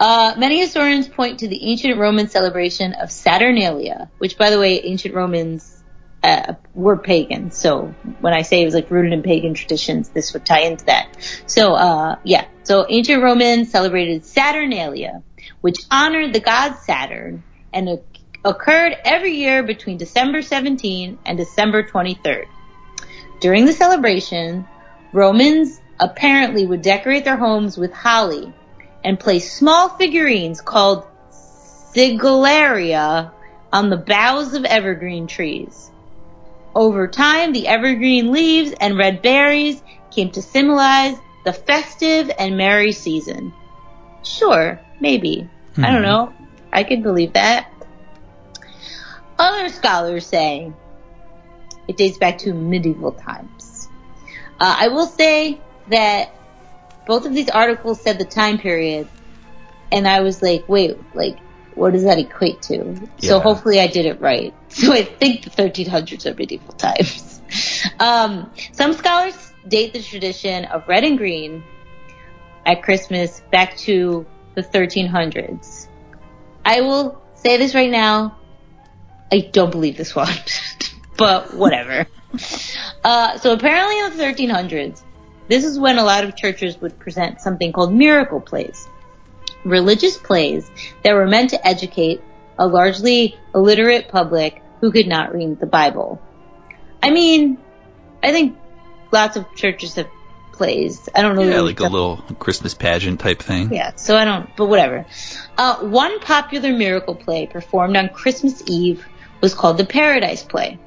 uh, 0.00 0.34
many 0.38 0.58
historians 0.58 1.06
point 1.06 1.40
to 1.40 1.48
the 1.48 1.70
ancient 1.70 1.98
Roman 1.98 2.26
celebration 2.26 2.94
of 2.94 3.12
Saturnalia, 3.12 4.10
which, 4.16 4.38
by 4.38 4.48
the 4.48 4.58
way, 4.58 4.80
ancient 4.80 5.14
Romans 5.14 5.84
uh, 6.22 6.54
were 6.74 6.96
pagan. 6.96 7.50
So 7.50 7.94
when 8.20 8.32
I 8.32 8.40
say 8.40 8.62
it 8.62 8.64
was 8.64 8.72
like 8.72 8.90
rooted 8.90 9.12
in 9.12 9.22
pagan 9.22 9.52
traditions, 9.52 10.08
this 10.08 10.32
would 10.32 10.46
tie 10.46 10.62
into 10.62 10.86
that. 10.86 11.16
So, 11.46 11.74
uh, 11.74 12.16
yeah. 12.24 12.46
So 12.62 12.86
ancient 12.88 13.22
Romans 13.22 13.70
celebrated 13.70 14.24
Saturnalia, 14.24 15.22
which 15.60 15.76
honored 15.90 16.32
the 16.32 16.40
god 16.40 16.76
Saturn 16.76 17.42
and 17.74 18.00
occurred 18.42 18.96
every 19.04 19.32
year 19.32 19.62
between 19.62 19.98
December 19.98 20.40
17 20.40 21.18
and 21.26 21.36
December 21.36 21.82
23rd. 21.82 22.46
During 23.40 23.66
the 23.66 23.74
celebration, 23.74 24.66
Romans 25.12 25.78
apparently 25.98 26.66
would 26.66 26.80
decorate 26.80 27.26
their 27.26 27.36
homes 27.36 27.76
with 27.76 27.92
holly 27.92 28.54
and 29.04 29.18
place 29.18 29.56
small 29.56 29.88
figurines 29.88 30.60
called 30.60 31.04
sigillaria 31.94 33.32
on 33.72 33.90
the 33.90 33.96
boughs 33.96 34.54
of 34.54 34.64
evergreen 34.64 35.26
trees. 35.26 35.90
Over 36.74 37.08
time, 37.08 37.52
the 37.52 37.66
evergreen 37.68 38.32
leaves 38.32 38.72
and 38.80 38.96
red 38.96 39.22
berries 39.22 39.82
came 40.10 40.30
to 40.32 40.42
symbolize 40.42 41.16
the 41.44 41.52
festive 41.52 42.30
and 42.38 42.56
merry 42.56 42.92
season. 42.92 43.52
Sure, 44.24 44.80
maybe. 45.00 45.48
I 45.82 45.90
don't 45.92 46.02
Mhm. 46.02 46.02
know. 46.02 46.32
I 46.72 46.84
could 46.84 47.02
believe 47.02 47.32
that. 47.34 47.66
Other 49.38 49.68
scholars 49.68 50.26
say 50.26 50.72
it 51.88 51.96
dates 51.96 52.18
back 52.18 52.38
to 52.38 52.52
medieval 52.54 53.12
times. 53.12 53.88
Uh, 54.60 54.76
I 54.80 54.88
will 54.88 55.06
say 55.06 55.60
that 55.88 56.34
both 57.10 57.26
of 57.26 57.34
these 57.34 57.48
articles 57.48 58.00
said 58.00 58.20
the 58.20 58.24
time 58.24 58.56
period, 58.56 59.08
and 59.90 60.06
I 60.06 60.20
was 60.20 60.40
like, 60.40 60.68
wait, 60.68 60.96
like, 61.12 61.40
what 61.74 61.92
does 61.92 62.04
that 62.04 62.20
equate 62.20 62.62
to? 62.62 63.08
So 63.18 63.40
hopefully 63.40 63.80
I 63.80 63.88
did 63.88 64.06
it 64.06 64.20
right. 64.20 64.54
So 64.68 64.92
I 64.92 65.02
think 65.02 65.42
the 65.42 65.50
1300s 65.50 66.24
are 66.26 66.34
medieval 66.34 66.72
times. 66.74 67.42
Um, 67.98 68.52
some 68.72 68.92
scholars 68.92 69.34
date 69.66 69.92
the 69.92 70.00
tradition 70.00 70.66
of 70.66 70.86
red 70.86 71.02
and 71.02 71.18
green 71.18 71.64
at 72.64 72.84
Christmas 72.84 73.40
back 73.50 73.76
to 73.78 74.24
the 74.54 74.62
1300s. 74.62 75.88
I 76.64 76.82
will 76.82 77.20
say 77.34 77.56
this 77.56 77.74
right 77.74 77.90
now. 77.90 78.38
I 79.32 79.50
don't 79.52 79.72
believe 79.72 79.96
this 79.96 80.14
one. 80.14 80.32
but 81.18 81.54
whatever. 81.54 82.06
Uh, 83.02 83.36
so 83.38 83.52
apparently 83.52 83.98
in 83.98 84.16
the 84.16 84.22
1300s, 84.22 85.02
this 85.50 85.64
is 85.64 85.78
when 85.78 85.98
a 85.98 86.04
lot 86.04 86.24
of 86.24 86.36
churches 86.36 86.80
would 86.80 86.98
present 86.98 87.40
something 87.40 87.72
called 87.72 87.92
miracle 87.92 88.40
plays. 88.40 88.88
Religious 89.64 90.16
plays 90.16 90.70
that 91.02 91.12
were 91.12 91.26
meant 91.26 91.50
to 91.50 91.66
educate 91.66 92.22
a 92.58 92.66
largely 92.66 93.36
illiterate 93.54 94.08
public 94.08 94.62
who 94.80 94.92
could 94.92 95.06
not 95.06 95.34
read 95.34 95.58
the 95.58 95.66
Bible. 95.66 96.22
I 97.02 97.10
mean, 97.10 97.58
I 98.22 98.32
think 98.32 98.56
lots 99.10 99.36
of 99.36 99.44
churches 99.56 99.96
have 99.96 100.08
plays. 100.52 101.08
I 101.14 101.22
don't 101.22 101.36
know. 101.36 101.42
Yeah, 101.42 101.62
like 101.62 101.80
a 101.80 101.84
little 101.84 102.18
Christmas 102.38 102.74
pageant 102.74 103.18
type 103.18 103.42
thing. 103.42 103.72
yeah, 103.74 103.96
so 103.96 104.16
I 104.16 104.24
don't, 104.24 104.54
but 104.56 104.66
whatever. 104.66 105.06
Uh, 105.58 105.78
one 105.78 106.20
popular 106.20 106.72
miracle 106.72 107.14
play 107.14 107.46
performed 107.46 107.96
on 107.96 108.10
Christmas 108.10 108.62
Eve 108.66 109.04
was 109.40 109.54
called 109.54 109.78
the 109.78 109.86
Paradise 109.86 110.42
Play. 110.42 110.78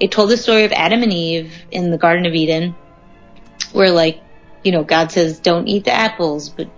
It 0.00 0.12
told 0.12 0.30
the 0.30 0.36
story 0.36 0.64
of 0.64 0.72
Adam 0.72 1.02
and 1.02 1.12
Eve 1.12 1.52
in 1.70 1.90
the 1.90 1.98
Garden 1.98 2.26
of 2.26 2.34
Eden, 2.34 2.74
where 3.72 3.90
like, 3.90 4.20
you 4.62 4.72
know, 4.72 4.84
God 4.84 5.12
says, 5.12 5.40
don't 5.40 5.68
eat 5.68 5.84
the 5.84 5.92
apples, 5.92 6.48
but 6.48 6.68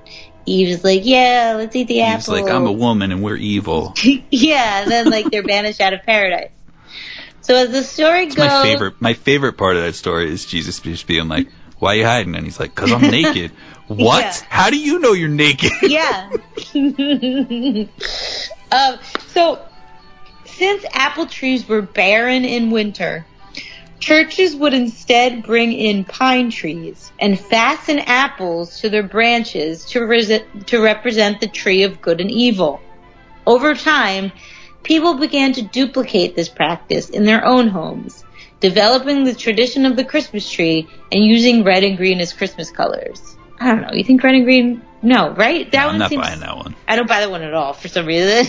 Eve 0.47 0.69
is 0.69 0.85
like, 0.85 1.03
yeah, 1.05 1.55
let's 1.57 1.75
eat 1.77 1.89
the 1.89 2.03
apples. 2.03 2.29
like, 2.29 2.51
I'm 2.51 2.67
a 2.67 2.73
woman 2.73 3.13
and 3.13 3.23
we're 3.23 3.37
evil. 3.37 3.95
yeah, 4.31 4.83
and 4.83 4.91
then 4.91 5.11
like 5.11 5.31
they're 5.31 5.43
banished 5.43 5.81
out 5.81 5.93
of 5.93 6.03
paradise. 6.03 6.51
So 7.43 7.57
as 7.57 7.71
the 7.71 7.83
story 7.83 8.25
It's 8.25 8.35
goes, 8.35 8.49
my 8.49 8.63
favorite. 8.63 9.01
My 9.01 9.15
favorite 9.15 9.55
part 9.55 9.77
of 9.77 9.83
that 9.83 9.95
story 9.95 10.31
is 10.31 10.45
Jesus 10.47 10.81
just 10.81 11.07
being 11.07 11.29
like, 11.29 11.49
"Why 11.79 11.95
are 11.95 11.97
you 11.97 12.05
hiding?" 12.05 12.35
And 12.37 12.45
he's 12.45 12.61
like, 12.61 12.75
"Cause 12.75 12.93
I'm 12.93 13.01
naked." 13.11 13.53
what? 13.89 14.23
Yeah. 14.23 14.33
How 14.49 14.71
do 14.71 14.79
you 14.79 14.99
know 15.01 15.13
you're 15.13 15.29
naked? 15.29 15.73
yeah. 15.83 16.31
um, 18.71 18.99
so, 19.29 19.67
since 20.45 20.85
apple 20.93 21.27
trees 21.27 21.67
were 21.67 21.83
barren 21.83 22.45
in 22.45 22.71
winter, 22.71 23.27
churches 24.01 24.57
would 24.57 24.75
instead 24.75 25.43
bring 25.45 25.73
in 25.73 26.05
pine 26.05 26.51
trees 26.51 27.13
and 27.21 27.39
fasten 27.39 27.99
apples 28.01 28.81
to 28.81 28.89
their 28.89 29.03
branches 29.03 29.85
to, 29.87 30.43
to 30.67 30.81
represent 30.81 31.41
the 31.41 31.47
tree 31.49 31.83
of 31.85 32.01
good 32.03 32.21
and 32.21 32.31
evil. 32.31 32.81
Over 33.47 33.75
time, 33.75 34.33
people 34.83 35.15
began 35.15 35.53
to 35.53 35.63
duplicate 35.63 36.35
this 36.35 36.49
practice 36.49 37.11
in 37.11 37.25
their 37.25 37.45
own 37.45 37.69
homes, 37.69 38.25
developing 38.61 39.25
the 39.25 39.35
tradition 39.35 39.87
of 39.87 39.97
the 39.97 40.05
Christmas 40.05 40.51
tree 40.51 40.89
and 41.13 41.25
using 41.25 41.63
red 41.63 41.85
and 41.85 41.97
green 41.97 42.21
as 42.21 42.33
Christmas 42.33 42.71
colors. 42.71 43.37
I 43.59 43.67
don't 43.69 43.83
know. 43.83 43.93
You 43.93 44.05
think 44.05 44.23
red 44.23 44.35
and 44.35 44.45
green? 44.45 44.83
No, 45.03 45.31
right? 45.31 45.71
That 45.73 45.83
I'm 45.85 45.93
one 45.93 45.99
not 45.99 46.11
seems. 46.11 46.23
buying 46.23 46.41
that 46.41 46.57
one. 46.57 46.75
I 46.89 46.97
don't 46.97 47.09
buy 47.09 47.21
that 47.21 47.31
one 47.31 47.43
at 47.43 47.55
all 47.55 47.73
for 47.75 47.89
some 47.89 48.07
reason. 48.07 48.47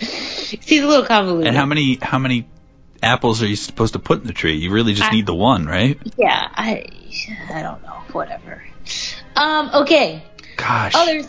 it 0.00 0.06
Seems 0.62 0.84
a 0.84 0.88
little 0.88 1.04
convoluted. 1.06 1.48
And 1.48 1.56
how 1.56 1.66
many 1.66 1.98
how 2.00 2.18
many 2.18 2.46
apples 3.02 3.42
are 3.42 3.46
you 3.46 3.56
supposed 3.56 3.92
to 3.94 3.98
put 3.98 4.20
in 4.20 4.26
the 4.26 4.32
tree? 4.32 4.56
You 4.56 4.70
really 4.72 4.94
just 4.94 5.10
I- 5.10 5.14
need 5.14 5.26
the 5.26 5.34
one, 5.34 5.66
right? 5.66 5.98
Yeah, 6.16 6.48
I 6.54 6.86
I 7.52 7.62
don't 7.62 7.82
know. 7.82 7.96
Whatever. 8.12 8.62
Um. 9.36 9.70
Okay. 9.82 10.22
Gosh, 10.56 10.94
Others. 10.94 11.28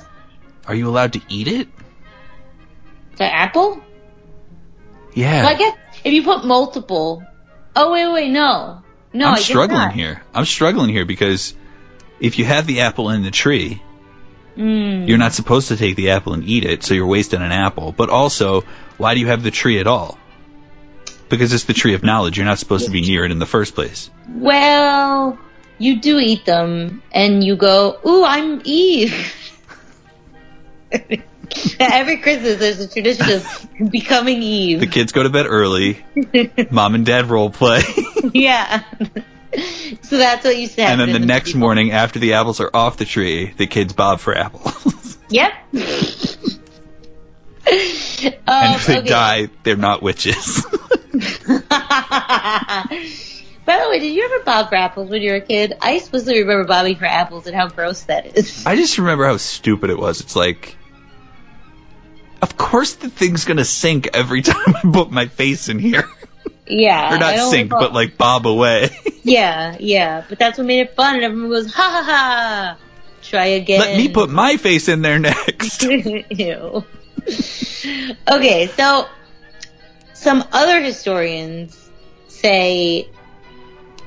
are 0.68 0.76
you 0.76 0.90
allowed 0.90 1.14
to 1.14 1.22
eat 1.30 1.48
it? 1.48 1.68
The 3.18 3.26
apple. 3.26 3.82
Yeah. 5.14 5.44
Well, 5.44 5.56
I 5.56 5.58
guess 5.58 5.78
if 6.04 6.14
you 6.14 6.24
put 6.24 6.46
multiple. 6.46 7.24
Oh 7.76 7.92
wait, 7.92 8.12
wait, 8.12 8.30
no, 8.32 8.82
no. 9.14 9.28
I'm 9.28 9.36
I 9.36 9.40
struggling 9.40 9.90
here. 9.92 10.22
I'm 10.34 10.46
struggling 10.46 10.90
here 10.90 11.06
because 11.06 11.54
if 12.20 12.38
you 12.40 12.46
have 12.46 12.68
the 12.68 12.82
apple 12.82 13.10
in 13.10 13.24
the 13.24 13.32
tree, 13.32 13.82
Mm. 14.58 15.08
you're 15.08 15.18
not 15.18 15.32
supposed 15.34 15.70
to 15.70 15.78
take 15.78 15.96
the 15.96 16.10
apple 16.12 16.34
and 16.34 16.44
eat 16.44 16.66
it, 16.66 16.84
so 16.84 16.94
you're 16.94 17.08
wasting 17.08 17.42
an 17.42 17.54
apple. 17.54 17.94
But 17.94 18.10
also, 18.10 18.62
why 18.98 19.14
do 19.14 19.22
you 19.22 19.28
have 19.28 19.44
the 19.44 19.52
tree 19.52 19.80
at 19.80 19.88
all? 19.88 20.18
Because 21.32 21.54
it's 21.54 21.64
the 21.64 21.74
tree 21.74 21.96
of 21.96 22.04
knowledge. 22.04 22.38
You're 22.38 22.46
not 22.46 22.60
supposed 22.60 22.86
to 22.86 22.92
be 22.92 23.02
near 23.02 23.26
it 23.26 23.32
in 23.32 23.40
the 23.40 23.46
first 23.48 23.74
place. 23.74 24.12
Well, 24.30 25.40
you 25.80 26.00
do 26.00 26.20
eat 26.20 26.46
them, 26.46 27.02
and 27.12 27.44
you 27.44 27.56
go, 27.56 27.98
"Ooh, 28.06 28.24
I'm 28.24 28.62
Eve." 28.64 29.34
Every 31.80 32.18
Christmas, 32.18 32.58
there's 32.58 32.80
a 32.80 32.88
tradition 32.88 33.30
of 33.32 33.92
becoming 33.92 34.42
Eve. 34.42 34.80
The 34.80 34.88
kids 34.88 35.12
go 35.12 35.24
to 35.24 35.30
bed 35.30 35.48
early. 35.48 36.04
Mom 36.70 36.96
and 36.96 37.06
dad 37.06 37.26
role 37.26 37.50
play. 37.50 37.82
yeah. 38.34 38.84
so 40.02 40.18
that's 40.18 40.46
what 40.46 40.58
you 40.58 40.68
to 40.68 40.82
and 40.82 41.00
then 41.00 41.10
the 41.10 41.16
in 41.16 41.28
next 41.28 41.56
morning, 41.56 41.92
after 41.92 42.20
the 42.20 42.34
apples 42.34 42.60
are 42.60 42.70
off 42.74 42.98
the 42.98 43.06
tree, 43.06 43.54
the 43.58 43.68
kids 43.68 43.94
bob 43.94 44.20
for 44.20 44.38
apples. 44.38 45.18
Yep. 45.32 45.54
and 48.24 48.36
Um, 48.48 48.76
if 48.76 48.86
they 48.88 49.00
okay. 49.00 49.08
die, 49.08 49.50
they're 49.64 49.76
not 49.78 50.02
witches. 50.04 50.66
By 53.64 53.78
the 53.84 53.90
way, 53.90 54.00
did 54.00 54.14
you 54.14 54.26
ever 54.26 54.44
bob 54.44 54.70
for 54.70 54.76
apples 54.76 55.10
when 55.10 55.22
you 55.22 55.32
were 55.32 55.38
a 55.38 55.42
kid? 55.42 55.74
I 55.82 56.00
supposedly 56.00 56.40
remember 56.40 56.66
bobbing 56.68 56.96
for 56.98 57.06
apples 57.06 57.48
and 57.48 57.56
how 57.56 57.68
gross 57.70 58.04
that 58.04 58.36
is. 58.38 58.66
I 58.66 58.76
just 58.76 58.98
remember 58.98 59.26
how 59.26 59.38
stupid 59.38 59.90
it 59.92 59.98
was. 59.98 60.20
It's 60.22 60.36
like, 60.36 60.76
of 62.42 62.58
course 62.58 62.96
the 62.96 63.10
thing's 63.10 63.46
gonna 63.46 63.66
sink 63.66 64.10
every 64.14 64.42
time 64.42 64.76
I 64.76 64.82
put 64.92 65.12
my 65.12 65.28
face 65.28 65.70
in 65.70 65.80
here. 65.80 66.10
Yeah. 66.68 67.14
or 67.16 67.20
not 67.20 67.50
sink, 67.52 67.70
but 67.70 67.94
like 67.94 68.18
bob 68.18 68.48
away. 68.48 68.90
Yeah, 69.24 69.78
yeah. 69.80 70.24
But 70.28 70.40
that's 70.40 70.58
what 70.58 70.66
made 70.66 70.80
it 70.82 70.96
fun, 70.96 71.16
and 71.16 71.24
everyone 71.24 71.50
goes, 71.52 71.72
ha 71.72 71.84
ha 71.84 72.04
ha. 72.04 72.78
Try 73.22 73.46
again. 73.46 73.80
Let 73.80 73.98
me 73.98 74.10
put 74.10 74.30
my 74.32 74.58
face 74.58 74.88
in 74.90 75.04
there 75.04 75.20
next. 75.20 75.84
Ew. 75.84 76.84
okay, 78.32 78.68
so 78.76 79.08
some 80.14 80.44
other 80.52 80.82
historians 80.82 81.90
say 82.28 83.10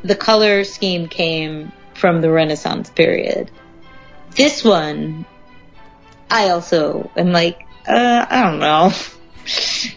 the 0.02 0.14
color 0.14 0.64
scheme 0.64 1.08
came 1.08 1.72
from 1.94 2.20
the 2.20 2.30
Renaissance 2.30 2.90
period. 2.90 3.50
This 4.36 4.64
one, 4.64 5.24
I 6.30 6.50
also 6.50 7.10
am 7.16 7.32
like, 7.32 7.64
uh, 7.86 8.26
I 8.28 8.42
don't 8.42 8.58
know. 8.60 8.92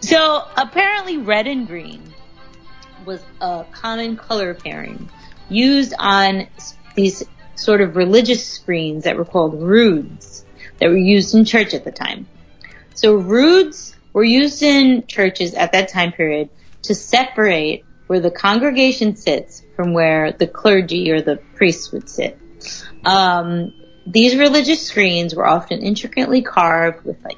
So 0.02 0.44
apparently, 0.58 1.18
red 1.18 1.48
and 1.48 1.68
green 1.68 2.14
was 3.06 3.24
a 3.40 3.66
common 3.72 4.18
color 4.18 4.54
pairing 4.54 5.10
used 5.48 5.94
on 5.98 6.48
these 6.96 7.24
sort 7.56 7.80
of 7.82 7.96
religious 7.96 8.46
screens 8.46 9.06
that 9.06 9.18
were 9.18 9.26
called 9.26 9.62
roods 9.62 10.46
that 10.80 10.90
were 10.90 10.98
used 10.98 11.34
in 11.34 11.46
church 11.46 11.74
at 11.74 11.86
the 11.86 11.92
time. 11.92 12.28
So 12.98 13.16
roods 13.16 13.96
were 14.12 14.24
used 14.24 14.64
in 14.64 15.06
churches 15.06 15.54
at 15.54 15.74
that 15.74 15.90
time 15.90 16.12
period 16.12 16.50
to 16.84 16.96
separate 16.96 17.86
where 18.08 18.20
the 18.20 18.32
congregation 18.32 19.16
sits 19.16 19.62
from 19.76 19.94
where 19.94 20.32
the 20.32 20.48
clergy 20.48 21.12
or 21.12 21.22
the 21.22 21.38
priests 21.56 21.92
would 21.92 22.10
sit. 22.10 22.40
Um, 23.06 23.72
these 24.08 24.36
religious 24.36 24.88
screens 24.88 25.36
were 25.36 25.46
often 25.46 25.82
intricately 25.84 26.42
carved 26.42 27.06
with 27.06 27.24
like 27.24 27.38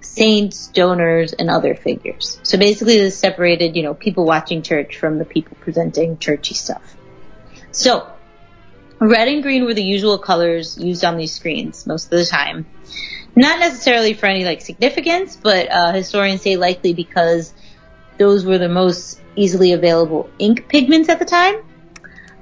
saints, 0.00 0.68
donors, 0.68 1.32
and 1.32 1.50
other 1.50 1.74
figures. 1.74 2.38
So 2.44 2.56
basically 2.56 2.98
this 2.98 3.18
separated, 3.18 3.74
you 3.74 3.82
know, 3.82 3.94
people 3.94 4.24
watching 4.24 4.62
church 4.62 4.96
from 4.96 5.18
the 5.18 5.24
people 5.24 5.56
presenting 5.60 6.18
churchy 6.18 6.54
stuff. 6.54 6.96
So, 7.72 8.08
red 9.00 9.26
and 9.26 9.42
green 9.42 9.64
were 9.64 9.74
the 9.74 9.82
usual 9.82 10.18
colors 10.18 10.78
used 10.78 11.04
on 11.04 11.16
these 11.16 11.34
screens 11.34 11.84
most 11.84 12.04
of 12.04 12.10
the 12.10 12.26
time. 12.26 12.66
Not 13.36 13.60
necessarily 13.60 14.14
for 14.14 14.26
any 14.26 14.44
like 14.44 14.60
significance, 14.60 15.36
but 15.36 15.70
uh, 15.70 15.92
historians 15.92 16.42
say 16.42 16.56
likely 16.56 16.94
because 16.94 17.54
those 18.18 18.44
were 18.44 18.58
the 18.58 18.68
most 18.68 19.20
easily 19.36 19.72
available 19.72 20.28
ink 20.38 20.68
pigments 20.68 21.08
at 21.08 21.18
the 21.18 21.24
time. 21.24 21.56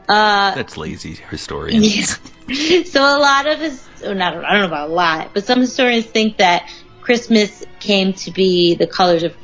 Uh, 0.08 0.54
That's 0.54 0.76
lazy 0.76 1.14
historians. 1.30 2.18
yeah. 2.48 2.82
so 2.84 3.00
a 3.02 3.18
lot 3.18 3.46
of 3.46 3.58
his, 3.58 3.86
or 4.04 4.14
not, 4.14 4.36
I 4.36 4.52
don't 4.52 4.62
know 4.62 4.66
about 4.66 4.88
a 4.88 4.92
lot, 4.92 5.30
but 5.34 5.44
some 5.44 5.60
historians 5.60 6.06
think 6.06 6.38
that 6.38 6.70
Christmas 7.02 7.64
came 7.78 8.14
to 8.14 8.30
be 8.30 8.74
the 8.74 8.86
colors 8.86 9.22
of, 9.22 9.36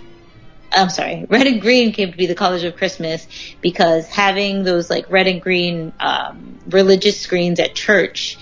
I'm 0.72 0.88
sorry, 0.88 1.26
red 1.30 1.46
and 1.46 1.60
green 1.60 1.92
came 1.92 2.10
to 2.10 2.16
be 2.16 2.26
the 2.26 2.34
colors 2.34 2.64
of 2.64 2.76
Christmas 2.76 3.26
because 3.60 4.06
having 4.08 4.64
those 4.64 4.88
like 4.88 5.10
red 5.10 5.26
and 5.26 5.40
green 5.40 5.92
um, 6.00 6.58
religious 6.66 7.20
screens 7.20 7.60
at 7.60 7.74
church 7.74 8.38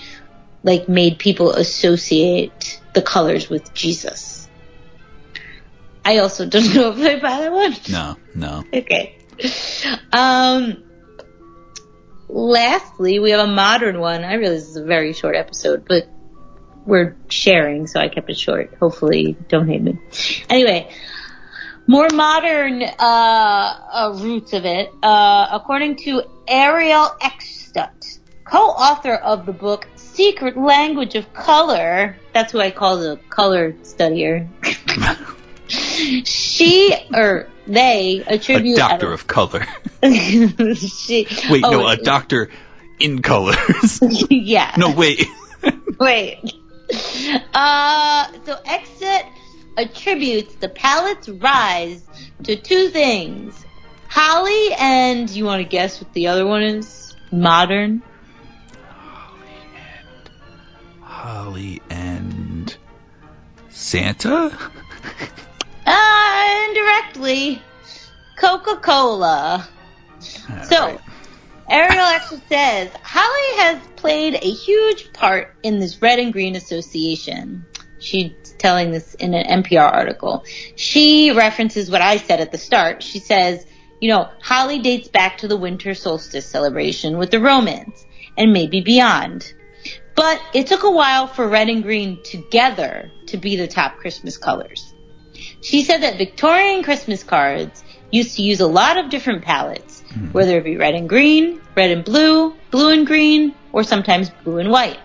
like 0.63 0.87
made 0.87 1.19
people 1.19 1.51
associate 1.51 2.79
the 2.93 3.01
colors 3.01 3.49
with 3.49 3.73
Jesus. 3.73 4.47
I 6.05 6.17
also 6.17 6.45
don't 6.45 6.73
know 6.75 6.91
if 6.91 6.99
I 6.99 7.19
buy 7.19 7.39
that 7.41 7.51
one. 7.51 7.75
No, 7.89 8.17
no. 8.35 8.63
Okay. 8.73 9.17
Um, 10.11 10.83
lastly, 12.27 13.19
we 13.19 13.31
have 13.31 13.47
a 13.47 13.51
modern 13.51 13.99
one. 13.99 14.23
I 14.23 14.35
realize 14.35 14.61
this 14.61 14.69
is 14.71 14.77
a 14.77 14.85
very 14.85 15.13
short 15.13 15.35
episode, 15.35 15.85
but 15.87 16.07
we're 16.85 17.15
sharing, 17.29 17.87
so 17.87 17.99
I 17.99 18.09
kept 18.09 18.29
it 18.29 18.37
short. 18.37 18.75
Hopefully, 18.79 19.37
don't 19.47 19.67
hate 19.67 19.81
me. 19.81 19.97
Anyway, 20.49 20.91
more 21.87 22.09
modern 22.13 22.83
uh, 22.83 22.91
uh, 22.99 24.13
roots 24.17 24.53
of 24.53 24.65
it. 24.65 24.91
Uh, 25.01 25.47
according 25.51 25.95
to 25.97 26.23
Arielle 26.47 27.17
Eckstut, 27.19 28.19
co-author 28.43 29.15
of 29.15 29.45
the 29.45 29.53
book 29.53 29.87
Secret 30.13 30.55
Language 30.55 31.15
of 31.15 31.33
Color, 31.33 32.15
that's 32.33 32.51
who 32.51 32.59
I 32.59 32.69
call 32.69 32.97
the 32.97 33.19
color 33.29 33.73
studier. 33.83 34.47
she 35.67 36.95
or 37.13 37.47
they 37.65 38.23
attribute 38.27 38.75
A 38.75 38.79
doctor 38.79 39.11
of 39.11 39.25
color. 39.25 39.65
she, 40.03 41.27
Wait, 41.49 41.63
oh, 41.63 41.71
no, 41.71 41.87
a 41.87 41.97
doctor 41.97 42.49
in 42.99 43.21
colors. 43.21 43.99
yeah. 44.29 44.75
no, 44.77 44.91
wait. 44.91 45.25
Wait. 45.99 46.39
Uh, 47.53 48.27
so 48.45 48.55
Eckstut 48.65 49.25
attributes 49.77 50.55
the 50.55 50.69
palette's 50.69 51.29
rise 51.29 52.05
to 52.43 52.55
two 52.55 52.89
things. 52.89 53.65
Holly 54.09 54.73
and 54.77 55.27
you 55.29 55.45
want 55.45 55.63
to 55.63 55.67
guess 55.67 55.99
what 55.99 56.13
the 56.13 56.27
other 56.27 56.45
one 56.45 56.61
is? 56.61 57.15
Modern. 57.31 58.03
Holly 61.23 61.81
and 61.89 62.75
Santa? 63.69 64.55
Uh, 65.85 66.65
indirectly, 66.69 67.61
Coca-Cola. 68.37 69.67
So, 70.21 70.97
Arielle 71.69 72.13
actually 72.13 72.41
says 72.49 72.89
Holly 73.03 73.57
has 73.57 73.81
played 73.97 74.35
a 74.35 74.49
huge 74.49 75.11
part 75.11 75.53
in 75.61 75.79
this 75.79 76.01
red 76.01 76.19
and 76.19 76.31
green 76.31 76.55
association. 76.55 77.65
She's 77.99 78.31
telling 78.57 78.91
this 78.91 79.13
in 79.15 79.33
an 79.33 79.63
NPR 79.63 79.91
article. 79.91 80.45
She 80.77 81.31
references 81.31 81.91
what 81.91 82.01
I 82.01 82.15
said 82.15 82.39
at 82.39 82.53
the 82.53 82.57
start. 82.57 83.03
She 83.03 83.19
says, 83.19 83.65
you 83.99 84.07
know, 84.07 84.29
Holly 84.41 84.79
dates 84.79 85.09
back 85.09 85.39
to 85.39 85.49
the 85.49 85.57
winter 85.57 85.95
solstice 85.95 86.45
celebration 86.45 87.17
with 87.17 87.29
the 87.29 87.41
Romans 87.41 88.05
and 88.37 88.53
maybe 88.53 88.79
beyond. 88.79 89.53
But 90.15 90.41
it 90.53 90.67
took 90.67 90.83
a 90.83 90.91
while 90.91 91.27
for 91.27 91.47
red 91.47 91.69
and 91.69 91.81
green 91.81 92.21
together 92.23 93.11
to 93.27 93.37
be 93.37 93.55
the 93.55 93.67
top 93.67 93.97
Christmas 93.97 94.37
colors. 94.37 94.93
She 95.61 95.83
said 95.83 96.03
that 96.03 96.17
Victorian 96.17 96.83
Christmas 96.83 97.23
cards 97.23 97.83
used 98.11 98.35
to 98.35 98.43
use 98.43 98.59
a 98.59 98.67
lot 98.67 98.97
of 98.97 99.09
different 99.09 99.43
palettes, 99.43 100.03
hmm. 100.13 100.27
whether 100.31 100.57
it 100.57 100.63
be 100.63 100.77
red 100.77 100.93
and 100.93 101.09
green, 101.09 101.61
red 101.75 101.89
and 101.89 102.05
blue, 102.05 102.55
blue 102.69 102.91
and 102.91 103.07
green, 103.07 103.55
or 103.71 103.83
sometimes 103.83 104.29
blue 104.43 104.59
and 104.59 104.69
white. 104.69 104.99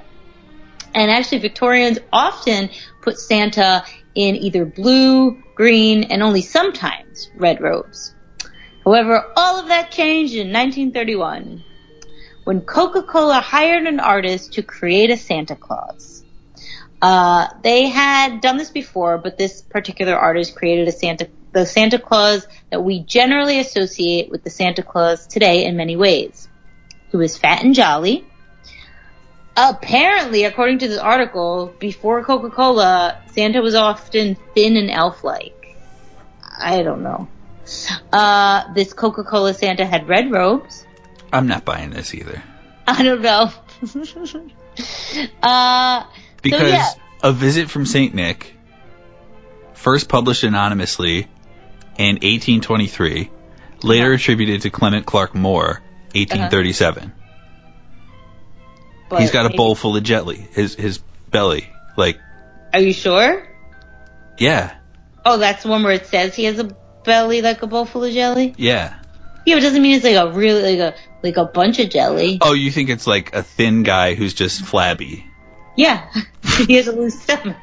And 0.95 1.11
actually 1.11 1.39
Victorians 1.39 1.99
often 2.13 2.71
put 3.03 3.19
Santa 3.19 3.85
in 4.15 4.37
either 4.37 4.65
blue, 4.65 5.43
green, 5.55 6.05
and 6.05 6.23
only 6.23 6.43
sometimes 6.43 7.31
red 7.37 7.61
robes. 7.61 8.15
However, 8.85 9.25
all 9.37 9.61
of 9.61 9.69
that 9.69 9.91
changed 9.91 10.35
in 10.35 10.53
1931 10.53 11.65
when 12.49 12.63
Coca-Cola 12.63 13.41
hired 13.41 13.87
an 13.87 14.01
artist 14.01 14.55
to 14.55 14.63
create 14.63 15.11
a 15.11 15.19
Santa 15.19 15.55
Claus. 15.55 16.25
Uh, 17.03 17.47
they 17.63 17.91
had 17.91 18.41
done 18.41 18.57
this 18.57 18.71
before, 18.71 19.19
but 19.19 19.37
this 19.37 19.61
particular 19.61 20.17
artist 20.17 20.57
created 20.57 20.89
a 20.89 20.93
Santa, 20.93 21.29
the 21.53 21.67
Santa 21.67 21.99
Claus 21.99 22.47
that 22.71 22.83
we 22.83 23.01
generally 23.01 23.59
associate 23.59 24.31
with 24.31 24.45
the 24.45 24.49
Santa 24.49 24.83
Claus 24.83 25.27
today 25.27 25.67
in 25.67 25.77
many 25.77 25.95
ways. 25.95 26.49
He 27.11 27.19
was 27.19 27.37
fat 27.37 27.63
and 27.63 27.75
jolly. 27.75 28.25
Apparently, 29.55 30.45
according 30.45 30.79
to 30.79 30.89
this 30.89 30.99
article, 30.99 31.75
before 31.79 32.25
Coca-Cola, 32.25 33.21
Santa 33.27 33.61
was 33.61 33.75
often 33.75 34.37
thin 34.55 34.79
and 34.79 34.91
elf-like. 34.91 35.77
I 36.59 36.83
don't 36.83 37.03
know. 37.03 37.29
Uh, 38.11 38.73
this 38.73 38.95
Coca-Cola 38.95 39.53
Santa 39.53 39.85
had 39.85 40.09
red 40.09 40.31
robes. 40.31 40.87
I'm 41.33 41.47
not 41.47 41.65
buying 41.65 41.91
this 41.91 42.15
either. 42.15 42.43
I 42.87 43.03
don't 43.03 43.21
know. 43.23 43.51
uh, 45.43 46.05
Because 46.43 46.61
so 46.61 46.67
yeah, 46.67 46.93
A 47.23 47.33
Visit 47.33 47.71
from 47.71 47.85
St. 47.87 48.15
Nick, 48.15 48.55
first 49.75 50.09
published 50.09 50.45
anonymously 50.45 51.29
in 51.99 52.15
1823, 52.17 53.31
later 53.83 54.13
attributed 54.13 54.63
to 54.63 54.71
Clement 54.71 55.05
Clarke 55.07 55.35
Moore, 55.35 55.83
1837. 56.15 57.13
but 59.11 59.21
He's 59.21 59.31
got 59.31 59.47
a 59.47 59.57
bowl 59.57 59.75
full 59.75 59.97
of 59.97 60.03
jelly. 60.03 60.37
His 60.53 60.75
his 60.75 60.99
belly, 61.31 61.69
like 61.97 62.19
Are 62.73 62.81
you 62.81 62.93
sure? 62.93 63.47
yeah, 64.39 64.77
Oh, 65.27 65.37
that's 65.37 65.65
the 65.65 65.69
one 65.69 65.83
where 65.83 65.93
it 65.93 66.07
says 66.07 66.35
he 66.35 66.45
has 66.45 66.59
a 66.59 66.65
belly 67.05 67.43
like 67.43 67.63
a 67.63 67.67
bowl 67.67 67.85
full 67.85 68.05
of 68.05 68.13
jelly. 68.15 68.55
yeah. 68.57 68.95
Yeah, 69.47 69.55
but 69.55 69.63
it 69.63 69.67
doesn't 69.67 69.83
mean 69.83 69.95
it's 69.97 70.05
like 70.05 70.17
a 70.17 70.31
really 70.31 70.77
like 70.77 70.95
a 70.95 70.99
like 71.23 71.37
a 71.37 71.45
bunch 71.45 71.79
of 71.79 71.91
jelly. 71.91 72.39
Oh, 72.41 72.53
you 72.53 72.71
think 72.71 72.91
it's 72.91 73.07
like 73.07 73.35
a 73.35 73.43
thin 73.43 73.83
guy 73.83 74.15
who's 74.15 74.35
just 74.35 74.65
flabby? 74.65 75.25
Yeah, 75.77 76.11
he 76.67 76.75
has 76.75 76.89
a 76.89 76.93
loose 76.93 77.21
stomach. 77.21 77.57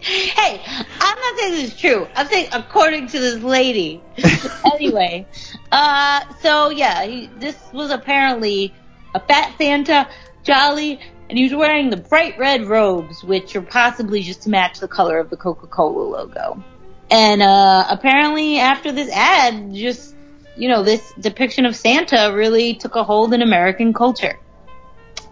hey, 0.00 0.62
I'm 1.00 1.18
not 1.18 1.38
saying 1.38 1.52
this 1.52 1.72
is 1.72 1.80
true. 1.80 2.06
I'm 2.14 2.26
saying 2.26 2.48
according 2.52 3.08
to 3.08 3.18
this 3.18 3.42
lady. 3.42 4.02
anyway, 4.74 5.26
uh, 5.72 6.20
so 6.40 6.70
yeah, 6.70 7.04
he, 7.04 7.28
this 7.38 7.56
was 7.72 7.90
apparently 7.90 8.74
a 9.14 9.20
fat 9.20 9.54
Santa, 9.58 10.08
jolly, 10.42 11.00
and 11.28 11.38
he 11.38 11.44
was 11.44 11.54
wearing 11.54 11.90
the 11.90 11.96
bright 11.96 12.38
red 12.38 12.66
robes, 12.66 13.24
which 13.24 13.56
are 13.56 13.62
possibly 13.62 14.22
just 14.22 14.42
to 14.42 14.50
match 14.50 14.80
the 14.80 14.88
color 14.88 15.18
of 15.18 15.30
the 15.30 15.36
Coca-Cola 15.36 16.02
logo. 16.02 16.62
And 17.10 17.42
uh, 17.42 17.86
apparently, 17.88 18.58
after 18.58 18.92
this 18.92 19.10
ad, 19.10 19.74
just 19.74 20.14
you 20.56 20.68
know, 20.68 20.82
this 20.82 21.12
depiction 21.18 21.66
of 21.66 21.76
Santa 21.76 22.32
really 22.34 22.74
took 22.74 22.96
a 22.96 23.04
hold 23.04 23.34
in 23.34 23.42
American 23.42 23.92
culture. 23.92 24.38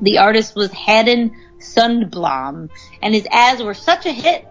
The 0.01 0.19
artist 0.19 0.57
was 0.57 0.73
Haddon 0.73 1.37
Sundblom, 1.59 2.71
and 3.03 3.15
his 3.15 3.27
ads 3.31 3.63
were 3.63 3.75
such 3.75 4.07
a 4.07 4.13
hit 4.13 4.47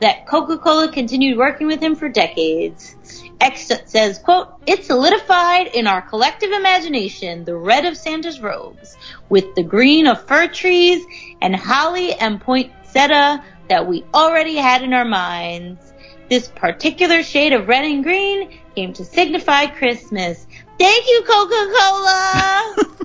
that 0.00 0.26
Coca-Cola 0.26 0.92
continued 0.92 1.38
working 1.38 1.66
with 1.66 1.80
him 1.80 1.96
for 1.96 2.08
decades. 2.08 2.96
X 3.40 3.70
says, 3.86 4.18
quote, 4.18 4.48
it 4.66 4.84
solidified 4.84 5.68
in 5.68 5.86
our 5.86 6.02
collective 6.02 6.50
imagination 6.50 7.44
the 7.44 7.56
red 7.56 7.84
of 7.84 7.96
Santa's 7.96 8.40
robes 8.40 8.96
with 9.28 9.54
the 9.54 9.62
green 9.62 10.06
of 10.06 10.26
fir 10.26 10.48
trees 10.48 11.04
and 11.40 11.54
holly 11.54 12.14
and 12.14 12.40
poinsettia 12.40 13.44
that 13.68 13.86
we 13.86 14.04
already 14.14 14.56
had 14.56 14.82
in 14.82 14.92
our 14.92 15.04
minds. 15.04 15.92
This 16.28 16.48
particular 16.48 17.22
shade 17.22 17.52
of 17.52 17.68
red 17.68 17.84
and 17.84 18.02
green 18.02 18.58
came 18.78 18.92
to 18.92 19.04
signify 19.04 19.66
Christmas. 19.66 20.46
Thank 20.78 21.08
you, 21.08 21.24
Coca-Cola! 21.26 22.76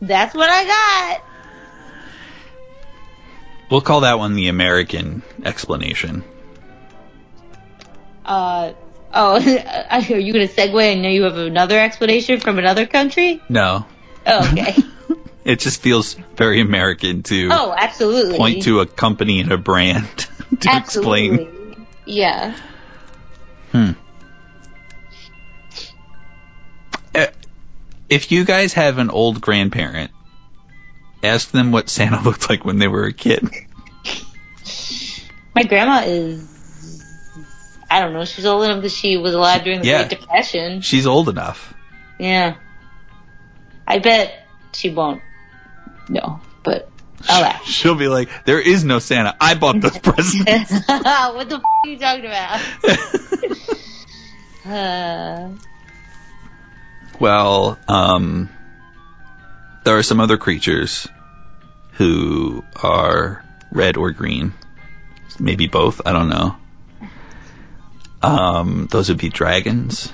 That's 0.00 0.34
what 0.34 0.48
I 0.48 0.64
got. 0.64 1.24
We'll 3.70 3.82
call 3.82 4.00
that 4.00 4.18
one 4.18 4.32
the 4.32 4.48
American 4.48 5.22
explanation. 5.44 6.24
Uh, 8.24 8.72
oh, 9.12 9.34
are 9.90 10.00
you 10.00 10.32
going 10.32 10.48
to 10.48 10.54
segue 10.54 10.82
and 10.82 11.02
know 11.02 11.10
you 11.10 11.24
have 11.24 11.36
another 11.36 11.78
explanation 11.78 12.40
from 12.40 12.58
another 12.58 12.86
country? 12.86 13.42
No, 13.50 13.84
Oh, 14.26 14.50
okay. 14.50 14.74
it 15.44 15.60
just 15.60 15.82
feels 15.82 16.14
very 16.36 16.62
American 16.62 17.22
to 17.24 17.50
oh, 17.52 17.74
absolutely. 17.76 18.38
point 18.38 18.62
to 18.62 18.80
a 18.80 18.86
company 18.86 19.40
and 19.40 19.52
a 19.52 19.58
brand 19.58 20.08
to 20.60 20.70
absolutely. 20.70 21.34
explain. 21.34 21.86
Yeah. 22.06 22.56
Hmm. 23.74 23.90
Uh, 27.14 27.26
If 28.08 28.30
you 28.30 28.44
guys 28.44 28.72
have 28.74 28.98
an 28.98 29.10
old 29.10 29.40
grandparent, 29.40 30.12
ask 31.24 31.50
them 31.50 31.72
what 31.72 31.88
Santa 31.88 32.20
looked 32.24 32.48
like 32.48 32.64
when 32.64 32.78
they 32.78 32.86
were 32.86 33.04
a 33.04 33.12
kid. 33.12 33.48
My 35.56 35.62
grandma 35.64 36.02
is, 36.06 37.76
I 37.90 38.00
don't 38.00 38.12
know, 38.12 38.24
she's 38.24 38.46
old 38.46 38.64
enough 38.64 38.82
that 38.82 38.90
she 38.92 39.16
was 39.16 39.34
alive 39.34 39.64
during 39.64 39.80
the 39.80 39.86
Yeah. 39.88 40.06
Great 40.06 40.20
Depression. 40.20 40.80
She's 40.80 41.06
old 41.06 41.28
enough. 41.28 41.74
Yeah. 42.18 42.56
I 43.88 43.98
bet 43.98 44.46
she 44.72 44.90
won't. 44.90 45.20
No, 46.08 46.40
but 46.62 46.88
I'll 47.28 47.44
ask. 47.44 47.64
She'll 47.70 47.94
be 47.94 48.08
like, 48.08 48.28
"There 48.44 48.60
is 48.60 48.84
no 48.84 48.98
Santa. 48.98 49.34
I 49.40 49.54
bought 49.54 49.80
those 49.80 49.98
presents." 50.02 50.70
what 50.70 51.48
the 51.48 51.56
f- 51.56 51.62
are 51.84 51.88
you 51.88 51.98
talking 51.98 52.26
about? 52.26 52.60
Uh, 54.66 55.48
well, 57.20 57.78
um, 57.88 58.48
there 59.84 59.96
are 59.98 60.02
some 60.02 60.20
other 60.20 60.36
creatures 60.36 61.06
who 61.92 62.64
are 62.82 63.44
red 63.70 63.96
or 63.96 64.10
green, 64.10 64.52
maybe 65.38 65.66
both. 65.66 66.00
I 66.06 66.12
don't 66.12 66.28
know. 66.28 66.56
Um, 68.22 68.88
those 68.90 69.10
would 69.10 69.18
be 69.18 69.28
dragons, 69.28 70.12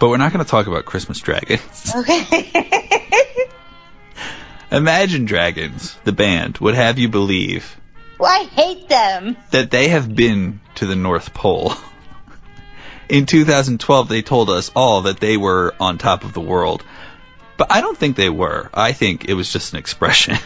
but 0.00 0.08
we're 0.08 0.16
not 0.16 0.32
going 0.32 0.44
to 0.44 0.50
talk 0.50 0.66
about 0.66 0.84
Christmas 0.84 1.20
dragons. 1.20 1.92
okay. 1.96 3.48
Imagine 4.72 5.24
Dragons, 5.26 5.96
the 6.02 6.12
band, 6.12 6.58
would 6.58 6.74
have 6.74 6.98
you 6.98 7.08
believe 7.08 7.76
well, 8.18 8.30
I 8.30 8.44
hate 8.44 8.88
them. 8.88 9.36
that 9.52 9.70
they 9.70 9.88
have 9.88 10.14
been 10.14 10.60
to 10.76 10.86
the 10.86 10.96
North 10.96 11.32
Pole. 11.32 11.72
In 13.08 13.26
2012, 13.26 14.08
they 14.08 14.22
told 14.22 14.50
us 14.50 14.70
all 14.74 15.02
that 15.02 15.20
they 15.20 15.36
were 15.36 15.74
on 15.78 15.98
top 15.98 16.24
of 16.24 16.32
the 16.32 16.40
world. 16.40 16.84
But 17.56 17.72
I 17.72 17.80
don't 17.80 17.96
think 17.96 18.16
they 18.16 18.30
were. 18.30 18.68
I 18.74 18.92
think 18.92 19.26
it 19.26 19.34
was 19.34 19.52
just 19.52 19.72
an 19.72 19.78
expression. 19.78 20.36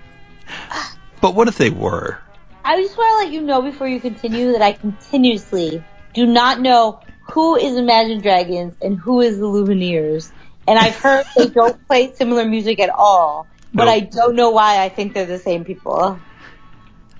but 1.20 1.34
what 1.34 1.48
if 1.48 1.58
they 1.58 1.70
were? 1.70 2.18
I 2.64 2.80
just 2.80 2.96
want 2.96 3.10
to 3.10 3.24
let 3.24 3.34
you 3.34 3.40
know 3.40 3.62
before 3.62 3.88
you 3.88 4.00
continue 4.00 4.52
that 4.52 4.62
I 4.62 4.72
continuously 4.72 5.82
do 6.14 6.26
not 6.26 6.60
know 6.60 7.00
who 7.32 7.56
is 7.56 7.76
Imagine 7.76 8.20
Dragons 8.20 8.74
and 8.80 8.98
who 8.98 9.20
is 9.20 9.38
the 9.38 9.46
Lumineers. 9.46 10.30
And 10.66 10.78
I've 10.78 10.96
heard 10.96 11.26
they 11.36 11.48
don't 11.54 11.86
play 11.86 12.14
similar 12.14 12.44
music 12.44 12.80
at 12.80 12.90
all, 12.90 13.46
but 13.74 13.86
Nope. 13.86 13.94
I 13.94 14.00
don't 14.00 14.36
know 14.36 14.50
why 14.50 14.82
I 14.82 14.88
think 14.88 15.14
they're 15.14 15.26
the 15.26 15.38
same 15.38 15.64
people. 15.64 16.18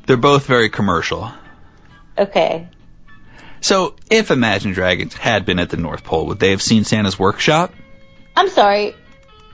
They're 0.06 0.16
both 0.16 0.46
very 0.46 0.70
commercial. 0.70 1.30
Okay. 2.18 2.68
So, 3.60 3.94
if 4.10 4.30
Imagine 4.30 4.72
Dragons 4.72 5.14
had 5.14 5.44
been 5.44 5.58
at 5.58 5.70
the 5.70 5.76
North 5.76 6.04
Pole, 6.04 6.26
would 6.26 6.38
they 6.38 6.50
have 6.50 6.62
seen 6.62 6.84
Santa's 6.84 7.18
workshop? 7.18 7.72
I'm 8.34 8.48
sorry. 8.48 8.94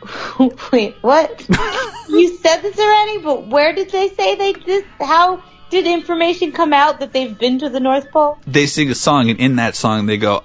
Wait, 0.72 0.94
what? 1.00 1.46
you 2.08 2.36
said 2.36 2.60
this 2.60 2.78
already, 2.78 3.18
but 3.18 3.48
where 3.48 3.74
did 3.74 3.90
they 3.90 4.08
say 4.10 4.36
they 4.36 4.52
did? 4.52 4.84
How 5.00 5.42
did 5.70 5.86
information 5.86 6.52
come 6.52 6.72
out 6.72 7.00
that 7.00 7.12
they've 7.12 7.36
been 7.36 7.58
to 7.60 7.68
the 7.68 7.80
North 7.80 8.10
Pole? 8.10 8.38
They 8.46 8.66
sing 8.66 8.90
a 8.90 8.94
song, 8.94 9.30
and 9.30 9.40
in 9.40 9.56
that 9.56 9.74
song, 9.74 10.06
they 10.06 10.18
go, 10.18 10.44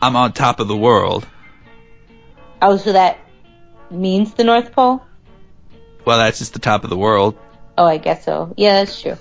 I'm 0.00 0.16
on 0.16 0.32
top 0.32 0.60
of 0.60 0.68
the 0.68 0.76
world. 0.76 1.26
Oh, 2.62 2.76
so 2.76 2.92
that 2.92 3.18
means 3.90 4.34
the 4.34 4.44
North 4.44 4.72
Pole? 4.72 5.04
Well, 6.04 6.18
that's 6.18 6.38
just 6.38 6.54
the 6.54 6.58
top 6.58 6.84
of 6.84 6.90
the 6.90 6.96
world. 6.96 7.36
Oh, 7.76 7.84
I 7.84 7.98
guess 7.98 8.24
so. 8.24 8.54
Yeah, 8.56 8.80
that's 8.80 9.00
true. 9.00 9.16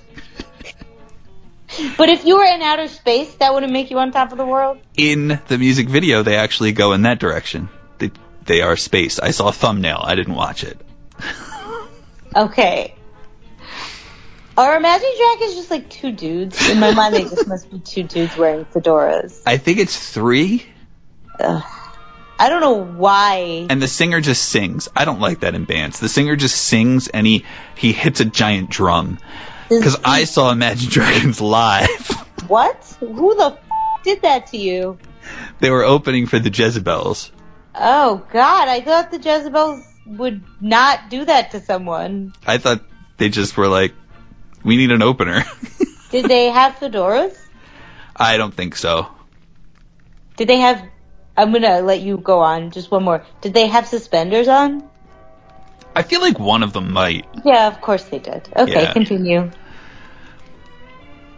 But 1.97 2.09
if 2.09 2.26
you 2.26 2.38
were 2.38 2.43
in 2.45 2.61
outer 2.61 2.88
space, 2.88 3.34
that 3.36 3.53
wouldn't 3.53 3.72
make 3.72 3.91
you 3.91 3.99
on 3.99 4.11
top 4.11 4.32
of 4.32 4.38
the 4.38 4.45
world? 4.45 4.80
In 4.97 5.39
the 5.47 5.57
music 5.57 5.88
video, 5.89 6.24
they 6.24 6.36
actually 6.36 6.72
go 6.72 6.93
in 6.93 7.03
that 7.03 7.19
direction. 7.19 7.69
They, 7.97 8.11
they 8.45 8.61
are 8.61 8.76
space. 8.78 9.19
I 9.19 9.32
saw 9.32 9.47
a 9.49 9.53
thumbnail. 9.53 10.01
I 10.03 10.15
didn't 10.15 10.36
watch 10.36 10.63
it. 10.63 10.80
Okay. 12.34 12.95
Are 14.57 14.78
Imagine 14.78 15.09
Dragons 15.17 15.55
just 15.55 15.69
like 15.69 15.89
two 15.89 16.11
dudes? 16.13 16.69
In 16.69 16.80
my 16.80 16.93
mind, 16.93 17.13
they 17.13 17.24
just 17.24 17.45
must 17.47 17.69
be 17.69 17.80
two 17.80 18.03
dudes 18.03 18.38
wearing 18.38 18.63
fedoras. 18.65 19.41
I 19.45 19.57
think 19.57 19.80
it's 19.80 20.13
three, 20.13 20.65
Ugh. 21.39 21.63
I 22.39 22.49
don't 22.49 22.61
know 22.61 22.84
why. 22.84 23.67
and 23.69 23.82
the 23.82 23.88
singer 23.88 24.22
just 24.22 24.43
sings. 24.49 24.88
I 24.95 25.03
don't 25.05 25.19
like 25.19 25.41
that 25.41 25.55
in 25.55 25.65
bands. 25.65 25.99
The 25.99 26.09
singer 26.09 26.36
just 26.36 26.55
sings, 26.55 27.07
and 27.09 27.28
he, 27.28 27.43
he 27.76 27.91
hits 27.91 28.19
a 28.22 28.26
giant 28.26 28.69
drum. 28.69 29.19
Because 29.80 29.97
I 30.03 30.26
saw 30.26 30.51
Imagine 30.51 30.89
Dragons 30.89 31.39
live. 31.41 32.28
What? 32.47 32.84
Who 32.99 33.34
the 33.36 33.55
f- 33.55 33.59
did 34.03 34.22
that 34.24 34.47
to 34.47 34.57
you? 34.57 34.97
they 35.61 35.69
were 35.69 35.86
opening 35.86 36.26
for 36.26 36.38
the 36.39 36.49
Jezabels. 36.49 37.32
Oh 37.74 38.26
God, 38.34 38.67
I 38.67 38.82
thought 38.82 39.11
the 39.11 39.19
Jezabels 39.19 39.86
would 40.05 40.43
not 40.59 41.09
do 41.09 41.24
that 41.24 41.51
to 41.51 41.61
someone. 41.61 42.34
I 42.45 42.57
thought 42.57 42.82
they 43.17 43.30
just 43.30 43.55
were 43.55 43.69
like, 43.69 43.93
we 44.65 44.76
need 44.76 44.91
an 44.91 45.01
opener. 45.01 45.43
Did 46.11 46.26
they 46.26 46.49
have 46.49 46.76
fedoras? 46.76 47.38
I 48.17 48.36
don't 48.36 48.53
think 48.53 48.76
so. 48.76 49.07
Did 50.36 50.49
they 50.49 50.57
have? 50.57 50.84
I'm 51.38 51.53
gonna 51.53 51.80
let 51.82 52.01
you 52.01 52.17
go 52.17 52.39
on. 52.39 52.72
Just 52.72 52.91
one 52.91 53.03
more. 53.03 53.24
Did 53.39 53.53
they 53.53 53.67
have 53.67 53.88
suspenders 53.88 54.49
on? 54.49 54.84
I 55.95 56.01
feel 56.03 56.19
like 56.19 56.38
one 56.39 56.63
of 56.63 56.74
them 56.74 56.91
might. 56.91 57.26
Yeah, 57.45 57.67
of 57.67 57.80
course 57.80 58.03
they 58.05 58.19
did. 58.19 58.49
Okay, 58.57 58.84
Yeah. 58.84 58.91
continue. 58.93 59.51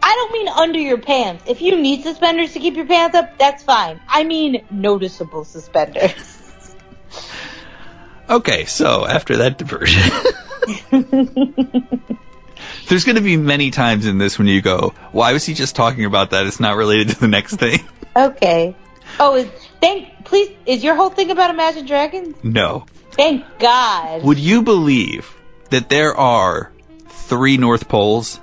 I 0.06 0.14
don't 0.16 0.32
mean 0.32 0.48
under 0.48 0.78
your 0.78 0.98
pants. 0.98 1.44
If 1.46 1.62
you 1.62 1.80
need 1.80 2.02
suspenders 2.02 2.52
to 2.52 2.60
keep 2.60 2.76
your 2.76 2.86
pants 2.86 3.16
up, 3.16 3.38
that's 3.38 3.62
fine. 3.62 4.00
I 4.06 4.24
mean 4.24 4.66
noticeable 4.70 5.44
suspenders. 5.44 6.30
Okay, 8.28 8.64
so 8.64 9.06
after 9.06 9.36
that 9.36 9.58
diversion. 9.58 10.02
There's 12.88 13.04
going 13.04 13.16
to 13.16 13.22
be 13.22 13.36
many 13.36 13.70
times 13.70 14.06
in 14.06 14.16
this 14.16 14.38
when 14.38 14.46
you 14.46 14.62
go, 14.62 14.94
why 15.12 15.34
was 15.34 15.44
he 15.44 15.52
just 15.52 15.76
talking 15.76 16.06
about 16.06 16.30
that? 16.30 16.46
It's 16.46 16.60
not 16.60 16.76
related 16.76 17.10
to 17.10 17.20
the 17.20 17.28
next 17.28 17.56
thing. 17.56 17.86
okay. 18.16 18.74
Oh, 19.20 19.36
is, 19.36 19.46
thank. 19.80 20.24
Please, 20.24 20.56
is 20.64 20.82
your 20.82 20.94
whole 20.94 21.10
thing 21.10 21.30
about 21.30 21.50
Imagine 21.50 21.84
Dragons? 21.84 22.34
No. 22.42 22.86
Thank 23.10 23.44
God. 23.58 24.24
Would 24.24 24.38
you 24.38 24.62
believe 24.62 25.36
that 25.68 25.90
there 25.90 26.14
are 26.14 26.72
three 27.08 27.58
North 27.58 27.88
Poles? 27.88 28.40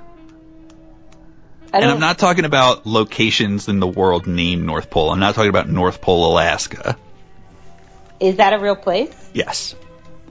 And. 1.74 1.86
I'm 1.86 2.00
not 2.00 2.18
talking 2.18 2.46
about 2.46 2.86
locations 2.86 3.70
in 3.70 3.80
the 3.80 3.88
world 3.88 4.28
named 4.28 4.66
North 4.66 4.90
Pole. 4.90 5.10
I'm 5.12 5.20
not 5.20 5.36
talking 5.36 5.50
about 5.50 5.70
North 5.70 6.02
Pole, 6.02 6.34
Alaska. 6.34 6.98
Is 8.20 8.38
that 8.38 8.54
a 8.54 8.60
real 8.60 8.76
place? 8.76 9.30
Yes. 9.34 9.76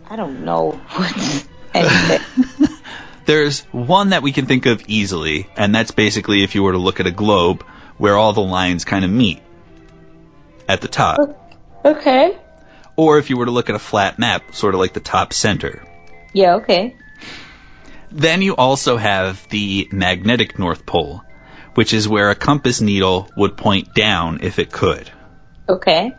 I 0.09 0.17
don't 0.17 0.45
know. 0.45 0.73
what 0.73 1.47
anything. 1.75 2.69
There's 3.27 3.61
one 3.73 4.11
that 4.11 4.23
we 4.23 4.33
can 4.33 4.47
think 4.47 4.67
of 4.67 4.83
easily, 4.87 5.49
and 5.57 5.75
that's 5.75 5.93
basically 5.93 6.43
if 6.43 6.55
you 6.55 6.63
were 6.63 6.73
to 6.73 6.79
look 6.79 7.01
at 7.01 7.07
a 7.07 7.11
globe 7.11 7.63
where 7.97 8.17
all 8.17 8.33
the 8.33 8.41
lines 8.43 8.85
kind 8.85 9.05
of 9.05 9.11
meet 9.11 9.41
at 10.69 10.81
the 10.81 10.89
top. 10.89 11.19
okay. 11.85 12.37
Or 12.97 13.19
if 13.19 13.31
you 13.31 13.37
were 13.37 13.47
to 13.47 13.51
look 13.51 13.71
at 13.71 13.77
a 13.77 13.81
flat 13.81 14.19
map, 14.19 14.55
sort 14.55 14.75
of 14.75 14.81
like 14.81 14.93
the 14.93 15.01
top 15.01 15.33
center. 15.33 15.83
Yeah. 16.33 16.57
Okay. 16.57 16.97
Then 18.11 18.43
you 18.43 18.57
also 18.57 18.97
have 18.97 19.49
the 19.49 19.89
magnetic 19.93 20.59
North 20.59 20.85
Pole, 20.85 21.23
which 21.75 21.93
is 21.93 22.09
where 22.09 22.31
a 22.31 22.35
compass 22.35 22.81
needle 22.81 23.29
would 23.37 23.57
point 23.57 23.95
down 23.95 24.41
if 24.43 24.59
it 24.59 24.73
could. 24.73 25.11
Okay. 25.69 26.13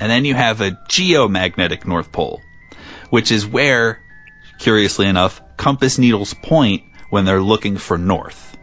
And 0.00 0.10
then 0.10 0.24
you 0.24 0.34
have 0.34 0.60
a 0.60 0.72
geomagnetic 0.88 1.86
North 1.86 2.12
Pole, 2.12 2.40
which 3.10 3.30
is 3.30 3.46
where, 3.46 4.00
curiously 4.58 5.06
enough, 5.06 5.40
compass 5.56 5.98
needles 5.98 6.34
point 6.34 6.82
when 7.10 7.24
they're 7.24 7.42
looking 7.42 7.76
for 7.76 7.96
north. 7.96 8.56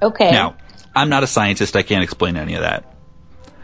Okay. 0.00 0.30
Now, 0.30 0.56
I'm 0.94 1.08
not 1.08 1.22
a 1.22 1.26
scientist, 1.26 1.76
I 1.76 1.82
can't 1.82 2.02
explain 2.02 2.36
any 2.36 2.54
of 2.54 2.62
that. 2.62 2.84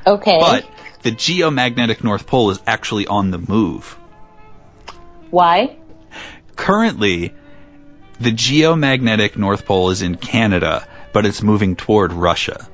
Okay. 0.07 0.39
But 0.39 0.68
the 1.03 1.12
geomagnetic 1.12 2.03
North 2.05 2.26
Pole 2.26 2.51
is 2.51 2.61
actually 2.66 3.07
on 3.07 3.30
the 3.30 3.39
move. 3.39 3.99
Why? 5.30 5.76
Currently, 6.57 7.35
the 8.20 8.30
geomagnetic 8.30 9.37
North 9.37 9.64
Pole 9.64 9.91
is 9.91 10.03
in 10.03 10.16
Canada, 10.16 10.87
but 11.15 11.25
it's 11.25 11.43
moving 11.43 11.77
toward 11.77 12.12
Russia 12.12 12.69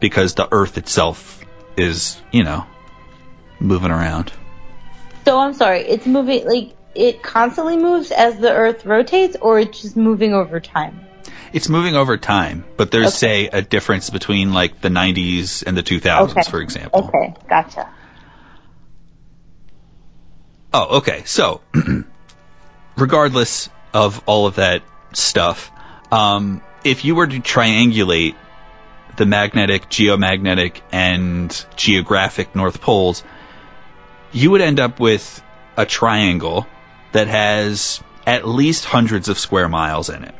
because 0.00 0.34
the 0.34 0.48
Earth 0.52 0.76
itself 0.76 1.42
is, 1.76 2.20
you 2.32 2.42
know, 2.42 2.66
moving 3.60 3.92
around. 3.92 4.32
So 5.24 5.38
I'm 5.38 5.54
sorry. 5.54 5.82
It's 5.82 6.04
moving 6.04 6.44
like 6.44 6.74
it 6.96 7.22
constantly 7.22 7.76
moves 7.76 8.10
as 8.10 8.36
the 8.38 8.52
Earth 8.52 8.84
rotates, 8.84 9.36
or 9.40 9.60
it's 9.60 9.80
just 9.80 9.96
moving 9.96 10.34
over 10.34 10.58
time. 10.58 11.00
It's 11.52 11.68
moving 11.68 11.94
over 11.94 12.16
time, 12.16 12.64
but 12.76 12.90
there's, 12.90 13.14
say, 13.14 13.46
a 13.46 13.62
difference 13.62 14.10
between 14.10 14.52
like 14.52 14.80
the 14.80 14.88
90s 14.88 15.62
and 15.64 15.76
the 15.76 15.82
2000s, 15.82 16.30
Okay. 16.30 16.42
for 16.50 16.60
example. 16.60 17.04
Okay. 17.14 17.34
Gotcha. 17.48 17.88
Oh, 20.74 20.98
okay. 20.98 21.22
So, 21.26 21.60
regardless 22.96 23.70
of 23.94 24.22
all 24.26 24.46
of 24.46 24.56
that 24.56 24.82
stuff, 25.12 25.70
um, 26.10 26.62
if 26.84 27.04
you 27.04 27.14
were 27.14 27.26
to 27.26 27.40
triangulate 27.40 28.34
the 29.16 29.26
magnetic, 29.26 29.88
geomagnetic, 29.88 30.80
and 30.90 31.64
geographic 31.76 32.54
North 32.54 32.80
Poles, 32.80 33.22
you 34.32 34.50
would 34.50 34.60
end 34.60 34.80
up 34.80 35.00
with 35.00 35.42
a 35.76 35.86
triangle 35.86 36.66
that 37.12 37.28
has 37.28 38.02
at 38.26 38.46
least 38.46 38.84
hundreds 38.84 39.28
of 39.28 39.38
square 39.38 39.68
miles 39.68 40.08
in 40.08 40.24
it. 40.24 40.34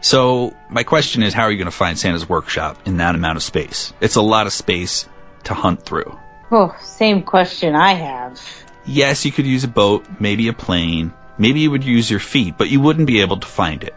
So, 0.00 0.54
my 0.70 0.82
question 0.82 1.22
is 1.22 1.34
how 1.34 1.44
are 1.44 1.50
you 1.50 1.58
going 1.58 1.66
to 1.66 1.76
find 1.76 1.98
Santa's 1.98 2.28
workshop 2.28 2.78
in 2.86 2.98
that 2.98 3.14
amount 3.14 3.36
of 3.36 3.42
space? 3.42 3.92
It's 4.00 4.16
a 4.16 4.22
lot 4.22 4.46
of 4.46 4.52
space 4.52 5.08
to 5.44 5.54
hunt 5.54 5.82
through. 5.82 6.18
Oh, 6.50 6.76
same 6.80 7.22
question 7.22 7.74
I 7.74 7.94
have. 7.94 8.40
Yes, 8.84 9.24
you 9.24 9.32
could 9.32 9.46
use 9.46 9.64
a 9.64 9.68
boat, 9.68 10.06
maybe 10.20 10.46
a 10.48 10.52
plane, 10.52 11.12
maybe 11.38 11.60
you 11.60 11.70
would 11.70 11.82
use 11.82 12.08
your 12.10 12.20
feet, 12.20 12.56
but 12.56 12.70
you 12.70 12.80
wouldn't 12.80 13.06
be 13.06 13.20
able 13.20 13.38
to 13.38 13.46
find 13.46 13.82
it. 13.82 13.94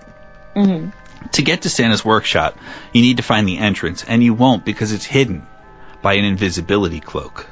hmm 0.55 0.89
To 1.33 1.41
get 1.41 1.63
to 1.63 1.69
Santa's 1.69 2.03
workshop, 2.03 2.57
you 2.93 3.01
need 3.01 3.17
to 3.17 3.23
find 3.23 3.47
the 3.47 3.57
entrance, 3.57 4.03
and 4.03 4.23
you 4.23 4.33
won't 4.33 4.65
because 4.65 4.91
it's 4.91 5.05
hidden 5.05 5.45
by 6.01 6.13
an 6.13 6.25
invisibility 6.25 6.99
cloak. 6.99 7.47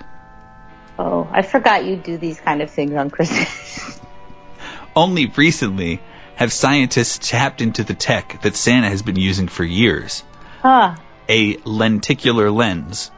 Oh, 0.97 1.27
I 1.31 1.41
forgot 1.41 1.85
you 1.85 1.95
do 1.95 2.17
these 2.17 2.39
kind 2.39 2.61
of 2.61 2.71
things 2.71 2.93
on 2.93 3.09
Christmas. 3.09 3.99
Only 4.95 5.27
recently 5.27 6.01
have 6.35 6.51
scientists 6.51 7.29
tapped 7.29 7.61
into 7.61 7.83
the 7.83 7.93
tech 7.93 8.41
that 8.41 8.55
Santa 8.55 8.89
has 8.89 9.01
been 9.01 9.15
using 9.15 9.47
for 9.47 9.63
years 9.63 10.23
huh. 10.61 10.95
a 11.29 11.57
lenticular 11.65 12.49
lens. 12.49 13.11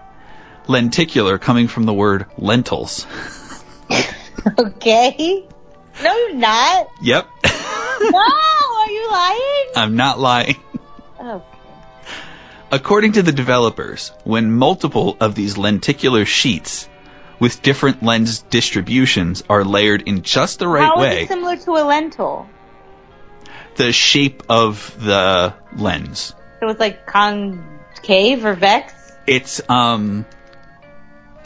Lenticular 0.67 1.37
coming 1.37 1.67
from 1.67 1.85
the 1.85 1.93
word 1.93 2.25
lentils. 2.37 3.05
Okay. 4.57 5.45
No, 6.01 6.15
you're 6.15 6.35
not. 6.35 6.87
Yep, 7.01 7.27
no, 7.43 8.23
you 9.09 9.15
lying? 9.15 9.65
I'm 9.75 9.95
not 9.95 10.19
lying. 10.19 10.55
Oh. 11.19 11.43
According 12.71 13.13
to 13.13 13.23
the 13.23 13.31
developers, 13.31 14.11
when 14.23 14.51
multiple 14.51 15.17
of 15.19 15.35
these 15.35 15.57
lenticular 15.57 16.25
sheets 16.25 16.87
with 17.39 17.61
different 17.61 18.03
lens 18.03 18.39
distributions 18.43 19.43
are 19.49 19.63
layered 19.63 20.03
in 20.03 20.21
just 20.21 20.59
the 20.59 20.67
right 20.67 20.83
How 20.83 20.95
is 20.95 21.01
way, 21.01 21.23
it 21.23 21.27
similar 21.29 21.57
to 21.57 21.71
a 21.71 21.83
lentil? 21.83 22.47
the 23.75 23.91
shape 23.91 24.43
of 24.49 24.95
the 25.03 25.53
lens. 25.75 26.35
So 26.59 26.67
it's 26.67 26.79
like 26.79 27.05
concave 27.05 28.45
or 28.45 28.53
vex. 28.53 28.93
It's 29.25 29.61
um 29.69 30.25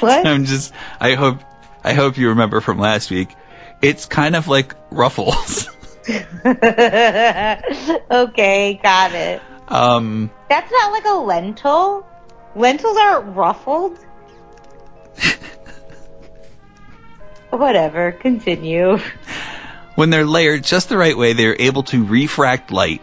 What? 0.00 0.26
I'm 0.26 0.44
just 0.44 0.72
I 1.00 1.14
hope 1.14 1.38
I 1.82 1.92
hope 1.94 2.18
you 2.18 2.30
remember 2.30 2.60
from 2.60 2.78
last 2.78 3.10
week. 3.10 3.28
It's 3.84 4.06
kind 4.06 4.34
of 4.34 4.48
like 4.48 4.74
ruffles. 4.90 5.68
okay, 6.46 7.60
got 8.82 9.12
it. 9.12 9.42
um 9.68 10.30
That's 10.48 10.72
not 10.72 10.92
like 10.92 11.04
a 11.04 11.14
lentil. 11.14 12.06
Lentils 12.56 12.96
aren't 12.96 13.36
ruffled. 13.36 13.98
Whatever, 17.50 18.12
continue. 18.12 18.98
when 19.96 20.10
they're 20.10 20.26
layered 20.26 20.64
just 20.64 20.88
the 20.88 20.96
right 20.96 21.16
way, 21.16 21.34
they're 21.34 21.56
able 21.58 21.82
to 21.84 22.04
refract 22.04 22.70
light 22.70 23.02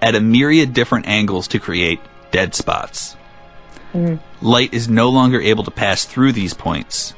at 0.00 0.14
a 0.14 0.20
myriad 0.20 0.74
different 0.74 1.06
angles 1.06 1.48
to 1.48 1.58
create 1.58 2.00
dead 2.30 2.54
spots. 2.54 3.16
Light 4.42 4.74
is 4.74 4.88
no 4.88 5.08
longer 5.08 5.40
able 5.40 5.64
to 5.64 5.70
pass 5.70 6.04
through 6.04 6.32
these 6.32 6.54
points, 6.54 7.14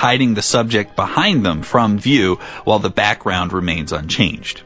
hiding 0.00 0.32
the 0.32 0.40
subject 0.40 0.96
behind 0.96 1.44
them 1.44 1.60
from 1.60 1.98
view 1.98 2.36
while 2.64 2.78
the 2.78 2.88
background 2.88 3.52
remains 3.52 3.92
unchanged. 3.92 4.62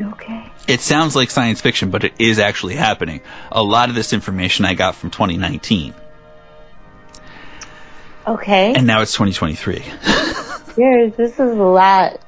Okay. 0.00 0.46
It 0.68 0.80
sounds 0.80 1.16
like 1.16 1.32
science 1.32 1.60
fiction, 1.60 1.90
but 1.90 2.04
it 2.04 2.12
is 2.20 2.38
actually 2.38 2.76
happening. 2.76 3.22
A 3.50 3.60
lot 3.60 3.88
of 3.88 3.96
this 3.96 4.12
information 4.12 4.64
I 4.64 4.74
got 4.74 4.94
from 4.94 5.10
2019, 5.10 5.94
Okay. 8.28 8.72
and 8.74 8.86
now 8.86 9.00
it's 9.02 9.12
2023. 9.14 9.82
Yes, 10.78 11.14
this 11.16 11.32
is 11.40 11.56
a 11.56 11.62
lot. 11.62 12.20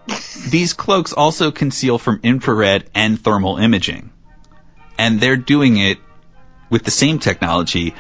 These 0.49 0.73
cloaks 0.73 1.13
also 1.13 1.51
conceal 1.51 1.99
from 1.99 2.19
infrared 2.23 2.89
and 2.95 3.21
thermal 3.21 3.59
imaging. 3.59 4.11
And 4.97 5.21
they're 5.21 5.37
doing 5.37 5.77
it 5.77 5.99
with 6.71 6.85
the 6.85 6.91
same 6.91 7.19
technology 7.19 7.95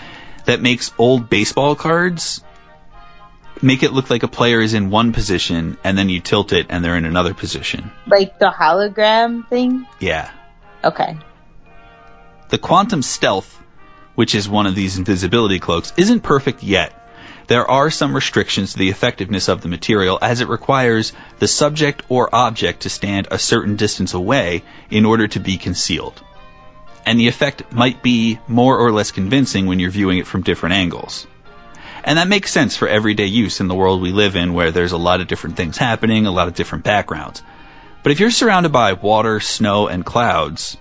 that 0.46 0.62
makes 0.62 0.90
old 0.96 1.28
baseball 1.28 1.74
cards 1.76 2.42
make 3.62 3.82
it 3.82 3.92
look 3.92 4.10
like 4.10 4.22
a 4.22 4.28
player 4.28 4.60
is 4.60 4.74
in 4.74 4.90
one 4.90 5.12
position 5.12 5.76
and 5.84 5.96
then 5.96 6.08
you 6.08 6.20
tilt 6.20 6.52
it 6.52 6.66
and 6.68 6.84
they're 6.84 6.96
in 6.96 7.04
another 7.04 7.34
position. 7.34 7.90
Like 8.06 8.38
the 8.38 8.50
hologram 8.50 9.48
thing? 9.48 9.86
Yeah. 10.00 10.30
Okay. 10.84 11.16
The 12.50 12.58
quantum 12.58 13.02
stealth, 13.02 13.62
which 14.14 14.34
is 14.34 14.48
one 14.48 14.66
of 14.66 14.74
these 14.74 14.98
invisibility 14.98 15.58
cloaks, 15.58 15.92
isn't 15.96 16.20
perfect 16.20 16.62
yet. 16.62 16.94
There 17.48 17.68
are 17.68 17.90
some 17.90 18.14
restrictions 18.14 18.72
to 18.72 18.78
the 18.78 18.90
effectiveness 18.90 19.48
of 19.48 19.62
the 19.62 19.68
material 19.68 20.18
as 20.20 20.42
it 20.42 20.48
requires 20.48 21.14
the 21.38 21.48
subject 21.48 22.02
or 22.10 22.34
object 22.34 22.82
to 22.82 22.90
stand 22.90 23.28
a 23.30 23.38
certain 23.38 23.76
distance 23.76 24.12
away 24.12 24.62
in 24.90 25.06
order 25.06 25.26
to 25.28 25.40
be 25.40 25.56
concealed. 25.56 26.22
And 27.06 27.18
the 27.18 27.28
effect 27.28 27.72
might 27.72 28.02
be 28.02 28.38
more 28.48 28.78
or 28.78 28.92
less 28.92 29.12
convincing 29.12 29.64
when 29.64 29.78
you're 29.80 29.90
viewing 29.90 30.18
it 30.18 30.26
from 30.26 30.42
different 30.42 30.74
angles. 30.74 31.26
And 32.04 32.18
that 32.18 32.28
makes 32.28 32.50
sense 32.50 32.76
for 32.76 32.88
everyday 32.88 33.26
use 33.26 33.60
in 33.60 33.68
the 33.68 33.74
world 33.74 34.00
we 34.00 34.12
live 34.12 34.36
in 34.36 34.54
where 34.54 34.70
there's 34.70 34.92
a 34.92 34.98
lot 34.98 35.20
of 35.20 35.28
different 35.28 35.56
things 35.56 35.76
happening, 35.76 36.26
a 36.26 36.30
lot 36.30 36.48
of 36.48 36.54
different 36.54 36.84
backgrounds. 36.84 37.42
But 38.02 38.12
if 38.12 38.20
you're 38.20 38.30
surrounded 38.30 38.72
by 38.72 38.92
water, 38.94 39.40
snow, 39.40 39.88
and 39.88 40.04
clouds, 40.04 40.76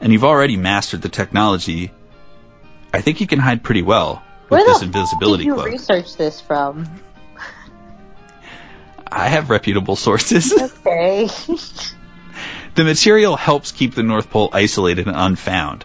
and 0.00 0.12
you've 0.12 0.24
already 0.24 0.56
mastered 0.56 1.02
the 1.02 1.08
technology, 1.08 1.90
I 2.92 3.00
think 3.00 3.20
you 3.20 3.26
can 3.26 3.38
hide 3.40 3.62
pretty 3.62 3.82
well 3.82 4.22
with 4.44 4.50
Where 4.50 4.64
this 4.64 4.78
the 4.78 4.86
invisibility 4.86 5.44
did 5.44 5.48
you 5.48 5.54
cloak. 5.54 5.66
research 5.66 6.16
this 6.16 6.40
from? 6.40 6.88
I 9.10 9.28
have 9.28 9.50
reputable 9.50 9.96
sources. 9.96 10.52
Okay. 10.86 11.28
the 12.74 12.84
material 12.84 13.36
helps 13.36 13.72
keep 13.72 13.94
the 13.94 14.02
North 14.02 14.30
Pole 14.30 14.50
isolated 14.52 15.06
and 15.06 15.16
unfound. 15.16 15.84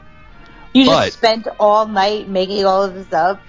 You 0.73 0.85
just 0.85 1.13
spent 1.17 1.47
all 1.59 1.87
night 1.87 2.27
making 2.29 2.65
all 2.65 2.83
of 2.83 2.93
this 2.93 3.11
up. 3.13 3.41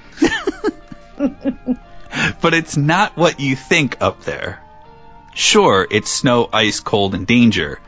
But 2.41 2.55
it's 2.55 2.77
not 2.77 3.17
what 3.17 3.39
you 3.39 3.55
think 3.55 3.97
up 4.01 4.23
there. 4.25 4.61
Sure, 5.35 5.87
it's 5.91 6.11
snow, 6.11 6.49
ice, 6.53 6.81
cold, 6.81 7.15
and 7.15 7.27
danger, 7.27 7.79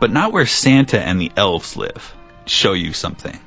but 0.00 0.10
not 0.12 0.32
where 0.32 0.46
Santa 0.46 1.00
and 1.00 1.20
the 1.20 1.32
elves 1.36 1.76
live. 1.76 2.14
Show 2.44 2.74
you 2.74 2.92
something. 2.92 3.38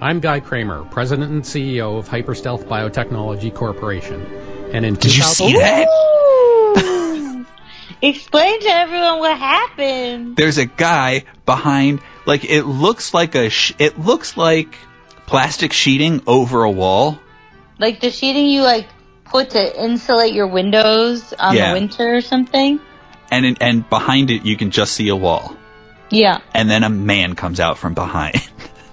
I'm 0.00 0.18
Guy 0.18 0.40
Cramer, 0.40 0.84
President 0.86 1.30
and 1.30 1.42
CEO 1.42 1.98
of 1.98 2.08
Hyperstealth 2.08 2.64
Biotechnology 2.64 3.54
Corporation. 3.54 4.20
And 4.72 4.84
in 4.84 4.94
Did 4.94 5.14
you 5.14 5.22
2000 5.22 5.46
see 5.46 5.52
that? 5.58 5.86
Explain 8.02 8.60
to 8.60 8.68
everyone 8.68 9.20
what 9.20 9.38
happened. 9.38 10.36
There's 10.36 10.58
a 10.58 10.66
guy 10.66 11.24
behind, 11.46 12.00
like 12.26 12.44
it 12.44 12.64
looks 12.64 13.14
like 13.14 13.36
a, 13.36 13.48
sh- 13.48 13.74
it 13.78 14.00
looks 14.00 14.36
like 14.36 14.74
plastic 15.26 15.72
sheeting 15.72 16.22
over 16.26 16.64
a 16.64 16.70
wall. 16.70 17.20
Like 17.82 17.98
the 18.00 18.10
sheeting 18.12 18.46
you 18.46 18.62
like 18.62 18.86
put 19.24 19.50
to 19.50 19.84
insulate 19.84 20.34
your 20.34 20.46
windows 20.46 21.32
on 21.32 21.56
Yeah. 21.56 21.74
the 21.74 21.80
winter 21.80 22.14
or 22.14 22.20
something. 22.20 22.78
and 23.32 23.44
in, 23.44 23.56
and 23.60 23.90
behind 23.90 24.30
it 24.30 24.44
you 24.46 24.56
can 24.56 24.70
just 24.70 24.92
see 24.92 25.08
a 25.08 25.16
wall, 25.16 25.56
Yeah. 26.10 26.38
and 26.54 26.70
then 26.70 26.84
a 26.84 26.88
man 26.88 27.34
comes 27.34 27.58
out 27.58 27.76
from 27.78 27.94
behind. 27.94 28.36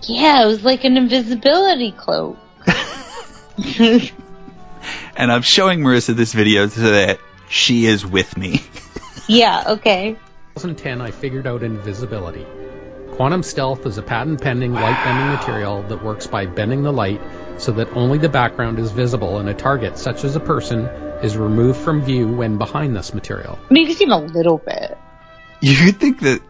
Yeah, 0.08 0.44
it 0.44 0.48
was 0.48 0.64
like 0.64 0.86
an 0.86 0.98
invisibility 0.98 1.92
cloak. 1.92 2.36
and 3.78 5.32
I'm 5.32 5.42
showing 5.44 5.82
Marissa 5.82 6.16
this 6.16 6.34
video 6.34 6.68
so 6.68 6.82
that 6.82 7.20
she 7.50 7.86
is 7.86 8.04
with 8.06 8.36
me. 8.38 8.62
yeah, 9.28 9.64
okay. 9.68 10.14
2010, 10.56 11.02
I 11.02 11.12
figured 11.12 11.46
out 11.46 11.62
invisibility. 11.62 12.46
Quantum 13.12 13.44
stealth 13.44 13.86
is 13.86 13.98
a 14.00 14.02
patent 14.02 14.42
pending 14.42 14.74
light 14.74 15.04
bending 15.04 15.28
material 15.28 15.84
that 15.84 16.04
works 16.04 16.26
by 16.26 16.46
bending 16.48 16.82
the 16.84 16.94
light 16.94 17.22
so 17.60 17.72
that 17.74 17.92
only 17.94 18.18
the 18.18 18.30
background 18.30 18.80
is 18.80 18.92
visible 18.92 19.38
and 19.38 19.50
a 19.50 19.54
target, 19.54 19.98
such 19.98 20.24
as 20.24 20.36
a 20.36 20.40
person, 20.40 20.86
is 21.22 21.38
removed 21.38 21.80
from 21.80 22.02
view 22.02 22.28
when 22.28 22.58
behind 22.58 22.96
this 22.96 23.14
material. 23.14 23.60
I 23.70 23.74
mean, 23.74 23.84
you 23.84 23.88
can 23.90 23.98
see 23.98 24.06
him 24.06 24.12
a 24.12 24.20
little 24.20 24.58
bit. 24.58 24.98
You 25.62 25.92
think 25.92 26.22
that 26.22 26.42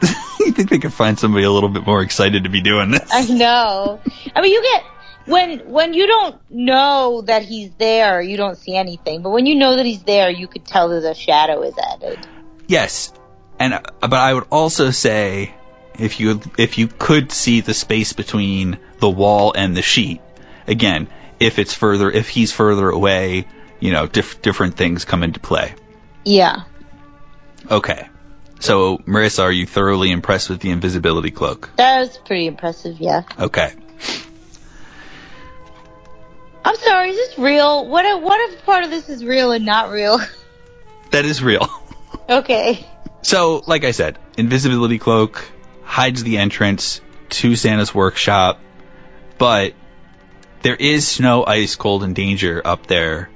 you 0.40 0.52
think 0.52 0.70
they 0.70 0.78
could 0.78 0.92
find 0.92 1.18
somebody 1.18 1.44
a 1.44 1.50
little 1.50 1.68
bit 1.68 1.86
more 1.86 2.02
excited 2.02 2.44
to 2.44 2.50
be 2.50 2.60
doing 2.60 2.90
this? 2.90 3.10
I 3.12 3.26
know. 3.26 4.00
I 4.34 4.40
mean, 4.40 4.52
you 4.52 4.62
get 4.62 4.84
when 5.26 5.70
when 5.70 5.92
you 5.92 6.06
don't 6.06 6.36
know 6.50 7.22
that 7.26 7.42
he's 7.42 7.70
there, 7.74 8.22
you 8.22 8.36
don't 8.36 8.56
see 8.56 8.74
anything. 8.74 9.22
But 9.22 9.30
when 9.30 9.46
you 9.46 9.54
know 9.54 9.76
that 9.76 9.84
he's 9.84 10.02
there, 10.02 10.30
you 10.30 10.48
could 10.48 10.64
tell 10.64 10.88
that 10.88 11.08
a 11.08 11.14
shadow 11.14 11.62
is 11.62 11.74
added. 11.78 12.18
Yes, 12.66 13.12
and 13.58 13.74
uh, 13.74 13.80
but 14.00 14.14
I 14.14 14.32
would 14.32 14.46
also 14.50 14.90
say 14.90 15.54
if 15.98 16.20
you 16.20 16.40
if 16.56 16.78
you 16.78 16.88
could 16.88 17.32
see 17.32 17.60
the 17.60 17.74
space 17.74 18.12
between 18.12 18.78
the 19.00 19.10
wall 19.10 19.52
and 19.54 19.76
the 19.76 19.82
sheet, 19.82 20.20
again, 20.68 21.08
if 21.40 21.58
it's 21.58 21.74
further, 21.74 22.10
if 22.10 22.28
he's 22.28 22.52
further 22.52 22.88
away, 22.90 23.46
you 23.80 23.92
know, 23.92 24.06
diff- 24.06 24.42
different 24.42 24.76
things 24.76 25.04
come 25.04 25.22
into 25.22 25.40
play. 25.40 25.74
Yeah. 26.24 26.62
Okay, 27.70 28.08
so 28.60 28.98
Marissa, 28.98 29.42
are 29.42 29.52
you 29.52 29.66
thoroughly 29.66 30.10
impressed 30.10 30.48
with 30.48 30.60
the 30.60 30.70
invisibility 30.70 31.30
cloak? 31.30 31.70
That 31.76 32.00
was 32.00 32.18
pretty 32.18 32.46
impressive, 32.46 33.00
yeah. 33.00 33.22
Okay, 33.38 33.72
I'm 36.68 36.76
sorry, 36.76 37.10
is 37.10 37.16
this 37.16 37.38
real? 37.38 37.88
What 37.88 38.04
if, 38.04 38.22
what 38.22 38.50
if 38.50 38.62
part 38.66 38.84
of 38.84 38.90
this 38.90 39.08
is 39.08 39.24
real 39.24 39.52
and 39.52 39.64
not 39.64 39.90
real? 39.90 40.20
that 41.12 41.24
is 41.24 41.42
real. 41.42 41.66
okay. 42.28 42.86
So, 43.22 43.62
like 43.66 43.84
I 43.84 43.92
said, 43.92 44.18
invisibility 44.36 44.98
cloak 44.98 45.50
hides 45.82 46.22
the 46.22 46.36
entrance 46.36 47.00
to 47.30 47.56
Santa's 47.56 47.94
workshop, 47.94 48.60
but 49.38 49.72
there 50.62 50.76
is 50.76 51.06
snow, 51.06 51.44
ice, 51.46 51.76
cold, 51.76 52.02
and 52.02 52.14
danger 52.14 52.60
up 52.64 52.86
there 52.86 53.30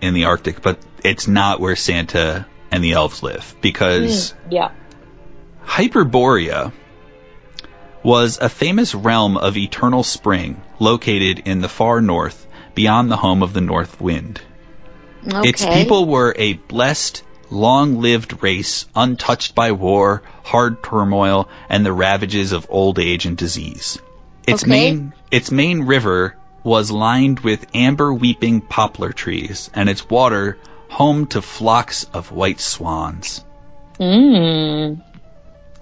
in 0.00 0.14
the 0.14 0.24
Arctic, 0.24 0.62
but 0.62 0.78
it's 1.04 1.26
not 1.26 1.60
where 1.60 1.76
Santa 1.76 2.46
and 2.70 2.82
the 2.84 2.92
elves 2.92 3.22
live 3.22 3.54
because 3.60 4.32
Mm, 4.32 4.52
yeah. 4.52 4.70
Hyperborea 5.64 6.72
was 8.02 8.38
a 8.40 8.48
famous 8.48 8.94
realm 8.94 9.36
of 9.36 9.56
eternal 9.56 10.02
spring 10.02 10.60
located 10.78 11.40
in 11.40 11.60
the 11.60 11.68
far 11.68 12.00
north 12.00 12.46
beyond 12.74 13.10
the 13.10 13.16
home 13.16 13.42
of 13.42 13.52
the 13.52 13.60
north 13.60 14.00
wind. 14.00 14.40
Its 15.26 15.66
people 15.66 16.06
were 16.06 16.34
a 16.38 16.54
blessed, 16.54 17.22
long 17.50 18.00
lived 18.00 18.42
race 18.42 18.86
untouched 18.94 19.54
by 19.54 19.72
war, 19.72 20.22
hard 20.44 20.82
turmoil, 20.82 21.48
and 21.68 21.84
the 21.84 21.92
ravages 21.92 22.52
of 22.52 22.66
old 22.70 22.98
age 22.98 23.26
and 23.26 23.36
disease. 23.36 23.98
Its 24.46 24.62
Okay. 24.62 24.70
main 24.70 25.12
its 25.30 25.50
main 25.50 25.82
river 25.82 26.36
was 26.68 26.90
lined 26.90 27.40
with 27.40 27.66
amber 27.74 28.12
weeping 28.12 28.60
poplar 28.60 29.10
trees, 29.10 29.70
and 29.72 29.88
its 29.88 30.08
water 30.08 30.58
home 30.88 31.26
to 31.26 31.40
flocks 31.40 32.04
of 32.12 32.30
white 32.30 32.60
swans. 32.60 33.44
Mm. 33.98 35.02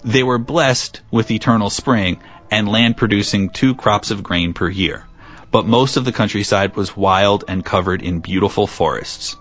They 0.03 0.23
were 0.23 0.37
blessed 0.37 1.01
with 1.11 1.29
eternal 1.29 1.69
spring 1.69 2.19
and 2.49 2.69
land 2.69 2.95
producing 2.95 3.49
two 3.49 3.75
crops 3.75 4.11
of 4.11 4.23
grain 4.23 4.53
per 4.53 4.69
year, 4.69 5.05
but 5.51 5.65
most 5.65 5.97
of 5.97 6.05
the 6.05 6.13
countryside 6.13 6.75
was 6.75 6.95
wild 6.95 7.43
and 7.47 7.65
covered 7.65 8.01
in 8.01 8.21
beautiful 8.21 8.65
forests. 8.65 9.35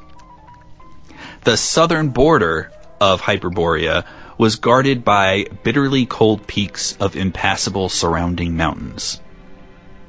The 1.45 1.57
southern 1.57 2.09
border 2.09 2.73
of 3.01 3.21
Hyperborea 3.21 4.05
was 4.37 4.57
guarded 4.57 5.05
by 5.05 5.47
bitterly 5.63 6.07
cold 6.07 6.47
peaks 6.47 6.97
of 6.99 7.15
impassable 7.15 7.89
surrounding 7.89 8.57
mountains. 8.57 9.21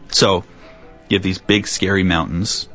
So, 0.09 0.43
you 1.09 1.15
have 1.15 1.23
these 1.23 1.39
big 1.39 1.67
scary 1.67 2.03
mountains, 2.03 2.67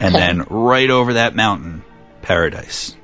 and 0.00 0.14
then 0.14 0.44
right 0.48 0.90
over 0.90 1.14
that 1.14 1.34
mountain, 1.34 1.82
paradise. 2.22 2.96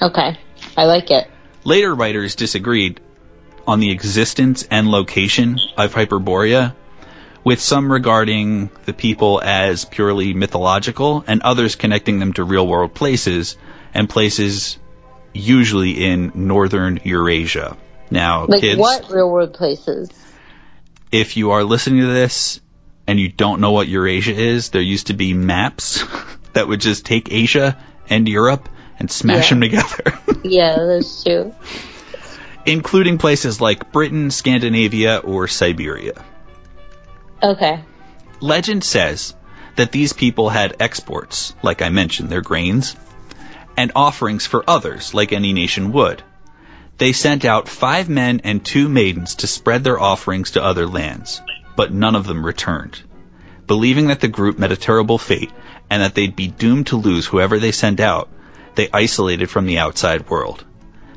Okay. 0.00 0.38
I 0.76 0.84
like 0.84 1.10
it. 1.10 1.28
Later 1.64 1.94
writers 1.94 2.34
disagreed 2.34 3.00
on 3.66 3.80
the 3.80 3.90
existence 3.90 4.66
and 4.70 4.90
location 4.90 5.58
of 5.76 5.94
Hyperborea, 5.94 6.74
with 7.44 7.60
some 7.60 7.90
regarding 7.92 8.70
the 8.86 8.92
people 8.92 9.40
as 9.42 9.84
purely 9.84 10.32
mythological 10.34 11.24
and 11.26 11.42
others 11.42 11.76
connecting 11.76 12.18
them 12.18 12.32
to 12.34 12.44
real 12.44 12.66
world 12.66 12.94
places 12.94 13.56
and 13.92 14.08
places 14.08 14.78
usually 15.34 16.04
in 16.06 16.32
northern 16.34 17.00
Eurasia. 17.04 17.76
Now, 18.10 18.46
Like 18.46 18.60
kids, 18.60 18.78
what 18.78 19.10
real 19.10 19.30
world 19.30 19.54
places? 19.54 20.10
if 21.12 21.36
you 21.36 21.52
are 21.52 21.64
listening 21.64 22.00
to 22.00 22.06
this 22.08 22.60
and 23.06 23.18
you 23.20 23.28
don't 23.28 23.60
know 23.60 23.72
what 23.72 23.88
Eurasia 23.88 24.32
is, 24.34 24.70
there 24.70 24.82
used 24.82 25.08
to 25.08 25.14
be 25.14 25.34
maps 25.34 26.04
that 26.54 26.68
would 26.68 26.80
just 26.80 27.04
take 27.04 27.32
Asia 27.32 27.76
and 28.08 28.28
Europe 28.28 28.68
and 28.98 29.10
smash 29.10 29.50
Yeah. 29.50 29.58
them 29.58 29.60
together. 29.60 30.18
Yeah, 30.44 30.76
that's 30.76 31.24
true. 31.24 31.54
including 32.66 33.16
places 33.18 33.60
like 33.62 33.92
Britain, 33.92 34.30
Scandinavia, 34.30 35.18
or 35.18 35.48
Siberia. 35.48 36.22
Okay. 37.42 37.80
Legend 38.40 38.84
says 38.84 39.34
that 39.76 39.90
these 39.92 40.12
people 40.12 40.48
had 40.50 40.76
exports, 40.80 41.54
like 41.62 41.80
I 41.82 41.88
mentioned, 41.88 42.28
their 42.28 42.42
grains, 42.42 42.94
and 43.76 43.90
offerings 43.96 44.46
for 44.46 44.64
others, 44.68 45.14
like 45.14 45.32
any 45.32 45.52
nation 45.52 45.92
would. 45.92 46.22
They 46.98 47.12
sent 47.12 47.44
out 47.44 47.68
five 47.68 48.08
men 48.08 48.40
and 48.44 48.64
two 48.64 48.88
maidens 48.88 49.36
to 49.36 49.46
spread 49.46 49.82
their 49.82 49.98
offerings 49.98 50.52
to 50.52 50.62
other 50.62 50.86
lands, 50.86 51.40
but 51.76 51.92
none 51.92 52.14
of 52.14 52.26
them 52.26 52.44
returned. 52.44 53.02
Believing 53.66 54.08
that 54.08 54.20
the 54.20 54.28
group 54.28 54.58
met 54.58 54.72
a 54.72 54.76
terrible 54.76 55.18
fate 55.18 55.50
and 55.90 56.02
that 56.02 56.14
they'd 56.14 56.36
be 56.36 56.48
doomed 56.48 56.88
to 56.88 56.96
lose 56.96 57.26
whoever 57.26 57.58
they 57.58 57.72
sent 57.72 58.00
out, 58.00 58.28
they 58.74 58.88
isolated 58.92 59.48
from 59.48 59.66
the 59.66 59.78
outside 59.78 60.28
world. 60.28 60.64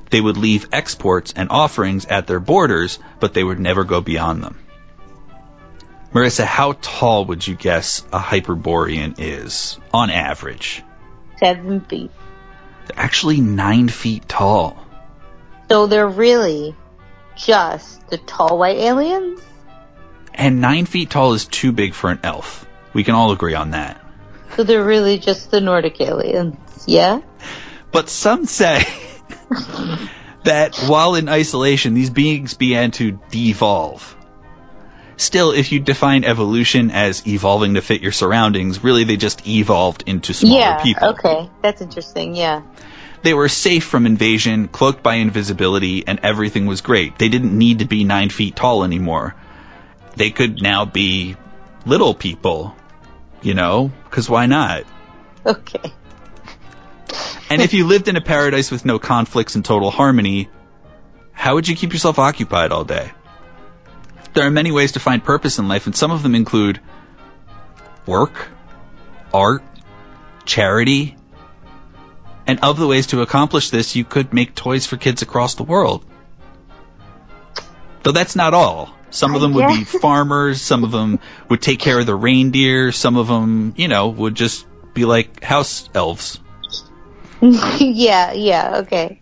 They 0.09 0.21
would 0.21 0.37
leave 0.37 0.69
exports 0.71 1.33
and 1.35 1.49
offerings 1.49 2.05
at 2.05 2.27
their 2.27 2.39
borders, 2.39 2.99
but 3.19 3.33
they 3.33 3.43
would 3.43 3.59
never 3.59 3.83
go 3.83 3.99
beyond 4.01 4.43
them. 4.43 4.59
Marissa, 6.13 6.45
how 6.45 6.77
tall 6.81 7.25
would 7.25 7.45
you 7.45 7.55
guess 7.55 8.05
a 8.13 8.19
Hyperborean 8.19 9.15
is, 9.17 9.77
on 9.93 10.09
average? 10.09 10.83
Seven 11.37 11.81
feet. 11.81 12.11
They're 12.87 13.03
actually 13.03 13.41
nine 13.41 13.89
feet 13.89 14.27
tall. 14.29 14.77
So 15.69 15.85
they're 15.87 16.07
really 16.07 16.73
just 17.35 18.07
the 18.09 18.17
tall 18.19 18.57
white 18.57 18.77
aliens? 18.77 19.41
And 20.37 20.61
nine 20.61 20.85
feet 20.85 21.09
tall 21.09 21.33
is 21.33 21.45
too 21.45 21.71
big 21.71 21.93
for 21.93 22.11
an 22.11 22.19
elf. 22.23 22.65
We 22.93 23.03
can 23.03 23.15
all 23.15 23.31
agree 23.31 23.55
on 23.55 23.71
that. 23.71 23.99
So 24.55 24.63
they're 24.63 24.85
really 24.85 25.17
just 25.17 25.51
the 25.51 25.59
Nordic 25.59 25.99
aliens, 25.99 26.55
yeah? 26.87 27.21
But 27.91 28.09
some 28.09 28.45
say 28.45 28.83
that 30.43 30.75
while 30.87 31.15
in 31.15 31.27
isolation, 31.27 31.95
these 31.95 32.09
beings 32.09 32.53
began 32.53 32.91
to 32.91 33.19
devolve. 33.29 34.15
Still, 35.17 35.51
if 35.51 35.71
you 35.71 35.79
define 35.79 36.23
evolution 36.23 36.91
as 36.91 37.25
evolving 37.27 37.73
to 37.73 37.81
fit 37.81 38.01
your 38.01 38.11
surroundings, 38.11 38.83
really 38.83 39.03
they 39.03 39.17
just 39.17 39.47
evolved 39.47 40.03
into 40.05 40.33
smaller 40.33 40.59
yeah, 40.59 40.83
people. 40.83 41.07
okay. 41.09 41.49
That's 41.63 41.81
interesting, 41.81 42.35
yeah. 42.35 42.61
They 43.23 43.33
were 43.33 43.49
safe 43.49 43.83
from 43.83 44.05
invasion, 44.05 44.67
cloaked 44.67 45.01
by 45.01 45.15
invisibility, 45.15 46.07
and 46.07 46.19
everything 46.21 46.67
was 46.67 46.81
great. 46.81 47.17
They 47.17 47.29
didn't 47.29 47.57
need 47.57 47.79
to 47.79 47.85
be 47.85 48.03
nine 48.03 48.29
feet 48.29 48.55
tall 48.55 48.83
anymore. 48.83 49.35
They 50.17 50.31
could 50.31 50.63
now 50.63 50.83
be 50.83 51.37
little 51.85 52.15
people, 52.15 52.75
you 53.43 53.53
know, 53.53 53.91
because 54.05 54.27
why 54.27 54.47
not? 54.47 54.83
Okay. 55.45 55.93
And 57.51 57.61
if 57.61 57.75
you 57.75 57.85
lived 57.85 58.07
in 58.07 58.15
a 58.15 58.21
paradise 58.21 58.71
with 58.71 58.83
no 58.83 58.97
conflicts 58.97 59.53
and 59.53 59.63
total 59.63 59.91
harmony, 59.91 60.49
how 61.33 61.53
would 61.53 61.67
you 61.67 61.75
keep 61.75 61.93
yourself 61.93 62.17
occupied 62.17 62.71
all 62.71 62.83
day? 62.83 63.11
There 64.33 64.45
are 64.45 64.51
many 64.51 64.71
ways 64.71 64.93
to 64.93 64.99
find 64.99 65.23
purpose 65.23 65.59
in 65.59 65.67
life, 65.67 65.85
and 65.85 65.95
some 65.95 66.09
of 66.09 66.23
them 66.23 66.33
include 66.33 66.79
work, 68.07 68.49
art, 69.31 69.63
charity. 70.45 71.15
And 72.47 72.59
of 72.61 72.79
the 72.79 72.87
ways 72.87 73.07
to 73.07 73.21
accomplish 73.21 73.69
this, 73.69 73.95
you 73.95 74.03
could 74.03 74.33
make 74.33 74.55
toys 74.55 74.87
for 74.87 74.97
kids 74.97 75.21
across 75.21 75.53
the 75.53 75.63
world. 75.63 76.03
Though 78.01 78.13
that's 78.13 78.35
not 78.35 78.55
all. 78.55 78.96
Some 79.17 79.33
of 79.33 79.41
them 79.41 79.53
would 79.53 79.67
be 79.67 79.83
farmers, 79.83 80.61
some 80.61 80.83
of 80.83 80.91
them 80.91 81.19
would 81.49 81.61
take 81.61 81.79
care 81.79 81.99
of 81.99 82.05
the 82.05 82.15
reindeer, 82.15 82.91
some 82.91 83.17
of 83.17 83.27
them, 83.27 83.73
you 83.75 83.87
know, 83.87 84.09
would 84.09 84.35
just 84.35 84.67
be 84.93 85.05
like 85.05 85.43
house 85.43 85.89
elves. 85.95 86.39
yeah, 87.41 88.33
yeah, 88.33 88.77
okay. 88.83 89.19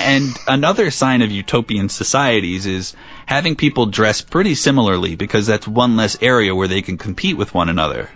And 0.00 0.36
another 0.48 0.90
sign 0.90 1.22
of 1.22 1.30
utopian 1.30 1.88
societies 1.88 2.66
is 2.66 2.96
having 3.24 3.54
people 3.54 3.86
dress 3.86 4.20
pretty 4.20 4.56
similarly 4.56 5.14
because 5.14 5.46
that's 5.46 5.68
one 5.68 5.96
less 5.96 6.20
area 6.20 6.52
where 6.52 6.66
they 6.66 6.82
can 6.82 6.98
compete 6.98 7.36
with 7.36 7.54
one 7.54 7.68
another. 7.68 8.10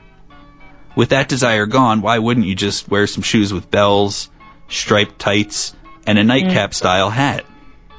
With 0.96 1.10
that 1.10 1.28
desire 1.28 1.66
gone, 1.66 2.02
why 2.02 2.18
wouldn't 2.18 2.46
you 2.46 2.56
just 2.56 2.88
wear 2.88 3.06
some 3.06 3.22
shoes 3.22 3.52
with 3.52 3.70
bells, 3.70 4.30
striped 4.68 5.20
tights, 5.20 5.76
and 6.08 6.18
a 6.18 6.22
mm-hmm. 6.22 6.28
nightcap 6.28 6.74
style 6.74 7.08
hat? 7.08 7.44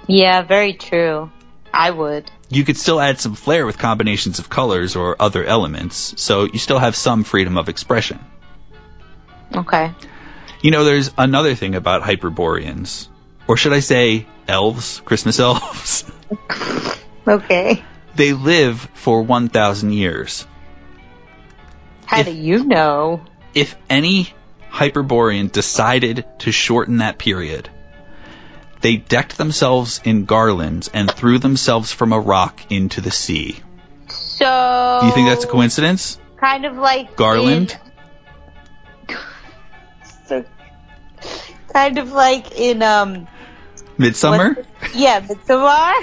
Yeah, 0.07 0.41
very 0.41 0.73
true. 0.73 1.31
I 1.73 1.91
would. 1.91 2.29
You 2.51 2.65
could 2.65 2.75
still 2.75 2.99
add 2.99 3.17
some 3.17 3.33
flair 3.33 3.65
with 3.65 3.77
combinations 3.77 4.37
of 4.37 4.49
colors 4.49 4.97
or 4.97 5.15
other 5.21 5.45
elements, 5.45 6.13
so 6.17 6.43
you 6.43 6.59
still 6.59 6.79
have 6.79 6.97
some 6.97 7.23
freedom 7.23 7.57
of 7.57 7.69
expression. 7.69 8.19
Okay. 9.55 9.93
You 10.61 10.71
know, 10.71 10.83
there's 10.83 11.11
another 11.17 11.55
thing 11.55 11.75
about 11.75 12.03
Hyperboreans, 12.03 13.07
or 13.47 13.55
should 13.55 13.71
I 13.71 13.79
say 13.79 14.27
elves, 14.49 15.01
Christmas 15.05 15.39
elves. 15.47 16.11
Okay. 17.25 17.83
they 18.15 18.33
live 18.33 18.81
for 18.95 19.21
1,000 19.21 19.93
years. 19.93 20.45
How 22.05 22.23
do 22.23 22.31
you 22.33 22.65
know? 22.65 23.21
If 23.53 23.77
any 23.89 24.33
Hyperborean 24.69 25.47
decided 25.47 26.25
to 26.39 26.51
shorten 26.51 26.97
that 26.97 27.17
period, 27.17 27.69
they 28.81 28.97
decked 28.97 29.37
themselves 29.37 30.01
in 30.03 30.25
garlands 30.25 30.89
and 30.93 31.09
threw 31.09 31.37
themselves 31.37 31.91
from 31.91 32.13
a 32.13 32.19
rock 32.19 32.71
into 32.71 33.01
the 33.01 33.11
sea. 33.11 33.59
So. 34.09 34.97
Do 35.01 35.07
you 35.07 35.13
think 35.13 35.29
that's 35.29 35.45
a 35.45 35.47
coincidence? 35.47 36.19
Kind 36.37 36.65
of 36.65 36.75
like. 36.75 37.15
Garland? 37.15 37.77
in- 39.07 39.15
so, 40.25 40.45
kind 41.73 41.97
of 41.97 42.11
like 42.11 42.51
in, 42.59 42.81
um. 42.81 43.27
Midsummer? 43.97 44.65
Yeah, 44.95 45.23
Midsummer. 45.27 45.93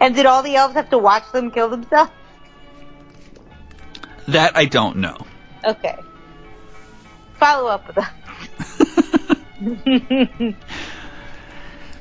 and 0.00 0.14
did 0.14 0.24
all 0.24 0.42
the 0.42 0.56
elves 0.56 0.74
have 0.74 0.88
to 0.90 0.98
watch 0.98 1.30
them 1.32 1.50
kill 1.50 1.68
themselves? 1.68 2.10
That 4.28 4.56
I 4.56 4.64
don't 4.64 4.96
know. 4.98 5.18
Okay. 5.64 5.96
Follow 7.38 7.68
up 7.68 7.86
with 7.86 7.96
that. 7.96 8.14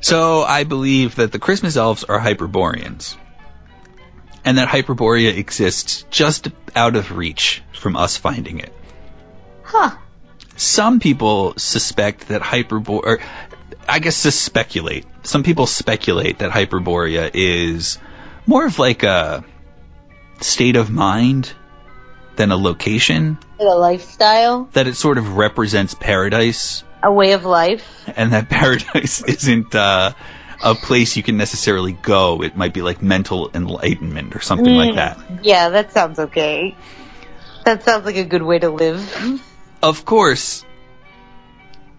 So 0.02 0.44
I 0.44 0.64
believe 0.64 1.16
that 1.16 1.32
the 1.32 1.40
Christmas 1.40 1.76
elves 1.76 2.04
are 2.04 2.20
Hyperboreans. 2.20 3.18
And 4.46 4.58
that 4.58 4.70
Hyperborea 4.70 5.36
exists 5.38 6.06
just 6.10 6.48
out 6.76 6.96
of 6.96 7.18
reach 7.18 7.62
from 7.74 7.96
us 7.98 8.16
finding 8.18 8.60
it. 8.60 8.74
huh. 9.64 9.92
Some 10.56 11.00
people 11.00 11.54
suspect 11.58 12.30
that 12.30 12.42
Hyperbore, 12.42 13.04
or 13.04 13.20
I 13.88 14.00
guess 14.00 14.24
to 14.24 14.32
speculate. 14.32 15.06
Some 15.24 15.44
people 15.44 15.68
speculate 15.68 16.40
that 16.40 16.50
Hyperborea 16.52 17.30
is 17.34 18.00
more 18.48 18.66
of 18.66 18.80
like 18.80 19.04
a 19.04 19.44
state 20.42 20.76
of 20.78 20.90
mind 20.90 21.52
than 22.38 22.52
a 22.52 22.58
location. 22.58 23.38
A 23.60 23.64
lifestyle, 23.66 24.70
That 24.74 24.88
it 24.88 24.96
sort 24.96 25.18
of 25.18 25.38
represents 25.38 25.94
paradise, 25.94 26.84
a 27.04 27.12
way 27.12 27.34
of 27.34 27.46
life. 27.46 28.10
and 28.16 28.34
that 28.34 28.50
paradise 28.50 29.24
isn't 29.28 29.74
uh, 29.76 30.12
a 30.64 30.76
place 30.76 31.16
you 31.16 31.24
can 31.24 31.38
necessarily 31.38 31.94
go. 31.94 32.42
It 32.42 32.56
might 32.58 32.74
be 32.74 32.82
like 32.82 33.02
mental 33.02 33.50
enlightenment 33.54 34.36
or 34.36 34.40
something 34.42 34.76
like 34.76 34.92
Mm, 34.92 34.96
that. 34.96 35.46
Yeah, 35.46 35.70
that 35.70 35.92
sounds 35.92 36.20
okay. 36.20 36.76
That 37.66 37.84
sounds 37.84 38.06
like 38.06 38.16
a 38.16 38.24
good 38.24 38.44
way 38.44 38.60
to 38.60 38.70
live. 38.70 39.42
Of 39.84 40.06
course, 40.06 40.66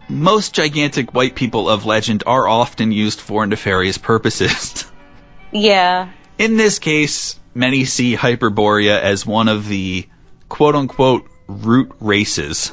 most 0.08 0.54
gigantic 0.54 1.14
white 1.14 1.34
people 1.34 1.68
of 1.68 1.84
legend 1.84 2.22
are 2.26 2.48
often 2.48 2.90
used 2.92 3.20
for 3.20 3.46
nefarious 3.46 3.98
purposes. 3.98 4.90
yeah. 5.52 6.10
In 6.38 6.56
this 6.56 6.78
case, 6.78 7.38
many 7.54 7.84
see 7.84 8.16
Hyperborea 8.16 8.98
as 9.00 9.26
one 9.26 9.48
of 9.48 9.68
the 9.68 10.06
quote 10.48 10.74
unquote 10.74 11.28
root 11.46 11.92
races. 12.00 12.72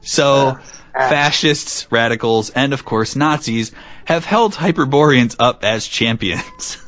So, 0.00 0.58
Uh, 0.94 1.08
fascists, 1.08 1.90
radicals, 1.90 2.50
and 2.50 2.72
of 2.72 2.84
course 2.84 3.16
Nazis 3.16 3.72
have 4.04 4.24
held 4.24 4.54
Hyperboreans 4.54 5.36
up 5.38 5.64
as 5.64 5.86
champions. 5.86 6.76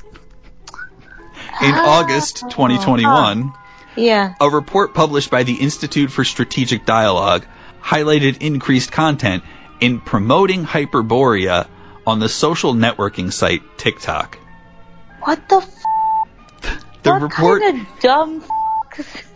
In 1.63 1.71
ah, 1.73 2.01
August 2.01 2.41
2021, 2.51 3.53
Yeah. 3.97 4.35
a 4.41 4.51
report 4.51 4.93
published 4.93 5.31
by 5.31 5.45
the 5.45 5.55
Institute 5.55 6.11
for 6.11 6.25
Strategic 6.25 6.85
Dialogue 6.85 7.47
highlighted 7.83 8.43
increased 8.43 8.91
content 8.93 9.43
in 9.81 10.01
promoting 10.01 10.65
Hyperborea 10.65 11.69
on 12.07 12.19
the 12.19 12.29
social 12.29 12.75
networking 12.75 13.33
site 13.33 13.63
TikTok. 13.79 14.37
What 15.23 15.49
the 15.49 15.57
f- 15.59 15.85
The 17.03 17.11
what 17.13 17.23
report 17.23 17.63
kind 17.63 17.81
of 17.81 17.87
dumb 18.01 18.45
f- 18.99 19.27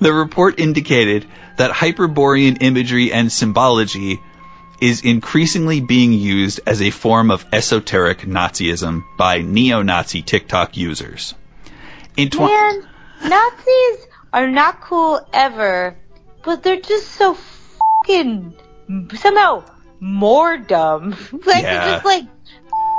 The 0.00 0.12
report 0.12 0.58
indicated 0.60 1.26
that 1.56 1.70
Hyperborean 1.72 2.58
imagery 2.60 3.12
and 3.12 3.30
symbology 3.32 4.20
is 4.80 5.02
increasingly 5.02 5.80
being 5.80 6.12
used 6.12 6.60
as 6.66 6.80
a 6.80 6.90
form 6.90 7.30
of 7.30 7.44
esoteric 7.52 8.20
Nazism 8.20 9.02
by 9.16 9.38
neo-Nazi 9.42 10.22
TikTok 10.22 10.76
users. 10.76 11.34
In 12.16 12.30
tw- 12.30 12.40
Man, 12.40 12.88
Nazis 13.24 14.06
are 14.32 14.48
not 14.48 14.80
cool 14.80 15.20
ever, 15.32 15.96
but 16.44 16.62
they're 16.62 16.80
just 16.80 17.08
so 17.08 17.36
fucking 18.04 18.54
somehow 19.16 19.64
more 20.00 20.58
dumb. 20.58 21.10
like 21.44 21.62
Yeah. 21.62 21.84
they're 21.84 21.94
just 21.94 22.04
like 22.04 22.24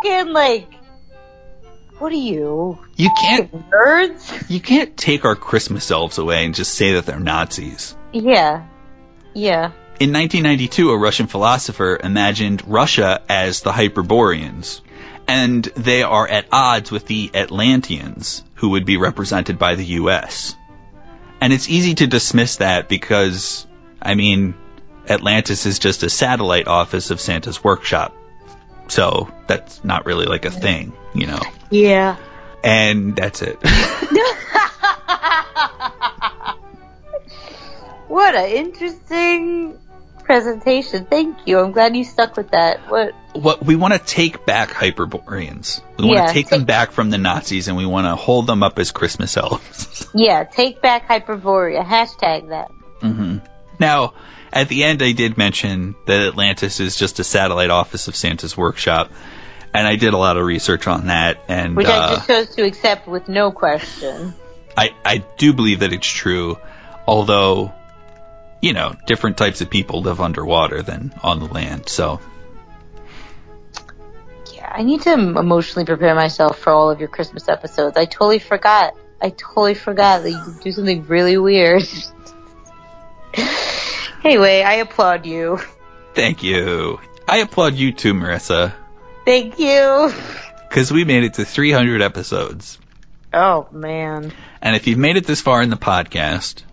fucking 0.04 0.34
like 0.34 0.68
what 2.00 2.12
are 2.12 2.16
you? 2.16 2.80
you 2.96 3.10
can't 3.22 3.52
Nerds? 3.70 4.50
you 4.50 4.60
can't 4.60 4.96
take 4.98 5.26
our 5.26 5.36
Christmas 5.36 5.92
elves 5.92 6.18
away 6.18 6.46
and 6.46 6.56
just 6.56 6.74
say 6.74 6.94
that 6.94 7.06
they're 7.06 7.20
Nazis. 7.20 7.96
Yeah. 8.12 8.66
Yeah. 9.34 9.72
In 10.00 10.14
1992, 10.14 10.92
a 10.92 10.98
Russian 10.98 11.28
philosopher 11.28 12.00
imagined 12.02 12.64
Russia 12.66 13.22
as 13.28 13.62
the 13.62 13.74
Hyperboreans, 13.74 14.82
and 15.28 15.64
they 15.64 16.04
are 16.04 16.28
at 16.28 16.48
odds 16.52 16.90
with 16.90 17.06
the 17.06 17.30
Atlanteans, 17.34 18.44
who 18.56 18.70
would 18.70 18.86
be 18.86 18.98
represented 18.98 19.60
by 19.60 19.76
the 19.76 19.86
U.S. 19.86 20.56
And 21.42 21.52
it's 21.52 21.70
easy 21.70 21.96
to 21.96 22.08
dismiss 22.08 22.58
that 22.58 22.88
because, 22.88 23.68
I 24.02 24.16
mean, 24.16 24.56
Atlantis 25.08 25.66
is 25.66 25.80
just 25.80 26.04
a 26.04 26.10
satellite 26.10 26.68
office 26.68 27.12
of 27.12 27.20
Santa's 27.20 27.64
workshop. 27.64 28.16
So 28.88 29.30
that's 29.48 29.84
not 29.84 30.06
really 30.06 30.26
like 30.26 30.46
a 30.46 30.52
thing, 30.52 30.94
you 31.14 31.28
know. 31.28 31.42
Yeah. 31.70 32.18
And 32.64 33.16
that's 33.16 33.42
it. 33.42 33.58
What 38.10 38.34
an 38.34 38.50
interesting 38.50 39.78
presentation. 40.24 41.06
Thank 41.06 41.38
you. 41.46 41.60
I'm 41.60 41.72
glad 41.72 41.96
you 41.96 42.04
stuck 42.04 42.36
with 42.36 42.50
that. 42.52 42.80
What 42.90 43.14
what 43.34 43.64
we 43.64 43.76
want 43.76 43.94
to 43.94 44.00
take 44.00 44.48
back 44.48 44.72
Hyperboreans. 44.72 45.82
We 46.00 46.06
want 46.06 46.28
to 46.28 46.34
take 46.34 46.50
them 46.50 46.66
back 46.66 46.92
from 46.92 47.12
the 47.12 47.20
Nazis 47.20 47.68
and 47.68 47.78
we 47.78 47.86
want 47.86 48.08
to 48.08 48.16
hold 48.16 48.48
them 48.48 48.64
up 48.64 48.80
as 48.80 48.92
Christmas 48.92 49.38
elves. 49.38 50.08
yeah, 50.16 50.44
take 50.44 50.82
back 50.82 51.08
Hyperborea. 51.08 51.86
Hashtag 51.86 52.50
that. 52.50 52.72
hmm 53.02 53.38
Now, 53.80 54.16
at 54.52 54.70
the 54.70 54.86
end, 54.86 55.04
I 55.04 55.12
did 55.12 55.38
mention 55.38 55.96
that 56.08 56.22
Atlantis 56.22 56.80
is 56.80 56.96
just 56.96 57.20
a 57.20 57.24
satellite 57.24 57.70
office 57.70 58.08
of 58.08 58.16
Santa's 58.16 58.58
workshop, 58.58 59.12
and 59.74 59.88
I 59.88 59.96
did 59.96 60.14
a 60.14 60.18
lot 60.18 60.38
of 60.38 60.46
research 60.46 60.88
on 60.88 61.08
that, 61.08 61.40
and 61.48 61.76
Which 61.76 61.88
uh, 61.88 61.92
I 61.92 62.16
just 62.16 62.28
chose 62.28 62.56
to 62.56 62.64
accept 62.64 63.08
with 63.08 63.30
no 63.30 63.52
question. 63.52 64.34
I, 64.76 64.92
I 65.04 65.18
do 65.38 65.54
believe 65.54 65.80
that 65.80 65.94
it's 65.94 66.08
true, 66.08 66.58
although, 67.08 67.74
you 68.62 68.74
know, 68.74 68.96
different 69.06 69.38
types 69.38 69.62
of 69.62 69.70
people 69.70 70.02
live 70.02 70.22
underwater 70.22 70.82
than 70.82 71.14
on 71.22 71.40
the 71.40 71.46
land, 71.46 71.90
so. 71.90 72.20
Yeah, 74.54 74.72
I 74.74 74.84
need 74.84 75.02
to 75.02 75.14
emotionally 75.14 75.86
prepare 75.86 76.16
myself 76.16 76.58
for 76.60 76.72
all 76.72 76.90
of 76.90 77.00
your 77.00 77.10
Christmas 77.10 77.48
episodes. 77.48 77.98
I 77.98 78.06
totally 78.06 78.40
forgot. 78.40 78.96
I 79.22 79.32
totally 79.32 79.74
forgot 79.74 80.24
that 80.24 80.32
you 80.32 80.56
do 80.62 80.72
something 80.72 81.06
really 81.08 81.38
weird. 81.38 81.84
anyway, 84.24 84.62
I 84.62 84.76
applaud 84.76 85.26
you. 85.26 85.60
Thank 86.14 86.42
you. 86.42 87.00
I 87.28 87.38
applaud 87.38 87.76
you 87.76 87.92
too, 87.92 88.14
Marissa, 88.14 88.74
Thank 89.30 89.60
you. 89.60 90.12
because 90.68 90.92
we 90.92 91.04
made 91.04 91.24
it 91.24 91.36
to 91.36 91.46
300 91.46 92.02
episodes. 92.02 92.80
Oh 93.32 93.68
man. 93.72 94.34
And 94.60 94.76
if 94.76 94.88
you've 94.88 94.98
made 94.98 95.18
it 95.18 95.28
this 95.28 95.40
far 95.40 95.62
in 95.62 95.70
the 95.70 95.78
podcast, 95.78 96.64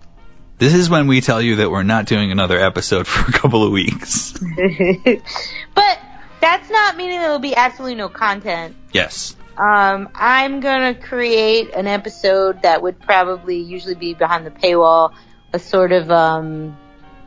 this 0.57 0.72
is 0.72 0.88
when 0.88 1.07
we 1.07 1.20
tell 1.20 1.42
you 1.42 1.57
that 1.57 1.70
we're 1.70 1.82
not 1.82 2.07
doing 2.07 2.32
another 2.32 2.59
episode 2.59 3.07
for 3.07 3.28
a 3.28 3.32
couple 3.32 3.62
of 3.62 3.72
weeks. 3.72 4.32
but 5.74 5.98
that's 6.40 6.70
not 6.70 6.96
meaning 6.96 7.18
there 7.18 7.30
will 7.30 7.38
be 7.40 7.54
absolutely 7.54 7.96
no 7.96 8.09
content. 8.09 8.74
Yes. 8.90 9.36
Um, 9.59 10.09
I'm 10.14 10.61
gonna 10.61 10.94
create 10.94 11.74
an 11.74 11.86
episode 11.86 12.62
that 12.62 12.80
would 12.80 12.98
probably 12.98 13.59
usually 13.59 13.96
be 13.96 14.14
behind 14.14 14.46
the 14.46 14.50
paywall, 14.50 15.12
a 15.52 15.59
sort 15.59 15.92
of 15.92 16.11
um, 16.11 16.74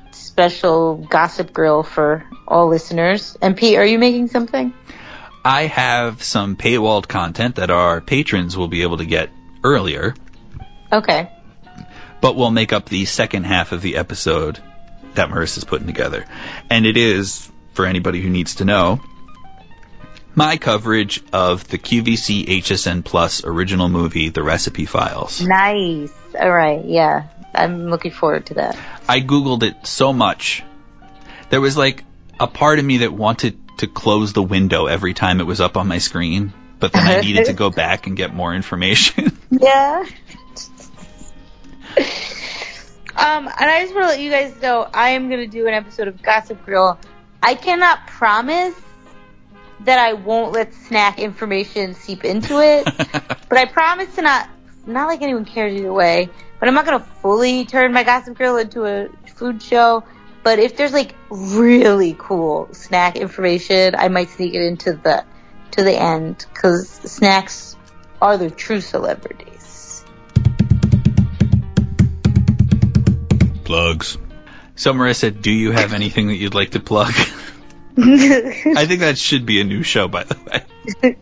special 0.10 0.96
gossip 0.96 1.54
grill 1.54 1.84
for 1.84 2.26
all 2.48 2.68
listeners. 2.68 3.38
And 3.44 3.56
Pete, 3.56 3.78
are 3.78 3.86
you 3.86 4.00
making 4.00 4.30
something? 4.30 4.74
I 5.44 5.64
have 5.64 6.22
some 6.24 6.56
paywalled 6.56 7.08
content 7.08 7.56
that 7.56 7.70
our 7.70 8.02
patrons 8.02 8.58
will 8.58 8.68
be 8.68 8.82
able 8.82 8.98
to 8.98 9.06
get 9.06 9.30
earlier, 9.64 10.14
Okay. 10.92 11.32
but 12.22 12.36
we'll 12.36 12.52
make 12.52 12.74
up 12.74 12.90
the 12.90 13.06
second 13.06 13.46
half 13.46 13.72
of 13.72 13.82
the 13.82 13.96
episode 13.98 14.60
that 15.16 15.30
Marissa's 15.30 15.64
putting 15.64 15.88
together. 15.88 16.26
And 16.70 16.86
it 16.86 16.98
is, 16.98 17.50
for 17.74 17.86
anybody 17.86 18.22
who 18.22 18.30
needs 18.30 18.56
to 18.56 18.66
know, 18.66 19.02
my 20.36 20.58
coverage 20.58 21.22
of 21.34 21.68
the 21.68 21.78
QVC 21.78 22.46
HSN 22.62 23.04
Plus 23.04 23.44
original 23.44 23.90
movie, 23.90 24.30
The 24.30 24.44
Recipe 24.44 24.86
Files. 24.86 25.42
Nice. 25.42 26.14
All 26.40 26.52
right. 26.52 26.84
Yeah, 26.86 27.24
I'm 27.54 27.90
looking 27.90 28.12
forward 28.12 28.46
to 28.48 28.54
that. 28.56 28.78
I 29.08 29.22
Googled 29.22 29.64
it 29.64 29.88
so 29.88 30.14
much. 30.14 30.64
There 31.50 31.60
was 31.62 31.76
like 31.76 32.04
a 32.40 32.48
part 32.48 32.80
of 32.80 32.86
me 32.86 33.00
that 33.00 33.12
wanted 33.12 33.58
to 33.80 33.88
close 33.88 34.34
the 34.34 34.44
window 34.44 34.86
every 34.88 35.14
time 35.14 35.40
it 35.40 35.46
was 35.46 35.62
up 35.62 35.78
on 35.78 35.88
my 35.88 35.98
screen, 35.98 36.54
but 36.80 36.94
then 36.94 37.08
I 37.08 37.22
needed 37.22 37.46
to 37.46 37.54
go 37.54 37.70
back 37.70 38.08
and 38.08 38.16
get 38.16 38.34
more 38.34 38.54
information. 38.54 39.38
Yeah. 39.52 40.06
um, 43.18 43.48
and 43.48 43.70
I 43.70 43.82
just 43.82 43.96
want 43.96 44.06
to 44.06 44.10
let 44.10 44.20
you 44.20 44.30
guys 44.30 44.54
know 44.62 44.88
I 44.94 45.10
am 45.10 45.28
going 45.28 45.42
to 45.42 45.48
do 45.48 45.68
an 45.68 45.74
episode 45.74 46.08
of 46.08 46.22
Gossip 46.22 46.64
Grill. 46.64 47.00
I 47.42 47.56
cannot 47.56 48.06
promise 48.06 48.76
that 49.82 49.98
I 49.98 50.14
won't 50.14 50.54
let 50.54 50.74
snack 50.74 51.18
information 51.18 51.96
seep 51.96 52.24
into 52.24 52.60
it, 52.60 52.86
but 53.50 53.58
I 53.58 53.66
promise 53.66 54.14
to 54.16 54.22
not, 54.22 54.50
not 54.86 55.08
like 55.08 55.24
anyone 55.24 55.46
cares 55.46 55.74
either 55.74 55.92
way, 55.92 56.30
but 56.60 56.70
I'm 56.70 56.76
not 56.76 56.86
going 56.86 57.00
to 57.00 57.06
fully 57.06 57.66
turn 57.66 57.92
my 57.92 58.04
Gossip 58.04 58.38
Grill 58.38 58.58
into 58.58 58.86
a 58.86 59.10
food 59.36 59.64
show. 59.64 60.04
But 60.44 60.60
if 60.60 60.78
there's 60.78 60.94
like 60.94 61.16
really 61.30 62.16
cool 62.18 62.70
snack 62.74 63.16
information, 63.16 63.96
I 63.96 64.08
might 64.08 64.30
sneak 64.30 64.54
it 64.54 64.62
into 64.62 64.94
the 64.94 65.26
to 65.72 65.84
the 65.84 66.00
end 66.00 66.46
because 66.54 66.90
snacks 66.90 67.76
are 68.22 68.38
the 68.38 68.50
true 68.50 68.82
celebrities. 68.82 70.04
Plugs. 73.64 74.18
So, 74.76 74.94
Marissa, 74.94 75.40
do 75.40 75.52
you 75.52 75.72
have 75.72 75.94
anything 75.94 76.28
that 76.28 76.36
you'd 76.36 76.56
like 76.56 76.72
to 76.72 76.80
plug? 76.80 77.14
I 77.98 78.86
think 78.86 79.02
that 79.02 79.18
should 79.18 79.46
be 79.46 79.60
a 79.60 79.66
new 79.66 79.84
show, 79.84 80.08
by 80.08 80.24
the 80.24 80.38
way. 81.04 81.18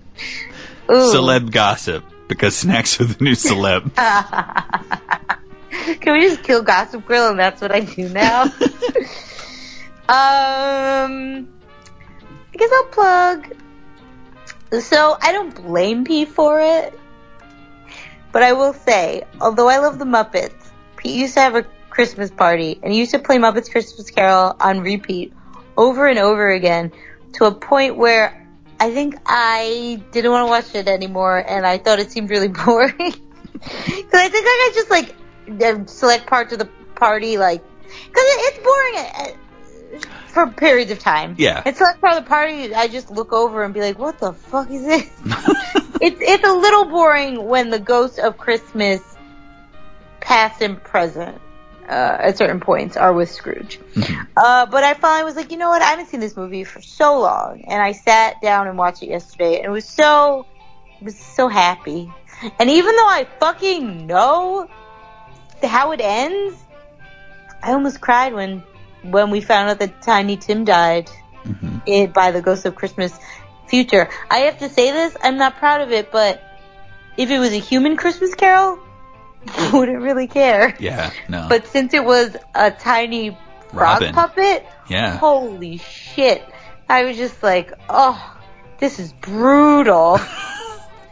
Ooh. 0.90 1.12
Celeb 1.12 1.52
gossip, 1.52 2.04
because 2.28 2.56
snacks 2.56 3.02
are 3.02 3.06
the 3.06 3.24
new 3.24 3.32
celeb. 3.32 3.92
Can 6.00 6.14
we 6.14 6.22
just 6.22 6.44
kill 6.44 6.62
Gossip 6.64 7.06
Girl 7.06 7.30
and 7.30 7.40
that's 7.40 7.62
what 7.62 7.72
I 7.72 7.82
do 7.82 8.10
now? 8.10 8.44
um, 10.10 11.48
I 12.54 12.58
guess 12.58 12.70
I'll 12.74 12.86
plug. 12.86 13.54
So 14.82 15.18
I 15.22 15.32
don't 15.32 15.56
blame 15.56 16.04
Pete 16.04 16.28
for 16.28 16.60
it, 16.60 16.98
but 18.32 18.44
I 18.44 18.54
will 18.54 18.74
say, 18.74 19.24
although 19.40 19.70
I 19.70 19.78
love 19.78 19.98
the 19.98 20.06
Muppets, 20.06 20.72
Pete 20.98 21.16
used 21.16 21.36
to 21.36 21.40
have 21.40 21.56
a 21.56 21.66
Christmas 21.90 22.30
party 22.30 22.80
and 22.84 22.92
he 22.94 23.00
used 23.00 23.12
to 23.12 23.20
play 23.20 23.38
Muppets 23.38 23.72
Christmas 23.72 24.12
Carol 24.12 24.56
on 24.60 24.82
repeat 24.82 25.34
over 25.76 26.06
and 26.08 26.20
over 26.20 26.50
again 26.52 26.92
to 27.34 27.46
a 27.46 27.52
point 27.52 27.96
where 27.96 28.48
I 28.80 28.92
think 28.92 29.16
I 29.26 30.02
didn't 30.12 30.32
want 30.32 30.46
to 30.46 30.50
watch 30.50 30.76
it 30.76 30.88
anymore 30.88 31.38
and 31.38 31.66
I 31.66 31.78
thought 31.78 32.00
it 32.00 32.12
seemed 32.12 32.30
really 32.30 32.48
boring. 32.66 32.94
Because 32.94 34.14
I 34.14 34.30
think 34.30 34.46
like 34.46 34.62
I 34.62 34.72
just 34.76 34.90
like 34.92 35.16
uh, 35.50 35.86
select 35.86 36.28
parts 36.28 36.54
of 36.54 36.60
the 36.60 36.70
party 36.96 37.38
like 37.38 37.64
because 37.84 38.26
it's 38.26 38.58
boring 38.60 38.96
uh, 38.98 39.48
for 40.28 40.48
periods 40.48 40.92
of 40.92 41.00
time. 41.00 41.36
Yeah. 41.38 41.62
And 41.66 41.76
select 41.76 42.02
part 42.02 42.18
of 42.18 42.24
the 42.24 42.30
party, 42.30 42.74
I 42.74 42.88
just 42.88 43.10
look 43.10 43.34
over 43.34 43.64
and 43.64 43.74
be 43.74 43.82
like, 43.82 43.98
"What 43.98 44.20
the 44.20 44.34
fuck 44.34 44.70
is 44.70 44.84
this?" 44.84 45.10
it's 46.02 46.22
it's 46.22 46.44
a 46.44 46.54
little 46.54 46.86
boring 46.86 47.46
when 47.46 47.70
the 47.70 47.80
ghost 47.80 48.20
of 48.20 48.38
Christmas, 48.38 49.02
past 50.20 50.62
and 50.62 50.82
present, 50.84 51.42
uh, 51.88 52.18
at 52.20 52.38
certain 52.38 52.60
points 52.60 52.98
are 52.98 53.14
with 53.14 53.32
Scrooge. 53.32 53.80
Uh, 54.36 54.66
but 54.66 54.84
I 54.84 54.94
finally 54.94 55.26
was 55.26 55.36
like, 55.36 55.52
you 55.52 55.58
know 55.58 55.70
what? 55.70 55.82
I 55.82 55.86
haven't 55.86 56.08
seen 56.08 56.20
this 56.20 56.36
movie 56.36 56.64
for 56.64 56.82
so 56.82 57.20
long, 57.20 57.64
and 57.68 57.82
I 57.82 57.94
sat 57.94 58.42
down 58.42 58.68
and 58.68 58.78
watched 58.78 59.04
it 59.04 59.10
yesterday, 59.10 59.58
and 59.58 59.66
it 59.66 59.72
was 59.72 59.86
so, 59.86 60.46
was 61.02 61.18
so 61.18 61.48
happy. 61.48 62.12
And 62.60 62.70
even 62.70 62.96
though 62.96 63.08
I 63.08 63.28
fucking 63.40 64.06
know 64.06 64.70
how 65.64 65.92
it 65.92 66.02
ends, 66.02 66.58
I 67.62 67.74
almost 67.74 68.02
cried 68.02 68.34
when 68.34 68.64
when 69.04 69.32
we 69.32 69.42
found 69.42 69.70
out 69.70 69.80
that 69.80 70.02
Tiny 70.02 70.38
Tim 70.38 70.66
died 70.66 71.10
mm-hmm. 71.44 71.80
it, 71.86 72.14
by 72.14 72.32
the 72.32 72.42
Ghost 72.42 72.66
of 72.66 72.76
Christmas 72.76 73.18
Future. 73.68 74.10
I 74.30 74.40
have 74.40 74.60
to 74.60 74.70
say 74.70 74.92
this, 74.92 75.16
I'm 75.22 75.38
not 75.38 75.58
proud 75.58 75.82
of 75.82 75.92
it, 75.92 76.12
but 76.12 76.42
if 77.18 77.30
it 77.30 77.40
was 77.40 77.54
a 77.54 77.60
human 77.60 77.98
Christmas 77.98 78.36
Carol, 78.36 78.80
I 79.48 79.72
wouldn't 79.72 80.02
really 80.02 80.28
care. 80.28 80.76
Yeah, 80.80 81.12
no. 81.30 81.48
But 81.50 81.68
since 81.68 81.94
it 81.94 82.04
was 82.04 82.36
a 82.54 82.72
tiny 82.72 83.32
frog 83.72 84.02
Robin. 84.02 84.14
puppet, 84.14 84.66
Yeah. 84.90 85.18
holy 85.18 85.78
shit. 85.78 86.44
I 86.90 87.04
was 87.06 87.18
just 87.18 87.44
like, 87.44 87.74
oh, 87.90 88.38
this 88.80 89.00
is 89.00 89.14
brutal. 89.14 90.20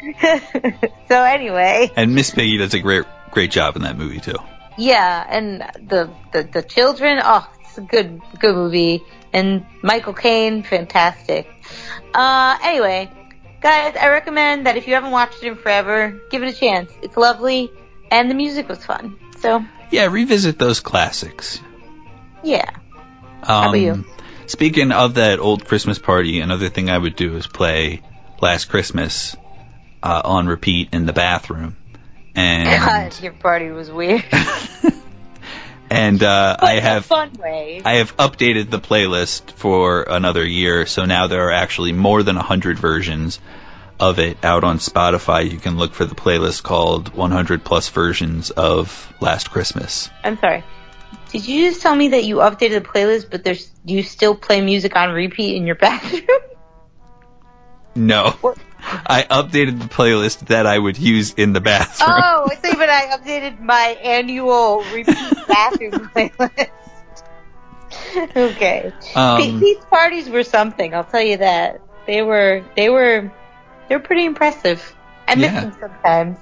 so 0.22 1.24
anyway, 1.24 1.91
And 1.96 2.14
Miss 2.14 2.32
Piggy 2.32 2.58
does 2.58 2.74
a 2.74 2.80
great 2.80 3.06
great 3.36 3.52
job 3.52 3.76
in 3.76 3.84
that 3.84 3.98
movie 3.98 4.20
too. 4.20 4.38
yeah, 4.78 5.24
and 5.30 5.62
the, 5.90 6.10
the, 6.34 6.44
the 6.44 6.64
children, 6.64 7.20
oh, 7.22 7.48
it's 7.62 7.78
a 7.78 7.82
good, 7.82 8.20
good 8.40 8.56
movie. 8.56 9.04
And 9.34 9.66
Michael 9.84 10.14
Caine, 10.14 10.64
fantastic. 10.64 11.46
Uh, 12.14 12.58
anyway, 12.64 13.12
guys, 13.62 13.96
I 14.00 14.08
recommend 14.08 14.66
that 14.66 14.78
if 14.78 14.88
you 14.88 14.94
haven't 14.96 15.12
watched 15.12 15.44
it 15.44 15.48
in 15.48 15.56
forever, 15.58 16.20
give 16.32 16.42
it 16.44 16.56
a 16.56 16.58
chance. 16.58 16.90
It's 17.02 17.18
lovely, 17.18 17.70
and 18.10 18.32
the 18.32 18.36
music 18.36 18.70
was 18.70 18.84
fun. 18.86 19.18
So, 19.40 19.64
Yeah, 19.92 20.06
revisit 20.06 20.58
those 20.58 20.80
classics. 20.80 21.60
yeah. 22.44 22.70
Um, 23.44 23.68
about 23.70 23.74
you? 23.80 24.06
Speaking 24.48 24.92
of 24.92 25.16
that 25.16 25.40
old 25.40 25.66
Christmas 25.66 26.00
party, 26.00 26.40
another 26.40 26.70
thing 26.70 26.90
I 26.90 26.98
would 26.98 27.16
do 27.16 27.36
is 27.36 27.46
play 27.48 28.02
Last 28.42 28.66
Christmas 28.66 29.36
uh, 30.02 30.22
on 30.24 30.48
repeat 30.48 30.90
in 30.94 31.06
the 31.06 31.14
bathroom, 31.14 31.76
and 32.36 32.70
God, 33.12 33.24
your 33.24 33.34
party 33.34 33.70
was 33.70 33.92
weird. 33.92 34.24
and 35.90 36.22
uh, 36.22 36.58
I 36.62 36.80
have 36.80 37.06
fun 37.06 37.34
way. 37.34 37.82
I 37.84 37.96
have 37.96 38.16
updated 38.18 38.70
the 38.70 38.80
playlist 38.80 39.52
for 39.52 40.04
another 40.04 40.46
year, 40.46 40.86
so 40.86 41.06
now 41.06 41.28
there 41.28 41.48
are 41.48 41.52
actually 41.52 41.94
more 41.94 42.24
than 42.24 42.36
100 42.36 42.80
versions 42.80 43.40
of 44.00 44.20
it 44.20 44.44
out 44.44 44.64
on 44.64 44.80
Spotify. 44.80 45.50
You 45.50 45.58
can 45.58 45.78
look 45.78 45.94
for 45.94 46.06
the 46.06 46.16
playlist 46.16 46.64
called 46.64 47.14
100 47.14 47.64
plus 47.64 47.90
versions 47.90 48.52
of 48.52 49.14
Last 49.22 49.52
Christmas. 49.52 50.10
I'm 50.24 50.38
sorry. 50.38 50.64
Did 51.32 51.48
you 51.48 51.70
just 51.70 51.82
tell 51.82 51.96
me 51.96 52.10
that 52.10 52.26
you 52.26 52.38
updated 52.38 52.84
the 52.84 52.90
playlist, 52.90 53.30
but 53.30 53.44
there's 53.44 53.70
you 53.86 54.04
still 54.04 54.36
play 54.36 54.62
music 54.62 54.96
on 54.96 55.12
repeat 55.12 55.56
in 55.56 55.66
your 55.66 55.76
bathroom? 55.76 56.40
No. 57.96 58.38
I 59.08 59.24
updated 59.24 59.80
the 59.82 59.88
playlist 59.88 60.48
that 60.48 60.66
I 60.68 60.78
would 60.78 60.98
use 60.98 61.34
in 61.34 61.54
the 61.54 61.62
bathroom. 61.62 62.12
oh, 62.14 62.48
I 62.52 62.56
think, 62.56 62.78
but 62.78 62.90
I 62.90 63.18
updated 63.18 63.60
my 63.60 63.98
annual 64.04 64.84
repeat 64.94 65.34
bathroom 65.48 66.10
playlist. 66.16 66.70
okay. 68.36 68.94
Um, 69.16 69.60
These 69.60 69.84
parties 69.86 70.30
were 70.30 70.44
something. 70.44 70.94
I'll 70.94 71.04
tell 71.04 71.22
you 71.22 71.38
that 71.38 71.82
they 72.08 72.22
were. 72.22 72.64
They 72.76 72.90
were. 72.90 73.32
They 73.90 73.96
were 73.96 74.02
pretty 74.02 74.26
impressive. 74.26 74.96
I 75.28 75.36
miss 75.36 75.52
Yeah. 75.52 75.62
them 75.62 75.78
sometimes. 75.80 76.38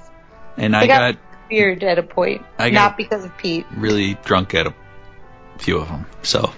and 0.58 0.74
They 0.74 0.80
I 0.80 0.88
got 0.88 1.16
weird 1.50 1.84
at 1.84 1.98
a 2.00 2.04
point, 2.04 2.41
I 2.58 2.70
got- 2.70 2.76
not 2.89 2.98
because 2.98 3.24
of 3.26 3.38
Pete. 3.38 3.66
really 3.78 4.16
drunk 4.26 4.54
at 4.54 4.68
a 4.68 4.74
few 5.60 5.78
of 5.78 5.88
them. 5.88 6.06
So, 6.24 6.52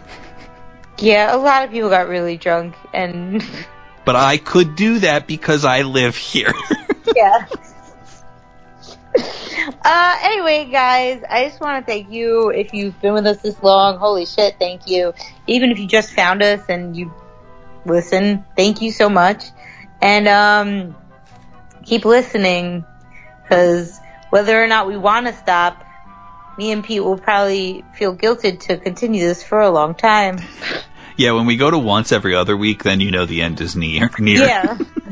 Yeah, 1.00 1.36
a 1.36 1.38
lot 1.38 1.64
of 1.66 1.72
people 1.72 1.90
got 1.90 2.08
really 2.08 2.38
drunk, 2.38 2.76
and 2.94 3.44
but 4.06 4.16
I 4.16 4.38
could 4.38 4.76
do 4.76 5.00
that 5.00 5.28
because 5.28 5.66
I 5.66 5.82
live 5.82 6.16
here. 6.16 6.54
yeah. 7.16 7.48
Uh, 9.84 10.18
anyway, 10.22 10.70
guys, 10.72 11.24
I 11.30 11.48
just 11.48 11.60
want 11.60 11.86
to 11.86 11.92
thank 11.92 12.12
you. 12.12 12.50
If 12.50 12.74
you've 12.74 13.00
been 13.02 13.14
with 13.14 13.26
us 13.26 13.38
this 13.38 13.62
long, 13.64 13.98
holy 13.98 14.26
shit, 14.26 14.58
thank 14.60 14.88
you. 14.88 15.14
Even 15.48 15.72
if 15.72 15.80
you 15.80 15.88
just 15.88 16.12
found 16.12 16.44
us 16.44 16.62
and 16.70 16.96
you 16.96 17.14
listen, 17.86 18.46
thank 18.56 18.82
you 18.82 18.92
so 18.92 19.10
much. 19.10 19.46
And, 20.02 20.28
um, 20.28 20.96
keep 21.84 22.06
listening, 22.06 22.84
because 23.44 24.00
whether 24.30 24.62
or 24.62 24.68
not 24.68 24.88
we 24.88 24.98
want 24.98 25.28
to 25.28 25.34
stop, 25.34 25.84
me 26.58 26.72
and 26.72 26.84
Pete 26.84 27.04
will 27.04 27.18
probably 27.18 27.84
feel 27.94 28.16
guilted 28.16 28.62
to 28.62 28.78
continue 28.78 29.26
this 29.26 29.44
for 29.44 29.62
a 29.62 29.70
long 29.70 29.96
time. 29.96 30.40
yeah, 31.18 31.32
when 31.32 31.46
we 31.46 31.58
go 31.58 31.70
to 31.72 31.78
once 31.78 32.12
every 32.12 32.36
other 32.36 32.56
week, 32.58 32.84
then 32.84 33.00
you 33.00 33.12
know 33.12 33.26
the 33.26 33.42
end 33.42 33.62
is 33.62 33.76
near. 33.76 34.10
Near. 34.20 34.40
Yeah. 34.46 34.78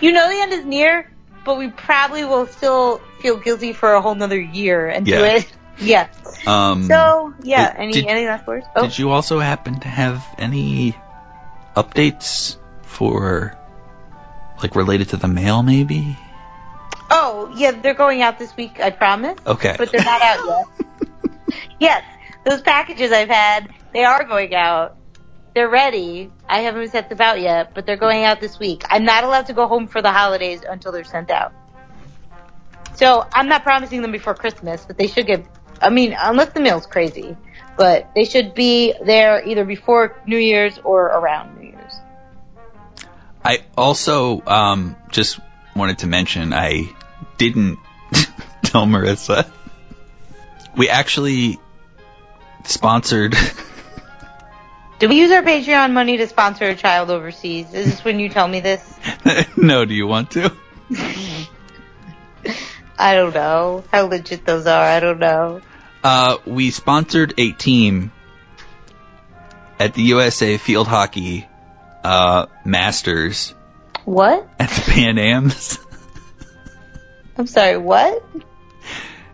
you 0.00 0.12
know 0.12 0.28
the 0.28 0.38
end 0.40 0.52
is 0.52 0.64
near, 0.64 1.10
but 1.44 1.56
we 1.58 1.68
probably 1.68 2.24
will 2.24 2.46
still 2.46 2.98
feel 3.20 3.36
guilty 3.38 3.72
for 3.72 3.94
a 3.94 4.00
whole 4.02 4.14
nother 4.14 4.40
year 4.40 4.88
and 4.88 5.06
do 5.06 5.22
it. 5.24 5.50
Yeah. 5.80 6.06
Um, 6.46 6.84
So 6.84 7.34
yeah, 7.42 7.72
did- 7.72 7.80
any 7.80 7.92
did- 7.92 8.06
any 8.06 8.26
last 8.26 8.46
words? 8.46 8.64
Oh, 8.76 8.82
Did 8.82 8.96
you 8.96 9.10
also 9.10 9.40
happen 9.40 9.80
to 9.80 9.88
have 9.88 10.24
any 10.38 10.96
updates 11.74 12.56
for, 12.82 13.56
like, 14.62 14.76
related 14.76 15.08
to 15.08 15.16
the 15.16 15.26
mail, 15.26 15.64
maybe? 15.64 16.16
oh 17.10 17.52
yeah, 17.56 17.72
they're 17.72 17.94
going 17.94 18.22
out 18.22 18.38
this 18.38 18.56
week. 18.56 18.78
I 18.80 18.90
promise. 18.90 19.36
Okay. 19.44 19.74
But 19.76 19.90
they're 19.90 20.04
not 20.04 20.22
out 20.22 20.46
yet. 20.46 21.60
yes, 21.80 22.04
those 22.44 22.62
packages 22.62 23.10
I've 23.10 23.28
had, 23.28 23.68
they 23.92 24.04
are 24.04 24.22
going 24.24 24.54
out. 24.54 24.96
They're 25.54 25.68
ready. 25.68 26.32
I 26.48 26.60
haven't 26.60 26.90
sent 26.90 27.08
them 27.08 27.20
out 27.20 27.40
yet, 27.40 27.74
but 27.74 27.86
they're 27.86 27.96
going 27.96 28.24
out 28.24 28.40
this 28.40 28.58
week. 28.58 28.82
I'm 28.90 29.04
not 29.04 29.22
allowed 29.22 29.46
to 29.46 29.52
go 29.52 29.68
home 29.68 29.86
for 29.86 30.02
the 30.02 30.10
holidays 30.10 30.62
until 30.68 30.90
they're 30.90 31.04
sent 31.04 31.30
out. 31.30 31.52
So 32.96 33.24
I'm 33.32 33.48
not 33.48 33.62
promising 33.62 34.02
them 34.02 34.10
before 34.10 34.34
Christmas, 34.34 34.84
but 34.84 34.98
they 34.98 35.06
should 35.06 35.26
get. 35.26 35.46
I 35.80 35.90
mean, 35.90 36.16
unless 36.18 36.52
the 36.52 36.60
mail's 36.60 36.86
crazy, 36.86 37.36
but 37.76 38.10
they 38.16 38.24
should 38.24 38.54
be 38.54 38.94
there 39.04 39.46
either 39.46 39.64
before 39.64 40.20
New 40.26 40.38
Year's 40.38 40.78
or 40.78 41.06
around 41.06 41.56
New 41.56 41.68
Year's. 41.68 42.00
I 43.44 43.60
also 43.76 44.42
um, 44.46 44.96
just 45.10 45.38
wanted 45.76 45.98
to 45.98 46.08
mention 46.08 46.52
I 46.52 46.88
didn't 47.38 47.78
tell 48.62 48.86
Marissa. 48.86 49.48
We 50.76 50.88
actually 50.88 51.58
sponsored. 52.64 53.36
Do 54.98 55.08
we 55.08 55.16
use 55.16 55.30
our 55.32 55.42
Patreon 55.42 55.92
money 55.92 56.16
to 56.18 56.26
sponsor 56.26 56.64
a 56.66 56.74
child 56.74 57.10
overseas? 57.10 57.72
Is 57.74 57.86
this 57.86 58.04
when 58.04 58.20
you 58.20 58.28
tell 58.28 58.46
me 58.46 58.60
this? 58.60 58.98
no, 59.56 59.84
do 59.84 59.94
you 59.94 60.06
want 60.06 60.30
to? 60.32 60.52
I 62.98 63.14
don't 63.14 63.34
know 63.34 63.82
how 63.90 64.06
legit 64.06 64.46
those 64.46 64.66
are. 64.66 64.84
I 64.84 65.00
don't 65.00 65.18
know. 65.18 65.60
Uh, 66.02 66.36
we 66.46 66.70
sponsored 66.70 67.34
a 67.38 67.52
team 67.52 68.12
at 69.80 69.94
the 69.94 70.02
USA 70.02 70.58
Field 70.58 70.86
Hockey 70.86 71.48
uh, 72.04 72.46
Masters 72.64 73.54
What? 74.04 74.48
at 74.60 74.68
the 74.70 74.90
Pan 74.92 75.18
Ams, 75.18 75.78
I'm 77.36 77.46
sorry. 77.46 77.78
What? 77.78 78.22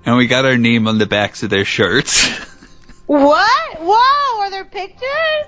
and 0.07 0.17
we 0.17 0.27
got 0.27 0.47
our 0.47 0.57
name 0.57 0.89
on 0.89 0.97
the 0.99 1.07
backs 1.07 1.43
of 1.43 1.51
their 1.51 1.65
shirts. 1.67 2.31
What? 3.11 3.81
Whoa! 3.81 4.41
Are 4.41 4.51
there 4.53 4.65
pictures? 4.65 5.47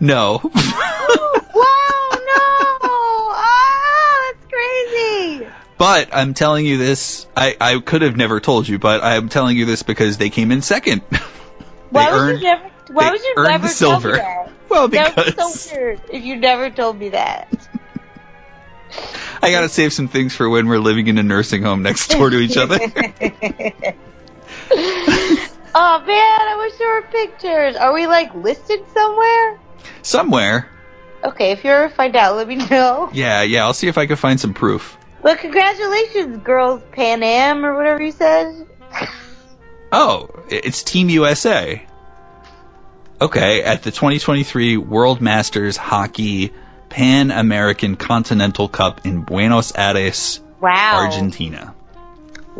no, 0.00 0.38
Whoa! 0.42 0.50
No! 2.10 2.78
Oh, 2.82 4.32
that's 4.34 4.52
crazy. 4.52 5.46
but 5.78 6.08
I'm 6.12 6.34
telling 6.34 6.66
you 6.66 6.76
this. 6.76 7.28
I, 7.36 7.56
I 7.60 7.78
could 7.78 8.02
have 8.02 8.16
never 8.16 8.40
told 8.40 8.66
you, 8.66 8.80
but 8.80 9.04
I'm 9.04 9.28
telling 9.28 9.56
you 9.56 9.64
this 9.64 9.84
because 9.84 10.16
they 10.18 10.28
came 10.28 10.50
in 10.50 10.60
second. 10.60 11.02
Why 11.90 12.06
they 12.06 12.12
would 12.12 12.20
earned 12.20 12.38
you 12.40 12.44
never? 12.46 12.70
Why 12.90 13.10
would 13.12 13.22
you 13.22 13.34
never 13.36 13.68
silver. 13.68 14.16
tell 14.16 14.18
me 14.18 14.18
that? 14.18 14.50
Well, 14.68 14.88
that 14.88 15.14
would 15.16 15.24
be 15.26 15.30
because- 15.30 15.60
so 15.60 15.76
weird 15.76 16.00
if 16.10 16.24
you 16.24 16.34
never 16.34 16.68
told 16.70 16.98
me 16.98 17.10
that. 17.10 17.48
I 19.40 19.52
gotta 19.52 19.68
save 19.68 19.92
some 19.92 20.08
things 20.08 20.34
for 20.34 20.48
when 20.48 20.66
we're 20.66 20.78
living 20.80 21.06
in 21.06 21.16
a 21.18 21.22
nursing 21.22 21.62
home 21.62 21.82
next 21.84 22.08
door 22.08 22.28
to 22.30 22.38
each 22.38 22.56
other. 22.56 22.80
Oh 25.76 25.98
man, 26.06 26.08
I 26.08 26.56
wish 26.58 26.78
there 26.78 26.94
were 26.94 27.02
pictures. 27.02 27.76
Are 27.76 27.92
we 27.92 28.06
like 28.06 28.34
listed 28.34 28.80
somewhere? 28.92 29.58
Somewhere. 30.02 30.68
Okay, 31.24 31.52
if 31.52 31.64
you 31.64 31.70
ever 31.70 31.88
find 31.88 32.14
out, 32.16 32.36
let 32.36 32.46
me 32.48 32.56
know. 32.56 33.10
Yeah, 33.14 33.42
yeah. 33.42 33.64
I'll 33.64 33.72
see 33.74 33.88
if 33.88 33.98
I 33.98 34.06
can 34.06 34.16
find 34.16 34.38
some 34.38 34.54
proof. 34.54 34.96
Well, 35.22 35.36
congratulations, 35.36 36.38
girls, 36.44 36.82
Pan 36.92 37.22
Am 37.22 37.64
or 37.64 37.74
whatever 37.76 38.02
you 38.02 38.12
said. 38.12 38.66
Oh, 39.96 40.28
it's 40.48 40.82
Team 40.82 41.08
USA. 41.08 41.80
Okay, 43.20 43.62
at 43.62 43.84
the 43.84 43.92
2023 43.92 44.76
World 44.76 45.20
Masters 45.20 45.76
Hockey 45.76 46.52
Pan 46.88 47.30
American 47.30 47.94
Continental 47.94 48.66
Cup 48.68 49.06
in 49.06 49.20
Buenos 49.22 49.72
Aires, 49.76 50.40
Wow. 50.60 51.04
Argentina. 51.04 51.76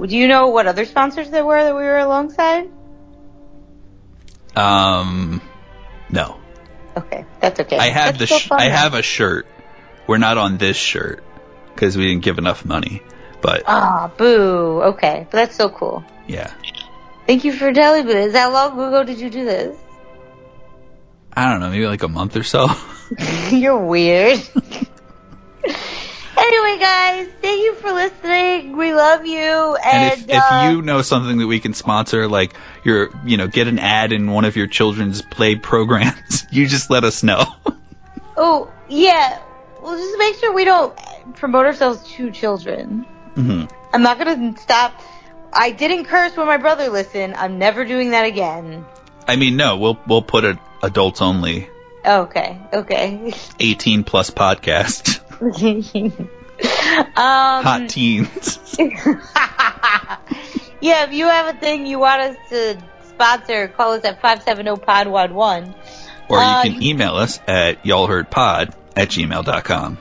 Do 0.00 0.16
you 0.16 0.28
know 0.28 0.46
what 0.48 0.68
other 0.68 0.84
sponsors 0.84 1.28
there 1.30 1.44
were 1.44 1.60
that 1.60 1.74
we 1.74 1.82
were 1.82 1.98
alongside? 1.98 2.70
Um, 4.56 5.40
no. 6.10 6.40
Okay, 6.96 7.24
that's 7.40 7.58
okay. 7.60 7.76
I 7.78 7.88
have 7.88 8.18
That's 8.18 8.30
the 8.32 8.38
sh- 8.38 8.52
I 8.52 8.64
have 8.68 8.94
a 8.94 9.02
shirt. 9.02 9.46
We're 10.06 10.18
not 10.18 10.38
on 10.38 10.58
this 10.58 10.76
shirt 10.76 11.24
because 11.74 11.96
we 11.96 12.06
didn't 12.06 12.22
give 12.22 12.38
enough 12.38 12.64
money. 12.64 13.02
But 13.40 13.64
Ah, 13.66 14.10
boo. 14.16 14.82
Okay, 14.94 15.26
but 15.30 15.36
that's 15.36 15.56
so 15.56 15.68
cool. 15.68 16.04
yeah, 16.26 16.52
Thank 17.26 17.44
you 17.44 17.52
for 17.52 17.72
telling 17.72 18.06
me 18.06 18.12
this. 18.12 18.34
How 18.36 18.52
long 18.52 18.72
ago 18.74 19.02
did 19.04 19.18
you 19.18 19.28
do 19.30 19.44
this? 19.44 19.76
I 21.36 21.50
don't 21.50 21.60
know, 21.60 21.70
maybe 21.70 21.86
like 21.86 22.02
a 22.02 22.08
month 22.08 22.36
or 22.36 22.42
so. 22.44 22.68
You're 23.50 23.84
weird. 23.84 24.40
anyway, 26.36 26.78
guys, 26.80 27.28
thank 27.40 27.62
you 27.62 27.74
for 27.76 27.92
listening. 27.92 28.76
We 28.76 28.94
love 28.94 29.26
you. 29.26 29.76
And 29.84 30.04
And, 30.04 30.30
if, 30.30 30.30
uh, 30.30 30.58
if 30.58 30.72
you 30.72 30.82
know 30.82 31.02
something 31.02 31.38
that 31.38 31.46
we 31.46 31.60
can 31.60 31.74
sponsor, 31.74 32.28
like 32.28 32.54
your, 32.84 33.10
you 33.24 33.36
know, 33.36 33.46
get 33.46 33.68
an 33.68 33.78
ad 33.78 34.12
in 34.12 34.30
one 34.30 34.44
of 34.44 34.56
your 34.56 34.66
children's 34.66 35.22
play 35.22 35.56
programs, 35.56 36.46
you 36.50 36.66
just 36.66 36.90
let 36.90 37.04
us 37.04 37.22
know. 37.22 37.44
oh 38.36 38.70
yeah, 38.88 39.40
well, 39.82 39.96
just 39.96 40.18
make 40.18 40.36
sure 40.36 40.52
we 40.52 40.64
don't 40.64 40.96
promote 41.34 41.66
ourselves 41.66 42.06
to 42.12 42.30
children. 42.30 43.04
hmm 43.34 43.64
I'm 43.92 44.02
not 44.02 44.18
gonna 44.18 44.56
stop. 44.58 45.00
I 45.52 45.70
didn't 45.70 46.06
curse 46.06 46.36
when 46.36 46.46
my 46.48 46.56
brother 46.56 46.88
listened. 46.88 47.34
I'm 47.34 47.58
never 47.58 47.84
doing 47.84 48.10
that 48.10 48.24
again. 48.26 48.84
I 49.28 49.36
mean, 49.36 49.56
no, 49.56 49.76
we'll 49.76 49.98
we'll 50.06 50.22
put 50.22 50.44
it 50.44 50.58
adults 50.82 51.22
only, 51.22 51.68
Okay, 52.04 52.58
okay. 52.72 53.32
18 53.60 54.04
plus 54.04 54.30
podcast, 54.30 55.20
um, 55.40 56.28
hot 57.16 57.88
teens. 57.88 58.76
yeah, 60.80 61.04
if 61.04 61.12
you 61.12 61.26
have 61.26 61.54
a 61.54 61.58
thing 61.58 61.86
you 61.86 61.98
want 61.98 62.20
us 62.20 62.36
to 62.50 62.78
sponsor, 63.08 63.68
call 63.68 63.92
us 63.92 64.04
at 64.04 64.20
570-POD11. 64.20 65.74
Or 66.28 66.38
you 66.38 66.72
can 66.72 66.82
email 66.82 67.16
us 67.16 67.38
at 67.46 67.82
y'allheardpod 67.84 68.74
at 68.96 69.08
gmail.com. 69.08 69.98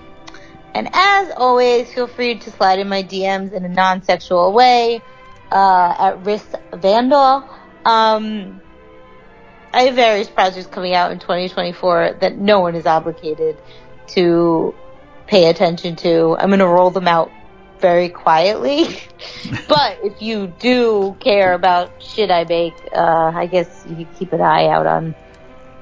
And 0.74 0.90
as 0.92 1.32
always, 1.36 1.94
feel 1.94 2.08
free 2.08 2.40
to 2.40 2.52
slide 2.52 2.80
in 2.80 2.90
my 2.90 3.04
DMs 3.04 3.54
in 3.54 3.66
a 3.66 3.70
non-sexual 3.70 4.54
way 4.54 5.02
uh, 5.52 5.96
at 6.00 6.26
Risk 6.26 6.50
Vandal. 6.74 7.48
Um, 7.86 8.62
I 9.74 9.84
have 9.84 9.96
various 9.96 10.30
projects 10.30 10.68
coming 10.68 10.94
out 10.94 11.12
in 11.12 11.20
2024 11.20 12.18
that 12.22 12.38
no 12.38 12.62
one 12.62 12.76
is 12.76 12.86
obligated 12.86 13.58
to 14.10 14.74
pay 15.34 15.50
attention 15.50 15.96
to. 15.96 16.38
I'm 16.38 16.50
going 16.50 16.60
to 16.60 16.68
roll 16.68 16.92
them 16.92 17.08
out 17.08 17.32
very 17.80 18.10
quietly. 18.10 18.86
but 19.68 19.98
if 20.04 20.22
you 20.22 20.46
do 20.46 21.18
care 21.20 21.54
about 21.54 21.92
shit 22.00 22.30
I 22.30 22.44
make, 22.44 22.74
uh, 22.96 23.32
I 23.34 23.48
guess 23.48 23.84
you 23.88 23.96
can 23.96 24.14
keep 24.14 24.32
an 24.34 24.42
eye 24.42 24.68
out 24.68 24.86
on 24.86 25.16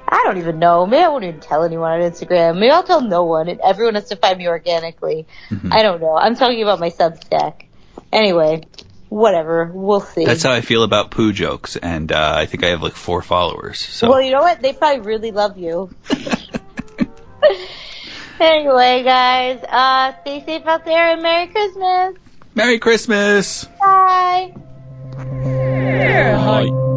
I 0.08 0.24
don't 0.26 0.38
even 0.38 0.60
know. 0.60 0.86
Maybe 0.86 1.04
I 1.04 1.08
won't 1.08 1.24
even 1.24 1.40
tell 1.40 1.64
anyone 1.64 1.92
on 1.92 2.02
Instagram. 2.02 2.60
Maybe 2.60 2.70
I'll 2.70 2.84
tell 2.84 3.00
no 3.00 3.24
one, 3.24 3.48
and 3.48 3.62
everyone 3.62 3.96
has 3.96 4.10
to 4.10 4.18
find 4.18 4.38
me 4.38 4.48
organically. 4.48 5.26
I 5.72 5.84
don't 5.84 6.02
know. 6.02 6.18
I'm 6.18 6.36
talking 6.36 6.62
about 6.62 6.82
my 6.82 6.90
Substack. 6.90 7.64
Anyway, 8.12 8.64
whatever. 9.08 9.72
We'll 9.74 10.02
see. 10.02 10.26
That's 10.26 10.44
how 10.44 10.52
I 10.52 10.60
feel 10.60 10.84
about 10.84 11.12
poo 11.12 11.32
jokes, 11.32 11.78
and 11.78 12.12
uh, 12.12 12.34
I 12.36 12.46
think 12.46 12.66
I 12.66 12.72
have 12.72 12.84
like 12.84 12.96
four 12.96 13.22
followers. 13.22 13.80
So 13.80 14.10
Well, 14.10 14.22
you 14.22 14.34
know 14.34 14.42
what? 14.42 14.62
They 14.62 14.74
probably 14.74 15.00
really 15.00 15.32
love 15.32 15.58
you. 15.58 15.90
Anyway, 18.42 19.04
guys, 19.04 19.64
uh, 19.70 20.20
stay 20.22 20.44
safe 20.44 20.66
out 20.66 20.84
there 20.84 21.14
and 21.14 21.22
Merry 21.22 21.46
Christmas. 21.48 22.16
Merry 22.56 22.80
Christmas. 22.80 23.66
Bye. 23.80 24.52
Bye. 25.16 26.88